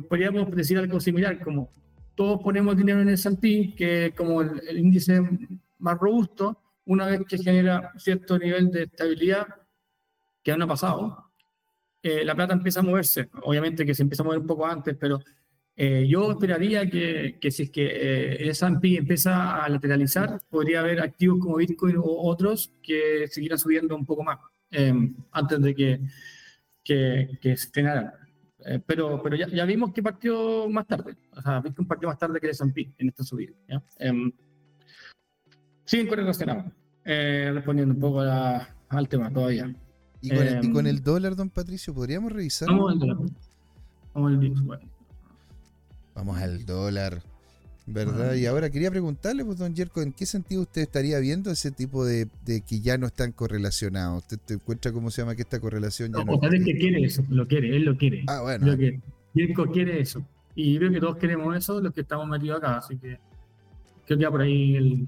podríamos 0.08 0.50
decir 0.56 0.78
algo 0.78 1.00
similar, 1.00 1.40
como 1.44 1.70
todos 2.16 2.42
ponemos 2.42 2.78
dinero 2.78 3.02
en 3.02 3.10
el 3.10 3.14
S&P, 3.16 3.74
que 3.76 4.14
como 4.16 4.42
el, 4.42 4.78
índice 4.78 5.22
más 5.80 5.98
robusto, 6.00 6.58
una 6.86 7.06
vez 7.06 7.22
que 7.28 7.38
genera 7.38 7.92
cierto 7.98 8.40
nivel 8.40 8.72
de 8.72 8.84
estabilidad, 8.84 9.48
que 10.42 10.52
aún 10.52 10.60
no 10.60 10.66
ha 10.66 10.70
pasado, 10.70 11.32
eh, 12.02 12.24
la 12.24 12.36
plata 12.36 12.54
empieza 12.54 12.80
a 12.80 12.84
moverse. 12.84 13.30
Obviamente 13.44 13.86
que 13.86 13.96
se 13.96 14.04
empieza 14.04 14.24
a 14.24 14.26
mover 14.26 14.40
un 14.40 14.48
poco 14.48 14.66
antes, 14.66 14.96
pero 15.00 15.20
eh, 15.76 16.06
yo 16.08 16.32
esperaría 16.32 16.90
que, 16.90 17.38
que, 17.42 17.52
si 17.52 17.64
es 17.64 17.72
que 17.72 17.86
eh, 17.86 18.44
el 18.44 18.50
S&P 18.50 18.98
empieza 18.98 19.64
a 19.64 19.68
lateralizar, 19.68 20.40
podría 20.50 20.82
haber 20.82 21.02
activos 21.02 21.40
como 21.40 21.58
Bitcoin 21.58 21.98
o 21.98 22.30
otros 22.30 22.72
que 22.82 23.28
siguieran 23.28 23.60
subiendo 23.60 23.96
un 23.96 24.06
poco 24.06 24.24
más 24.24 24.40
antes 25.32 25.62
de 25.62 25.74
que, 25.74 26.02
que, 26.84 27.38
que 27.42 27.56
se 27.56 27.70
frenaran. 27.70 28.25
Eh, 28.68 28.82
pero 28.84 29.22
pero 29.22 29.36
ya, 29.36 29.48
ya, 29.48 29.64
vimos 29.64 29.94
que 29.94 30.02
partió 30.02 30.68
más 30.70 30.88
tarde. 30.88 31.16
O 31.36 31.42
sea, 31.42 31.60
Bitcoin 31.62 31.88
partió 31.88 32.08
más 32.08 32.18
tarde 32.18 32.40
que 32.40 32.48
el 32.48 32.52
S&P 32.52 32.94
en 32.98 33.10
esta 33.10 33.24
subida. 33.24 33.54
¿ya? 33.70 33.82
Eh, 34.00 34.34
siguen 35.86 36.08
correlacionados. 36.08 36.66
Eh, 37.04 37.52
respondiendo 37.54 37.94
un 37.94 38.00
poco 38.00 38.22
al 38.22 39.08
tema 39.08 39.32
todavía. 39.32 39.72
¿Y 40.20 40.30
con, 40.30 40.38
el, 40.40 40.66
¿Y 40.66 40.72
con, 40.72 40.88
el, 40.88 40.98
em, 40.98 41.04
dólar, 41.04 41.36
don 41.36 41.52
Patricio, 41.52 41.94
podríamos 41.94 42.32
revisar? 42.32 42.68
Vamos 42.68 42.94
al 42.94 43.00
dólar. 43.00 43.18
Vamos 44.16 44.32
al. 44.32 44.90
Vamos 46.16 46.38
al 46.40 46.66
dólar. 46.66 47.22
¿Verdad? 47.88 48.34
Y 48.34 48.48
ahora 48.48 48.72
quería 48.72 48.90
preguntarle, 48.90 49.46
pues, 49.46 49.60
don 49.60 49.76
Jerko, 49.76 50.02
¿en 50.02 50.12
qué 50.12 50.26
sentido 50.26 50.64
usted 50.64 50.82
estaría 50.82 51.20
viendo 51.20 51.52
ese 51.52 51.70
tipo 51.70 52.04
de, 52.04 52.28
de 52.44 52.62
que 52.62 52.80
ya 52.80 52.98
no 52.98 53.06
están 53.06 53.32
correlacionados? 53.32 54.24
¿Usted 54.24 54.40
te 54.44 54.54
encuentra 54.56 54.92
cómo 54.92 55.12
se 55.12 55.22
llama 55.22 55.36
que 55.36 55.44
esta 55.44 55.60
correlación 55.60 56.12
ya 56.12 56.24
no, 56.24 56.38
no 56.38 56.50
es 56.50 56.66
que 56.66 56.78
quiere 56.78 57.04
eso, 57.04 57.24
lo 57.30 57.48
quiere, 57.48 57.76
él 57.76 57.84
lo 57.84 57.96
quiere. 57.96 58.24
Ah, 58.28 58.42
bueno. 58.42 58.66
Lo 58.66 58.78
quiere. 58.78 59.02
Jerko 59.36 59.72
quiere 59.72 60.00
eso. 60.00 60.26
Y 60.56 60.78
creo 60.78 60.92
que 60.92 61.00
todos 61.00 61.18
queremos 61.18 61.56
eso, 61.56 61.80
los 61.80 61.94
que 61.94 62.02
estamos 62.02 62.28
metidos 62.28 62.58
acá, 62.58 62.78
así 62.78 62.98
que 62.98 63.20
creo 64.06 64.18
que 64.18 64.24
ya 64.24 64.32
por 64.32 64.42
ahí 64.42 64.76
el, 64.76 65.08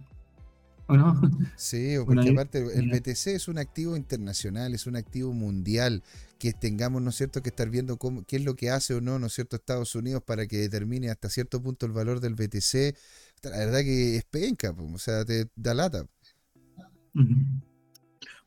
¿O 0.87 0.95
no? 0.95 1.21
Sí, 1.55 1.95
porque 2.05 2.29
aparte 2.29 2.59
el 2.59 2.89
BTC 2.89 3.27
es 3.27 3.47
un 3.47 3.57
activo 3.57 3.97
internacional, 3.97 4.73
es 4.73 4.87
un 4.87 4.95
activo 4.95 5.33
mundial, 5.33 6.01
que 6.39 6.53
tengamos, 6.53 7.01
¿no 7.01 7.09
es 7.09 7.15
cierto?, 7.15 7.41
que 7.41 7.49
estar 7.49 7.69
viendo 7.69 7.97
cómo, 7.97 8.23
qué 8.25 8.37
es 8.37 8.45
lo 8.45 8.55
que 8.55 8.69
hace 8.69 8.93
o 8.93 9.01
no, 9.01 9.19
¿no 9.19 9.27
es 9.27 9.33
cierto?, 9.33 9.55
Estados 9.55 9.95
Unidos 9.95 10.23
para 10.23 10.47
que 10.47 10.57
determine 10.57 11.09
hasta 11.09 11.29
cierto 11.29 11.61
punto 11.61 11.85
el 11.85 11.91
valor 11.91 12.19
del 12.19 12.35
BTC. 12.35 12.95
La 13.43 13.57
verdad 13.57 13.81
que 13.81 14.17
es 14.17 14.25
penca, 14.25 14.71
o 14.71 14.97
sea, 14.97 15.25
te 15.25 15.47
da 15.55 15.73
lata. 15.73 16.05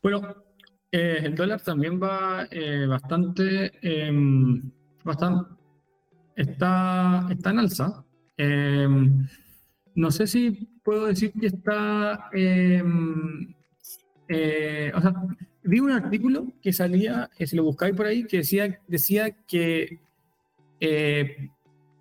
Bueno, 0.03 0.35
eh, 0.93 1.19
el 1.23 1.35
dólar 1.35 1.61
también 1.61 2.01
va 2.01 2.47
eh, 2.51 2.87
bastante, 2.87 3.73
em, 3.83 4.71
bastante, 5.05 5.51
está, 6.37 7.27
está 7.31 7.51
en 7.51 7.59
alza. 7.59 8.05
Em, 8.37 9.27
no 9.95 10.11
sé 10.11 10.27
si 10.27 10.80
puedo 10.91 11.07
decir 11.07 11.33
que 11.41 11.47
está, 11.47 12.29
em, 12.33 13.55
eh, 14.27 14.91
o 14.93 15.01
sea, 15.01 15.15
vi 15.63 15.79
un 15.79 15.93
artículo 15.93 16.49
que 16.61 16.73
salía, 16.73 17.31
si 17.39 17.55
lo 17.55 17.63
buscáis 17.63 17.95
por 17.95 18.07
ahí, 18.07 18.25
que 18.25 18.39
decía, 18.39 18.81
decía 18.89 19.31
que 19.47 20.01
eh, 20.81 21.49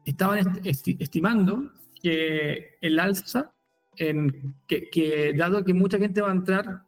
estaban 0.05 0.59
estimando 0.63 1.71
que 2.01 2.77
el 2.81 2.99
alza, 2.99 3.53
en, 3.95 4.55
que, 4.67 5.35
dado 5.37 5.63
que 5.63 5.75
mucha 5.75 5.99
gente 5.99 6.21
va 6.21 6.29
a 6.29 6.39
entrar 6.39 6.83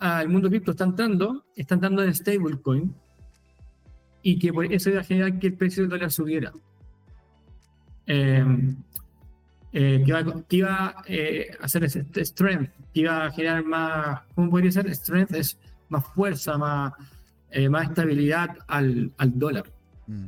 al 0.00 0.28
mundo 0.28 0.50
cripto, 0.50 0.72
está 0.72 0.84
entrando, 0.84 1.46
está 1.56 1.76
entrando 1.76 2.04
en 2.04 2.14
stablecoin, 2.14 2.94
y 4.20 4.38
que 4.38 4.52
por 4.52 4.70
eso 4.70 4.90
iba 4.90 5.00
a 5.00 5.04
generar 5.04 5.38
que 5.38 5.46
el 5.46 5.54
precio 5.54 5.84
del 5.84 5.92
dólar 5.92 6.10
subiera. 6.12 6.52
Eh, 8.06 8.44
eh, 9.74 10.02
que 10.04 10.56
iba, 10.56 10.88
a 10.88 11.04
eh, 11.06 11.50
hacer 11.60 11.84
ese 11.84 12.04
strength, 12.24 12.70
que 12.92 13.00
iba 13.00 13.24
a 13.24 13.30
generar 13.30 13.64
más, 13.64 14.20
¿cómo 14.34 14.50
podría 14.50 14.70
ser? 14.70 14.94
Strength 14.94 15.34
es 15.34 15.58
más 15.88 16.04
fuerza, 16.08 16.58
más, 16.58 16.92
eh, 17.50 17.70
más 17.70 17.88
estabilidad 17.88 18.50
al, 18.66 19.10
al 19.16 19.38
dólar. 19.38 19.64
Mm. 20.06 20.24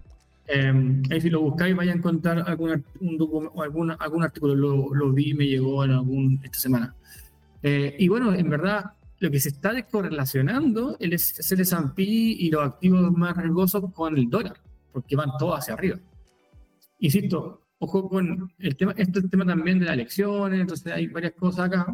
Em, 0.47 1.03
ahí 1.11 1.21
si 1.21 1.31
lo 1.31 1.43
buscáis 1.43 1.77
vaya 1.77 1.93
a 1.93 1.97
encontrar 1.97 2.45
algún, 2.47 2.85
un 3.01 3.51
algún, 3.63 3.91
algún 3.99 4.23
artículo, 4.23 4.55
lo, 4.55 4.95
lo, 4.95 5.13
vi, 5.13 5.35
me 5.35 5.47
llegó 5.47 5.85
en 5.85 5.91
algún 5.93 6.41
esta 6.43 6.59
semana. 6.59 6.95
y 7.63 8.09
bueno, 8.09 8.35
en 8.35 8.49
verdad, 8.51 8.93
lo 9.21 9.31
que 9.31 9.41
se 9.41 9.51
está 9.51 9.73
descorrelacionando 9.73 10.97
es 11.01 11.51
el 11.51 11.61
S&P 11.61 12.03
y 12.03 12.51
los 12.51 12.63
activos 12.63 13.11
más 13.13 13.37
riesgosos 13.37 13.91
con 13.93 14.17
el 14.17 14.29
dólar, 14.29 14.57
porque 14.93 15.17
van 15.17 15.31
todos 15.39 15.59
hacia 15.59 15.75
arriba. 15.75 15.99
Insisto, 16.99 17.65
ojo 17.85 18.09
con 18.09 18.53
el 18.59 18.77
tema, 18.77 18.93
este 18.97 19.19
es 19.19 19.25
el 19.25 19.31
tema 19.31 19.47
también 19.47 19.79
de 19.79 19.87
las 19.87 19.95
elecciones, 19.95 20.61
entonces 20.61 20.93
hay 20.93 21.07
varias 21.07 21.33
cosas 21.33 21.67
acá, 21.67 21.87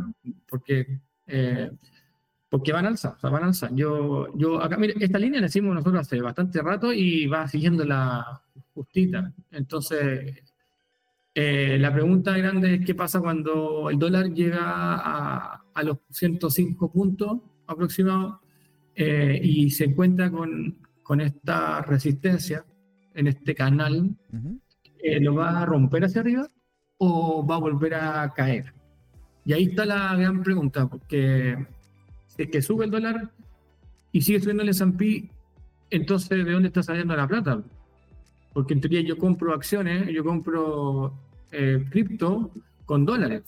porque, 0.48 1.00
eh, 1.26 1.70
porque 2.48 2.72
van 2.72 2.86
alza, 2.86 3.14
o 3.16 3.20
sea, 3.20 3.30
van 3.30 3.44
alza. 3.44 3.68
Yo, 3.72 4.36
yo 4.36 4.62
acá, 4.62 4.76
mire, 4.76 4.94
esta 4.98 5.18
línea 5.18 5.40
la 5.40 5.46
hicimos 5.46 5.74
nosotros 5.74 6.00
hace 6.00 6.20
bastante 6.20 6.62
rato 6.62 6.92
y 6.92 7.26
va 7.26 7.46
siguiendo 7.48 7.84
la 7.84 8.42
justita. 8.74 9.32
Entonces, 9.50 10.42
eh, 11.34 11.78
la 11.78 11.92
pregunta 11.92 12.36
grande 12.36 12.74
es 12.74 12.84
qué 12.84 12.94
pasa 12.94 13.20
cuando 13.20 13.90
el 13.90 13.98
dólar 13.98 14.32
llega 14.32 14.60
a, 14.62 15.64
a 15.74 15.82
los 15.82 15.98
105 16.10 16.90
puntos 16.92 17.38
aproximados 17.66 18.40
eh, 18.94 19.40
y 19.42 19.70
se 19.70 19.84
encuentra 19.84 20.30
con, 20.30 20.78
con 21.02 21.20
esta 21.20 21.82
resistencia 21.82 22.64
en 23.14 23.28
este 23.28 23.54
canal. 23.54 24.16
Eh, 25.02 25.20
¿lo 25.20 25.34
va 25.34 25.60
a 25.60 25.66
romper 25.66 26.04
hacia 26.04 26.20
arriba 26.20 26.48
o 26.98 27.46
va 27.46 27.56
a 27.56 27.58
volver 27.58 27.94
a 27.94 28.32
caer? 28.34 28.72
Y 29.44 29.52
ahí 29.52 29.64
está 29.64 29.86
la 29.86 30.14
gran 30.16 30.42
pregunta, 30.42 30.86
porque 30.86 31.66
si 32.26 32.42
es 32.42 32.50
que 32.50 32.62
sube 32.62 32.84
el 32.84 32.90
dólar 32.90 33.30
y 34.12 34.20
sigue 34.20 34.40
subiendo 34.40 34.62
el 34.62 34.68
S&P, 34.68 35.30
entonces 35.90 36.44
¿de 36.44 36.52
dónde 36.52 36.68
está 36.68 36.82
saliendo 36.82 37.16
la 37.16 37.26
plata? 37.26 37.62
Porque 38.52 38.74
en 38.74 38.80
teoría 38.80 39.00
yo 39.00 39.16
compro 39.16 39.54
acciones, 39.54 40.08
yo 40.08 40.24
compro 40.24 41.14
eh, 41.52 41.84
cripto 41.90 42.50
con 42.84 43.04
dólares. 43.04 43.42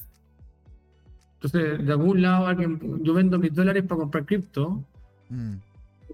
Entonces, 1.35 1.85
de 1.85 1.93
algún 1.93 2.23
lado, 2.23 2.47
alguien, 2.47 3.03
yo 3.03 3.15
vendo 3.15 3.39
mis 3.39 3.53
dólares 3.53 3.83
para 3.83 4.01
comprar 4.01 4.25
cripto. 4.25 4.85
Mm. 5.29 5.55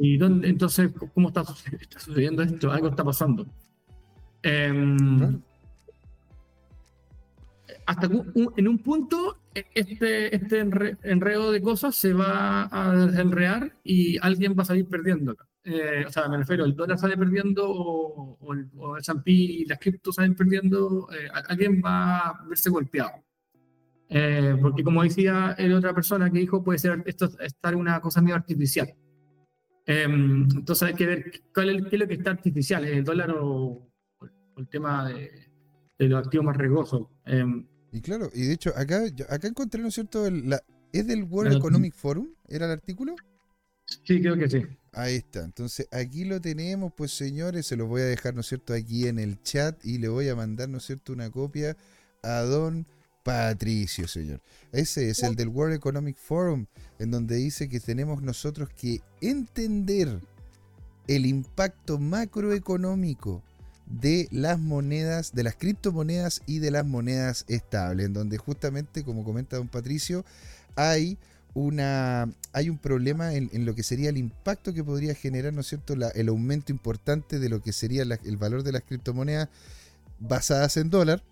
¿Y 0.01 0.16
dónde, 0.16 0.49
entonces, 0.49 0.91
cómo 1.12 1.28
está, 1.28 1.45
sucediendo 1.99 2.43
esto? 2.43 2.72
Algo 2.72 2.89
está 2.89 3.05
pasando. 3.05 3.47
Em, 4.43 5.41
hasta 7.86 8.07
en 8.57 8.68
un 8.68 8.78
punto, 8.78 9.39
e, 9.55 9.64
este, 9.74 10.34
este 10.34 10.61
enredo 10.61 11.51
de 11.51 11.62
cosas 11.62 11.97
se 11.97 12.12
va 12.12 12.68
a 12.70 13.07
desenrear 13.07 13.72
y 13.82 14.18
alguien 14.20 14.55
va 14.57 14.62
a 14.62 14.66
salir 14.66 14.86
perdiendo. 14.86 15.36
Eh, 15.64 16.05
o 16.07 16.11
sea, 16.11 16.28
me 16.28 16.39
refiero, 16.39 16.64
el 16.64 16.74
dólar 16.74 16.99
sale 16.99 17.16
perdiendo 17.16 17.68
o, 17.68 18.39
o 18.41 18.55
el 18.55 18.68
S&P 19.01 19.30
y 19.30 19.64
las 19.64 19.78
criptos 19.78 20.14
salen 20.14 20.34
perdiendo, 20.34 21.09
eh, 21.12 21.28
alguien 21.49 21.82
va 21.84 22.18
a 22.18 22.45
verse 22.47 22.70
golpeado. 22.70 23.24
Eh, 24.11 24.57
porque 24.61 24.82
como 24.82 25.03
decía 25.03 25.55
el 25.59 25.74
otra 25.74 25.95
persona 25.95 26.30
que 26.30 26.39
dijo, 26.39 26.62
puede 26.64 26.78
ser 26.78 27.03
esto 27.07 27.30
estar 27.41 27.76
una 27.76 28.01
cosa 28.01 28.22
medio 28.22 28.36
artificial. 28.36 28.95
Em, 29.86 30.43
entonces 30.55 30.89
hay 30.89 30.95
que 30.95 31.07
ver 31.07 31.43
cuál 31.55 31.70
es, 31.70 31.82
qué 31.86 31.97
es 31.97 32.01
lo 32.01 32.09
que 32.09 32.14
está 32.14 32.30
artificial, 32.30 32.84
el 32.84 33.05
dólar 33.05 33.34
o, 33.39 33.88
el 34.59 34.69
tema 34.69 35.09
de, 35.09 35.49
los 35.99 36.25
activos 36.25 36.47
más 36.47 36.57
riesgosos. 36.57 37.07
Em, 37.25 37.67
y 37.93 38.01
claro, 38.01 38.31
y 38.35 38.43
de 38.47 38.53
hecho 38.53 38.71
acá, 38.77 39.03
acá 39.29 39.49
encontré, 39.49 39.81
¿no 39.81 39.89
es 39.89 39.95
cierto? 39.95 40.31
la, 40.31 40.63
¿Es 40.93 41.07
del 41.07 41.25
World 41.25 41.57
Economic 41.57 41.95
Forum? 41.95 42.29
¿Era 42.49 42.67
el 42.67 42.73
artículo? 42.73 43.15
Sí, 44.05 44.21
creo 44.21 44.37
que 44.37 44.49
sí. 44.49 44.63
Ahí 44.93 45.17
está. 45.17 45.45
Entonces, 45.45 45.89
aquí 45.93 46.25
lo 46.25 46.41
tenemos, 46.41 46.93
pues 46.97 47.13
señores, 47.13 47.67
se 47.67 47.77
los 47.77 47.89
voy 47.89 48.03
a 48.03 48.07
dejar, 48.07 48.35
¿no 48.35 48.41
es 48.41 48.47
cierto?, 48.47 48.75
aquí 48.75 49.07
en 49.07 49.19
el 49.19 49.43
chat 49.43 49.83
y 49.85 49.99
le 49.99 50.09
voy 50.09 50.29
a 50.29 50.37
mandar, 50.37 50.69
¿no 50.69 50.79
es 50.79 50.85
cierto?, 50.85 51.13
una 51.13 51.31
copia 51.31 51.77
a 52.23 52.41
don 52.41 52.87
Patricio, 53.23 54.09
señor. 54.09 54.41
Ese 54.73 55.11
es 55.11 55.23
el 55.23 55.37
del 55.37 55.49
World 55.49 55.75
Economic 55.75 56.17
Forum, 56.17 56.67
en 56.99 57.11
donde 57.11 57.37
dice 57.37 57.69
que 57.69 57.81
tenemos 57.81 58.23
nosotros 58.23 58.71
que 58.71 59.01
entender 59.21 60.21
el 61.07 61.27
impacto 61.27 61.99
macroeconómico 61.99 63.43
de 63.89 64.28
las 64.30 64.59
monedas, 64.59 65.32
de 65.34 65.43
las 65.43 65.57
criptomonedas 65.57 66.43
y 66.47 66.59
de 66.59 66.70
las 66.70 66.84
monedas 66.84 67.45
estables, 67.49 68.07
en 68.07 68.12
donde 68.12 68.39
justamente, 68.39 69.03
como 69.05 69.24
comenta 69.24 69.57
don 69.57 69.68
Patricio, 69.68 70.24
hay 70.76 71.18
una 71.55 72.28
hay 72.53 72.70
un 72.70 72.78
problema 72.78 73.34
en, 73.34 73.64
lo 73.64 73.74
que 73.74 73.82
sería 73.82 74.11
el 74.11 74.18
impacto 74.18 74.74
que 74.74 74.84
podría 74.84 75.14
generar, 75.14 75.53
¿no 75.53 75.62
es 75.62 75.68
cierto?, 75.68 75.95
el 75.95 76.28
aumento 76.28 76.72
importante 76.72 77.39
de 77.39 77.49
lo 77.49 77.62
que 77.62 77.72
sería 77.72 78.03
el 78.03 78.36
valor 78.36 78.62
de 78.62 78.72
las 78.72 78.82
criptomonedas 78.82 79.49
basadas 80.20 80.76
en 80.76 80.91
dólar, 80.91 81.22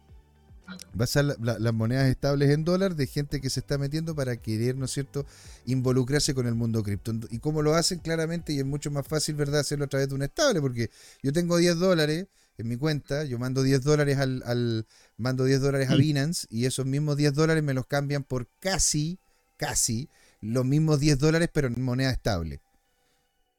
basar 0.94 1.24
las 1.40 1.74
monedas 1.74 2.08
estables 2.08 2.50
en 2.50 2.64
dólar 2.64 2.96
de 2.96 3.06
gente 3.06 3.40
que 3.40 3.50
se 3.50 3.60
está 3.60 3.78
metiendo 3.78 4.14
para 4.14 4.36
querer, 4.36 4.76
¿no 4.76 4.86
es 4.86 4.92
cierto?, 4.92 5.26
involucrarse 5.66 6.34
con 6.34 6.46
el 6.46 6.54
mundo 6.54 6.82
cripto. 6.82 7.12
¿Y 7.30 7.38
cómo 7.38 7.62
lo 7.62 7.74
hacen? 7.74 7.98
Claramente, 7.98 8.52
y 8.52 8.58
es 8.58 8.64
mucho 8.64 8.90
más 8.90 9.06
fácil, 9.06 9.34
¿verdad?, 9.34 9.60
hacerlo 9.60 9.84
a 9.84 9.88
través 9.88 10.08
de 10.08 10.14
un 10.14 10.22
estable, 10.22 10.60
porque 10.60 10.90
yo 11.22 11.32
tengo 11.32 11.56
10 11.56 11.76
dólares 11.76 12.26
en 12.58 12.68
mi 12.68 12.76
cuenta, 12.76 13.24
yo 13.24 13.38
mando 13.38 13.62
10 13.62 13.82
dólares 13.82 14.18
al, 14.18 14.42
al 14.46 14.86
mando 15.16 15.44
10 15.44 15.60
dólares 15.60 15.90
a 15.90 15.96
Binance 15.96 16.46
y 16.50 16.64
esos 16.64 16.86
mismos 16.86 17.16
10 17.16 17.34
dólares 17.34 17.62
me 17.62 17.74
los 17.74 17.86
cambian 17.86 18.24
por 18.24 18.48
casi 18.60 19.18
casi 19.56 20.08
los 20.40 20.64
mismos 20.64 21.00
10 21.00 21.18
dólares, 21.18 21.48
pero 21.52 21.68
en 21.68 21.82
moneda 21.82 22.10
estable. 22.10 22.60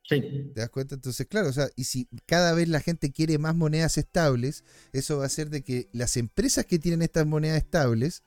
Sí. 0.04 0.22
¿Te 0.54 0.62
das 0.62 0.70
cuenta? 0.70 0.96
Entonces, 0.96 1.28
claro, 1.28 1.50
o 1.50 1.54
sea, 1.54 1.70
y 1.76 1.84
si 1.84 2.08
cada 2.26 2.54
vez 2.54 2.70
la 2.70 2.80
gente 2.80 3.12
quiere 3.12 3.38
más 3.38 3.56
monedas 3.56 3.98
estables, 3.98 4.64
eso 4.94 5.18
va 5.18 5.24
a 5.24 5.28
hacer 5.28 5.50
de 5.50 5.64
que 5.64 5.90
las 5.92 6.16
empresas 6.16 6.66
que 6.66 6.80
tienen 6.80 7.02
estas 7.02 7.26
monedas 7.26 7.58
estables, 7.58 8.24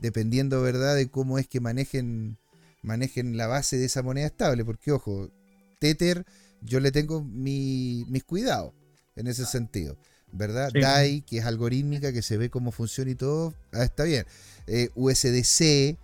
dependiendo, 0.00 0.62
¿verdad?, 0.62 0.96
de 0.96 1.10
cómo 1.10 1.38
es 1.38 1.46
que 1.46 1.60
manejen, 1.60 2.38
manejen 2.82 3.36
la 3.36 3.46
base 3.46 3.76
de 3.76 3.84
esa 3.84 4.02
moneda 4.02 4.26
estable, 4.26 4.64
porque, 4.64 4.90
ojo, 4.90 5.30
Tether, 5.80 6.24
yo 6.62 6.80
le 6.80 6.92
tengo 6.92 7.22
mi, 7.22 8.06
mis 8.08 8.24
cuidados 8.24 8.72
en 9.18 9.26
ese 9.26 9.44
sentido, 9.44 9.96
¿verdad? 10.32 10.70
DAI, 10.72 11.22
que 11.22 11.38
es 11.38 11.44
algorítmica, 11.44 12.12
que 12.12 12.22
se 12.22 12.36
ve 12.36 12.50
cómo 12.50 12.70
funciona 12.70 13.10
y 13.10 13.14
todo, 13.14 13.52
ah, 13.72 13.84
está 13.84 14.04
bien. 14.04 14.24
Eh, 14.66 14.90
USDC, 14.94 15.96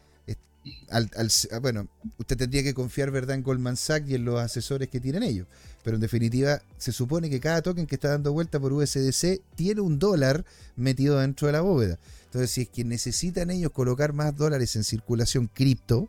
al, 0.91 1.11
ah, 1.53 1.59
bueno, 1.61 1.89
usted 2.19 2.37
tendría 2.37 2.63
que 2.63 2.75
confiar, 2.75 3.11
¿verdad?, 3.11 3.37
en 3.37 3.43
Goldman 3.43 3.77
Sachs 3.77 4.09
y 4.09 4.15
en 4.15 4.25
los 4.25 4.41
asesores 4.41 4.89
que 4.89 5.01
tienen 5.01 5.23
ellos. 5.23 5.47
Pero 5.83 5.97
en 5.97 6.01
definitiva, 6.01 6.63
se 6.79 6.93
supone 6.93 7.29
que 7.29 7.41
cada 7.41 7.63
token 7.63 7.87
que 7.87 7.95
está 7.97 8.09
dando 8.09 8.33
vuelta 8.33 8.59
por 8.59 8.73
USDC 8.73 9.41
tiene 9.55 9.81
un 9.81 9.99
dólar 9.99 10.45
metido 10.77 11.21
dentro 11.21 11.47
de 11.47 11.53
la 11.53 11.61
bóveda. 11.61 11.99
Entonces, 12.27 12.51
si 12.51 12.63
es 12.63 12.69
que 12.69 12.85
necesitan 12.85 13.51
ellos 13.51 13.71
colocar 13.71 14.13
más 14.13 14.35
dólares 14.35 14.75
en 14.77 14.85
circulación 14.85 15.49
cripto, 15.53 16.09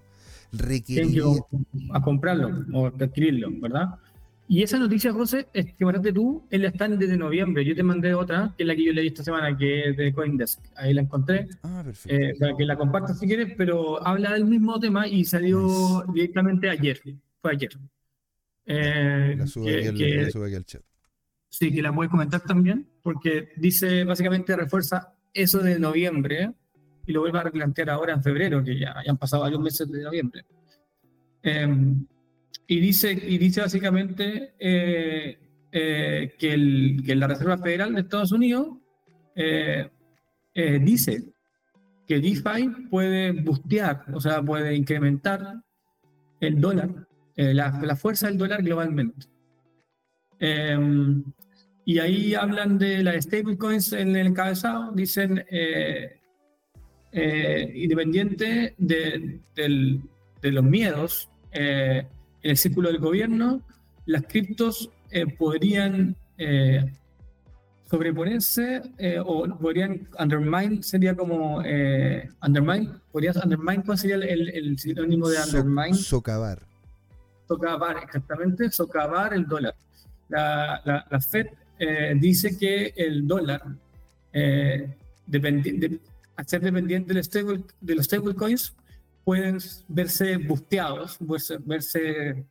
requeriría... 0.53 1.23
a 1.93 2.01
comprarlo 2.01 2.65
o 2.73 2.87
adquirirlo, 2.87 3.49
¿verdad? 3.59 3.99
Y 4.47 4.61
esa 4.61 4.77
noticia, 4.77 5.11
José, 5.11 5.47
es 5.53 5.73
que 5.73 5.85
mandaste 5.85 6.13
tú, 6.13 6.45
él 6.51 6.65
está 6.65 6.87
desde 6.87 7.17
noviembre. 7.17 7.65
Yo 7.65 7.75
te 7.75 7.81
mandé 7.81 8.13
otra, 8.13 8.53
que 8.55 8.63
es 8.63 8.67
la 8.67 8.75
que 8.75 8.85
yo 8.85 8.93
leí 8.93 9.07
esta 9.07 9.23
semana, 9.23 9.57
que 9.57 9.89
es 9.89 9.97
de 9.97 10.13
Coindesk. 10.13 10.59
Ahí 10.75 10.93
la 10.93 11.01
encontré. 11.01 11.47
Ah, 11.63 11.81
perfecto. 11.83 12.15
Eh, 12.15 12.35
para 12.39 12.55
que 12.55 12.65
la 12.65 12.77
compartas 12.77 13.19
si 13.19 13.25
quieres, 13.25 13.53
pero 13.57 14.05
habla 14.05 14.33
del 14.33 14.45
mismo 14.45 14.79
tema 14.79 15.07
y 15.07 15.25
salió 15.25 16.05
directamente 16.13 16.69
ayer. 16.69 17.01
Fue 17.41 17.53
ayer. 17.53 17.71
Eh, 18.67 19.35
la 19.35 19.47
sube 19.47 19.89
aquí, 19.89 20.13
al 20.13 20.65
chat. 20.65 20.81
Sí, 21.49 21.73
que 21.73 21.81
la 21.81 21.93
puedes 21.93 22.11
comentar 22.11 22.41
también, 22.41 22.87
porque 23.01 23.49
dice, 23.55 24.03
básicamente 24.03 24.55
refuerza 24.55 25.15
eso 25.33 25.59
de 25.59 25.79
noviembre 25.79 26.51
y 27.07 27.13
lo 27.13 27.21
vuelve 27.21 27.39
a 27.39 27.43
replantear 27.43 27.89
ahora 27.89 28.13
en 28.13 28.21
febrero, 28.21 28.63
que 28.63 28.77
ya, 28.77 28.95
ya 29.03 29.11
han 29.11 29.17
pasado 29.17 29.43
varios 29.43 29.61
meses 29.61 29.89
de 29.89 30.03
noviembre. 30.03 30.45
Eh, 31.41 31.67
y 32.67 32.79
dice, 32.79 33.11
y 33.11 33.37
dice 33.37 33.61
básicamente 33.61 34.53
eh, 34.59 35.37
eh, 35.71 36.33
que, 36.37 36.53
el, 36.53 37.03
que, 37.05 37.15
la 37.15 37.27
Reserva 37.27 37.57
Federal 37.57 37.93
de 37.93 38.01
Estados 38.01 38.31
Unidos 38.31 38.77
eh, 39.35 39.89
dice 40.81 41.23
que 42.07 42.19
DeFi 42.19 42.69
puede 42.89 43.31
bustear, 43.31 44.05
o 44.13 44.19
sea, 44.19 44.41
puede 44.41 44.75
incrementar 44.75 45.61
el 46.39 46.61
dólar, 46.61 47.07
la, 47.35 47.79
la, 47.81 47.95
fuerza 47.95 48.27
del 48.27 48.37
dólar 48.37 48.63
globalmente. 48.63 49.27
y 51.85 51.99
ahí 51.99 52.35
hablan 52.35 52.77
de 52.77 53.03
las 53.03 53.25
stablecoins 53.25 53.91
en 53.93 54.15
el 54.15 54.27
encabezado, 54.27 54.91
dicen 54.93 55.43
independiente 57.11 58.75
de, 58.77 59.41
de, 59.55 60.51
los 60.51 60.63
miedos 60.63 61.29
en 62.45 62.51
el 62.51 62.57
círculo 62.57 62.89
del 62.89 62.99
gobierno, 62.99 63.63
las 64.05 64.21
criptos 64.27 64.91
eh, 65.09 65.25
podrían 65.25 66.15
eh, 66.37 66.93
sobreponerse 67.89 68.83
eh, 68.99 69.19
o 69.19 69.47
podrían 69.57 70.07
undermine, 70.19 70.83
sería 70.83 71.15
como 71.15 71.63
undermine, 72.45 72.91
podrías 73.11 73.37
undermine, 73.37 73.83
¿cuál 73.83 73.97
sería 73.97 74.17
el, 74.17 74.77
sinónimo 74.77 75.27
de 75.27 75.39
undermine? 75.39 75.95
socavar. 75.95 76.61
Socavar, 77.47 77.97
exactamente, 78.03 78.69
socavar 78.69 79.33
el 79.33 79.47
dólar. 79.47 79.73
La, 80.29 81.03
la, 81.09 81.19
Fed 81.19 81.47
dice 82.17 82.55
que 82.59 82.93
el 82.95 83.27
dólar, 83.27 83.63
de, 84.31 85.99
al 86.35 86.47
ser 86.47 86.61
dependiente 86.61 87.11
del 87.11 87.23
stable, 87.23 87.63
de 87.81 87.95
los 87.95 88.05
stablecoins, 88.05 88.75
pueden 89.25 89.57
verse 89.87 90.37
busteados, 90.37 91.17
verse, 91.65 92.45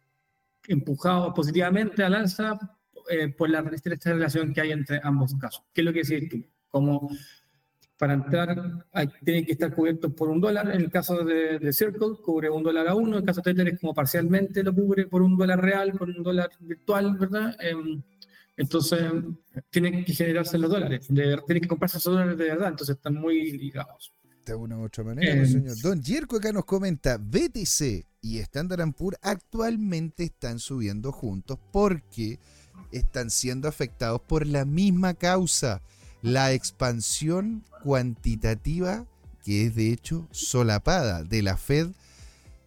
empujados 0.66 1.32
positivamente 1.34 2.02
al 2.02 2.14
alza 2.14 2.58
eh, 3.08 3.28
por 3.28 3.48
la 3.48 3.60
estrecha 3.60 4.12
relación 4.12 4.52
que 4.52 4.60
hay 4.60 4.72
entre 4.72 5.00
ambos 5.02 5.34
casos. 5.36 5.62
¿Qué 5.72 5.82
es 5.82 5.84
lo 5.84 5.92
que 5.92 6.00
decir 6.00 6.28
tú? 6.28 6.44
Como 6.68 7.10
para 7.96 8.14
entrar 8.14 8.84
hay, 8.92 9.08
tienen 9.24 9.46
que 9.46 9.52
estar 9.52 9.72
cubiertos 9.72 10.12
por 10.14 10.28
un 10.28 10.40
dólar, 10.40 10.74
en 10.74 10.80
el 10.80 10.90
caso 10.90 11.24
de, 11.24 11.72
Circle 11.72 12.16
cubre 12.24 12.50
un 12.50 12.64
dólar 12.64 12.88
a 12.88 12.94
uno, 12.96 13.12
en 13.12 13.18
el 13.18 13.24
caso 13.24 13.40
de 13.40 13.54
Tether 13.54 13.68
es 13.68 13.80
como 13.80 13.94
parcialmente 13.94 14.64
lo 14.64 14.74
cubre 14.74 15.06
por 15.06 15.22
un 15.22 15.36
dólar 15.36 15.62
real, 15.62 15.92
por 15.92 16.08
un 16.08 16.24
dólar 16.24 16.50
virtual, 16.58 17.16
¿verdad? 17.16 17.56
Em, 17.60 18.02
entonces 18.56 19.00
tienen 19.70 20.04
que 20.04 20.12
generarse 20.12 20.58
los 20.58 20.70
dólares, 20.70 21.06
tienen 21.06 21.60
que 21.62 21.68
comprarse 21.68 21.98
esos 21.98 22.14
dólares 22.14 22.36
de 22.36 22.44
verdad, 22.46 22.70
entonces 22.70 22.96
están 22.96 23.14
muy 23.14 23.52
ligados 23.52 24.12
de 24.46 24.52
alguna 24.52 24.78
u 24.78 24.84
otra 24.84 25.04
manera, 25.04 25.42
eh, 25.42 25.46
señor. 25.46 25.76
Don 25.80 26.02
Jerko 26.02 26.36
acá 26.36 26.52
nos 26.52 26.64
comenta, 26.64 27.18
BTC 27.18 28.06
y 28.20 28.38
Standard 28.38 28.92
Poor's 28.92 29.18
actualmente 29.22 30.24
están 30.24 30.58
subiendo 30.58 31.12
juntos 31.12 31.58
porque 31.72 32.38
están 32.92 33.30
siendo 33.30 33.68
afectados 33.68 34.20
por 34.20 34.46
la 34.46 34.64
misma 34.64 35.14
causa, 35.14 35.82
la 36.22 36.52
expansión 36.52 37.64
cuantitativa 37.82 39.06
que 39.44 39.66
es 39.66 39.74
de 39.76 39.92
hecho 39.92 40.26
solapada 40.32 41.22
de 41.22 41.42
la 41.42 41.56
Fed, 41.56 41.88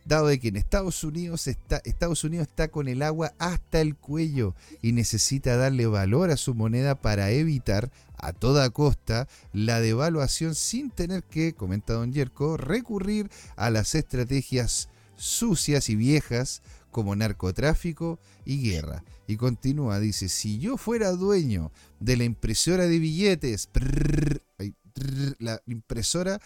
dado 0.05 0.27
de 0.27 0.39
que 0.39 0.49
en 0.49 0.55
Estados 0.55 1.03
Unidos 1.03 1.47
está, 1.47 1.81
Estados 1.83 2.23
Unidos 2.23 2.47
está 2.47 2.69
con 2.69 2.87
el 2.87 3.01
agua 3.01 3.33
hasta 3.39 3.81
el 3.81 3.95
cuello 3.95 4.55
y 4.81 4.93
necesita 4.93 5.57
darle 5.57 5.87
valor 5.87 6.29
a 6.29 6.37
su 6.37 6.53
moneda 6.53 6.95
para 6.95 7.31
evitar 7.31 7.91
a 8.17 8.33
toda 8.33 8.69
costa 8.69 9.27
la 9.53 9.79
devaluación 9.79 10.55
sin 10.55 10.89
tener 10.89 11.23
que, 11.23 11.53
comenta 11.53 11.93
don 11.93 12.11
Yerko, 12.11 12.57
recurrir 12.57 13.29
a 13.55 13.69
las 13.69 13.95
estrategias 13.95 14.89
sucias 15.15 15.89
y 15.89 15.95
viejas 15.95 16.61
como 16.91 17.15
narcotráfico 17.15 18.19
y 18.45 18.61
guerra. 18.61 19.03
Y 19.27 19.37
continúa, 19.37 19.99
dice, 19.99 20.29
si 20.29 20.57
yo 20.57 20.77
fuera 20.77 21.11
dueño 21.11 21.71
de 21.99 22.17
la 22.17 22.23
impresora 22.23 22.87
de 22.87 22.99
billetes, 22.99 23.69
la 25.39 25.61
impresora, 25.67 26.39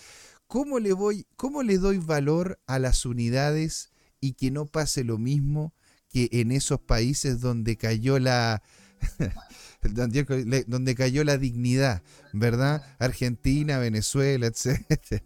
¿cómo 0.47 0.79
le, 0.79 0.93
voy, 0.93 1.25
¿cómo 1.37 1.63
le 1.63 1.77
doy 1.77 1.99
valor 1.99 2.59
a 2.67 2.79
las 2.79 3.05
unidades 3.05 3.91
y 4.19 4.33
que 4.33 4.51
no 4.51 4.65
pase 4.65 5.03
lo 5.03 5.17
mismo 5.17 5.73
que 6.09 6.27
en 6.33 6.51
esos 6.51 6.81
países 6.81 7.39
donde 7.39 7.77
cayó 7.77 8.19
la 8.19 8.61
donde 9.81 10.95
cayó 10.95 11.23
la 11.23 11.37
dignidad, 11.37 12.03
¿verdad? 12.33 12.83
Argentina, 12.99 13.79
Venezuela, 13.79 14.47
etc. 14.47 15.23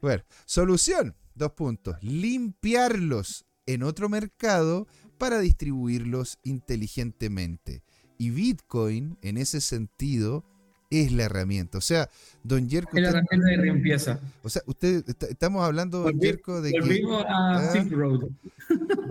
bueno, 0.00 0.22
solución, 0.44 1.14
dos 1.34 1.52
puntos, 1.52 1.96
limpiarlos 2.02 3.46
en 3.66 3.82
otro 3.82 4.08
mercado 4.08 4.86
para 5.18 5.38
distribuirlos 5.38 6.38
inteligentemente. 6.42 7.82
Y 8.18 8.30
Bitcoin, 8.30 9.16
en 9.22 9.36
ese 9.36 9.60
sentido, 9.60 10.44
es 10.90 11.12
la 11.12 11.24
herramienta. 11.24 11.78
O 11.78 11.80
sea, 11.80 12.10
don 12.42 12.68
Yerko. 12.68 12.96
Es 12.96 13.02
la 13.02 13.08
herramienta 13.10 13.48
de 13.48 13.56
limpieza. 13.58 14.20
O 14.42 14.48
sea, 14.48 14.62
usted, 14.66 15.04
estamos 15.28 15.64
hablando, 15.64 16.00
don 16.00 16.18
Yerko, 16.18 16.60
de 16.60 16.72
volvimos 16.72 17.24
a 17.24 17.56
¿ah? 17.56 17.72
Silk 17.72 17.92
Road. 17.92 18.28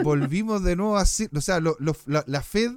Volvimos 0.04 0.64
de 0.64 0.76
nuevo 0.76 0.98
a 0.98 1.06
Silk 1.06 1.34
O 1.36 1.42
sea, 1.42 1.60
la, 1.60 2.42
Fed 2.42 2.74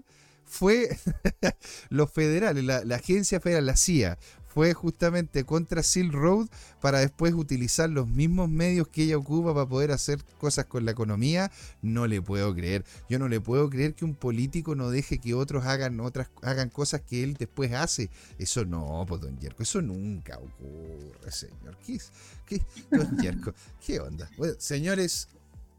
fue. 0.53 0.99
los 1.89 2.11
federales, 2.11 2.63
la, 2.63 2.95
agencia 2.95 3.41
federal, 3.41 3.67
la 3.67 3.77
CIA, 3.77 4.19
fue 4.47 4.75
justamente 4.75 5.45
contra 5.45 5.83
Silk 5.83 6.13
Road 6.13 6.49
para 6.83 6.99
después 6.99 7.33
utilizar 7.33 7.89
los 7.89 8.07
mismos 8.07 8.51
medios 8.51 8.87
que 8.87 9.05
ella 9.05 9.17
ocupa 9.17 9.55
para 9.55 9.67
poder 9.67 9.93
hacer 9.93 10.23
cosas 10.39 10.67
con 10.67 10.85
la 10.85 10.91
economía, 10.91 11.51
no 11.81 12.07
le 12.07 12.21
puedo 12.21 12.55
creer. 12.55 12.85
Yo 13.09 13.19
no 13.19 13.29
le 13.29 13.41
puedo 13.41 13.71
creer 13.71 13.95
que 13.95 14.05
un 14.05 14.15
político 14.15 14.75
no 14.75 14.91
deje 14.91 15.19
que 15.19 15.33
otros 15.33 15.65
hagan 15.65 15.99
otras 16.01 16.29
hagan 16.43 16.69
cosas 16.69 17.01
que 17.01 17.25
él 17.25 17.35
después 17.35 17.73
hace. 17.73 18.11
Eso 18.39 18.67
no, 18.67 19.07
pues 19.09 19.23
don 19.23 19.39
Yerko, 19.39 19.63
eso 19.63 19.81
nunca 19.81 20.39
ocurre, 20.39 21.33
señor. 21.33 21.79
¿Qué, 21.87 21.99
qué, 22.45 22.63
don 22.91 23.17
Yerko, 23.23 23.55
¿qué 23.85 24.01
onda? 24.01 24.29
Bueno, 24.37 24.55
señores, 24.59 25.29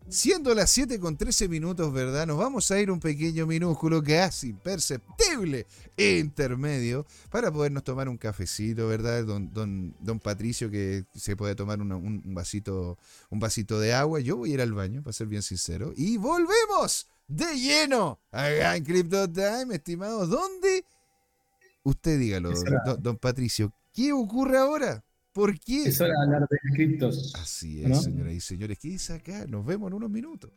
Siendo 0.10 0.54
las 0.54 0.70
7 0.72 1.00
con 1.00 1.18
13 1.18 1.48
minutos, 1.48 1.92
¿verdad? 1.92 2.28
Nos 2.28 2.38
vamos 2.38 2.70
a 2.72 2.80
ir 2.80 2.92
un 2.92 3.00
pequeño 3.00 3.48
minúsculo, 3.48 4.04
casi 4.04 4.50
imperceptible 4.50 5.66
intermedio, 5.98 7.06
para 7.30 7.52
podernos 7.52 7.84
tomar 7.84 8.10
un 8.10 8.18
cafecito, 8.18 8.88
¿verdad? 8.88 9.24
Don, 9.24 9.52
don, 9.54 9.96
don 10.00 10.20
Patricio, 10.20 10.70
que 10.70 11.06
se 11.16 11.36
puede 11.36 11.56
tomar 11.56 11.82
un, 11.82 12.22
vasito, 12.34 12.98
un 13.30 13.40
vasito 13.40 13.80
de 13.80 13.94
agua. 13.94 14.20
Yo 14.20 14.38
voy 14.38 14.52
a 14.52 14.54
ir 14.56 14.62
al 14.62 14.74
baño, 14.74 15.02
para 15.02 15.14
ser 15.14 15.28
bien 15.28 15.42
sincero. 15.42 15.94
Y 15.96 16.18
volvemos 16.18 17.08
de 17.28 17.58
lleno 17.58 18.20
a 18.32 18.76
en 18.76 18.84
Crypto 18.84 19.30
Time, 19.32 19.76
estimados. 19.76 20.30
¿Dónde? 20.30 20.86
Usted 21.84 22.20
dígalo, 22.20 22.52
don 23.00 23.18
Patricio. 23.18 23.74
¿Qué 23.94 24.14
ocurre 24.14 24.58
ahora? 24.58 25.04
¿Por 25.34 25.60
qué? 25.60 25.86
Es 25.86 26.00
hora 26.00 26.14
de 26.14 26.26
hablar 26.26 26.48
de 26.48 26.58
criptos. 26.76 27.34
Así 27.42 27.84
es, 27.84 28.04
señoras 28.04 28.34
y 28.34 28.40
señores. 28.40 28.78
¿Qué 28.78 28.90
dice 28.90 29.14
acá? 29.14 29.46
Nos 29.48 29.66
vemos 29.66 29.88
en 29.88 29.96
unos 29.96 30.12
minutos. 30.12 30.52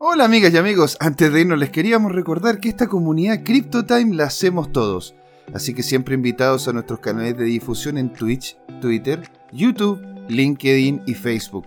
Hola 0.00 0.24
amigas 0.24 0.54
y 0.54 0.56
amigos, 0.56 0.96
antes 1.00 1.30
de 1.30 1.42
irnos 1.42 1.58
les 1.58 1.70
queríamos 1.70 2.12
recordar 2.12 2.58
que 2.58 2.70
esta 2.70 2.86
comunidad 2.86 3.44
CryptoTime 3.44 4.14
la 4.14 4.24
hacemos 4.24 4.72
todos, 4.72 5.14
así 5.52 5.74
que 5.74 5.82
siempre 5.82 6.14
invitados 6.14 6.66
a 6.68 6.72
nuestros 6.72 7.00
canales 7.00 7.36
de 7.36 7.44
difusión 7.44 7.98
en 7.98 8.12
Twitch, 8.14 8.56
Twitter, 8.80 9.30
YouTube, 9.52 10.00
LinkedIn 10.28 11.02
y 11.06 11.14
Facebook 11.14 11.66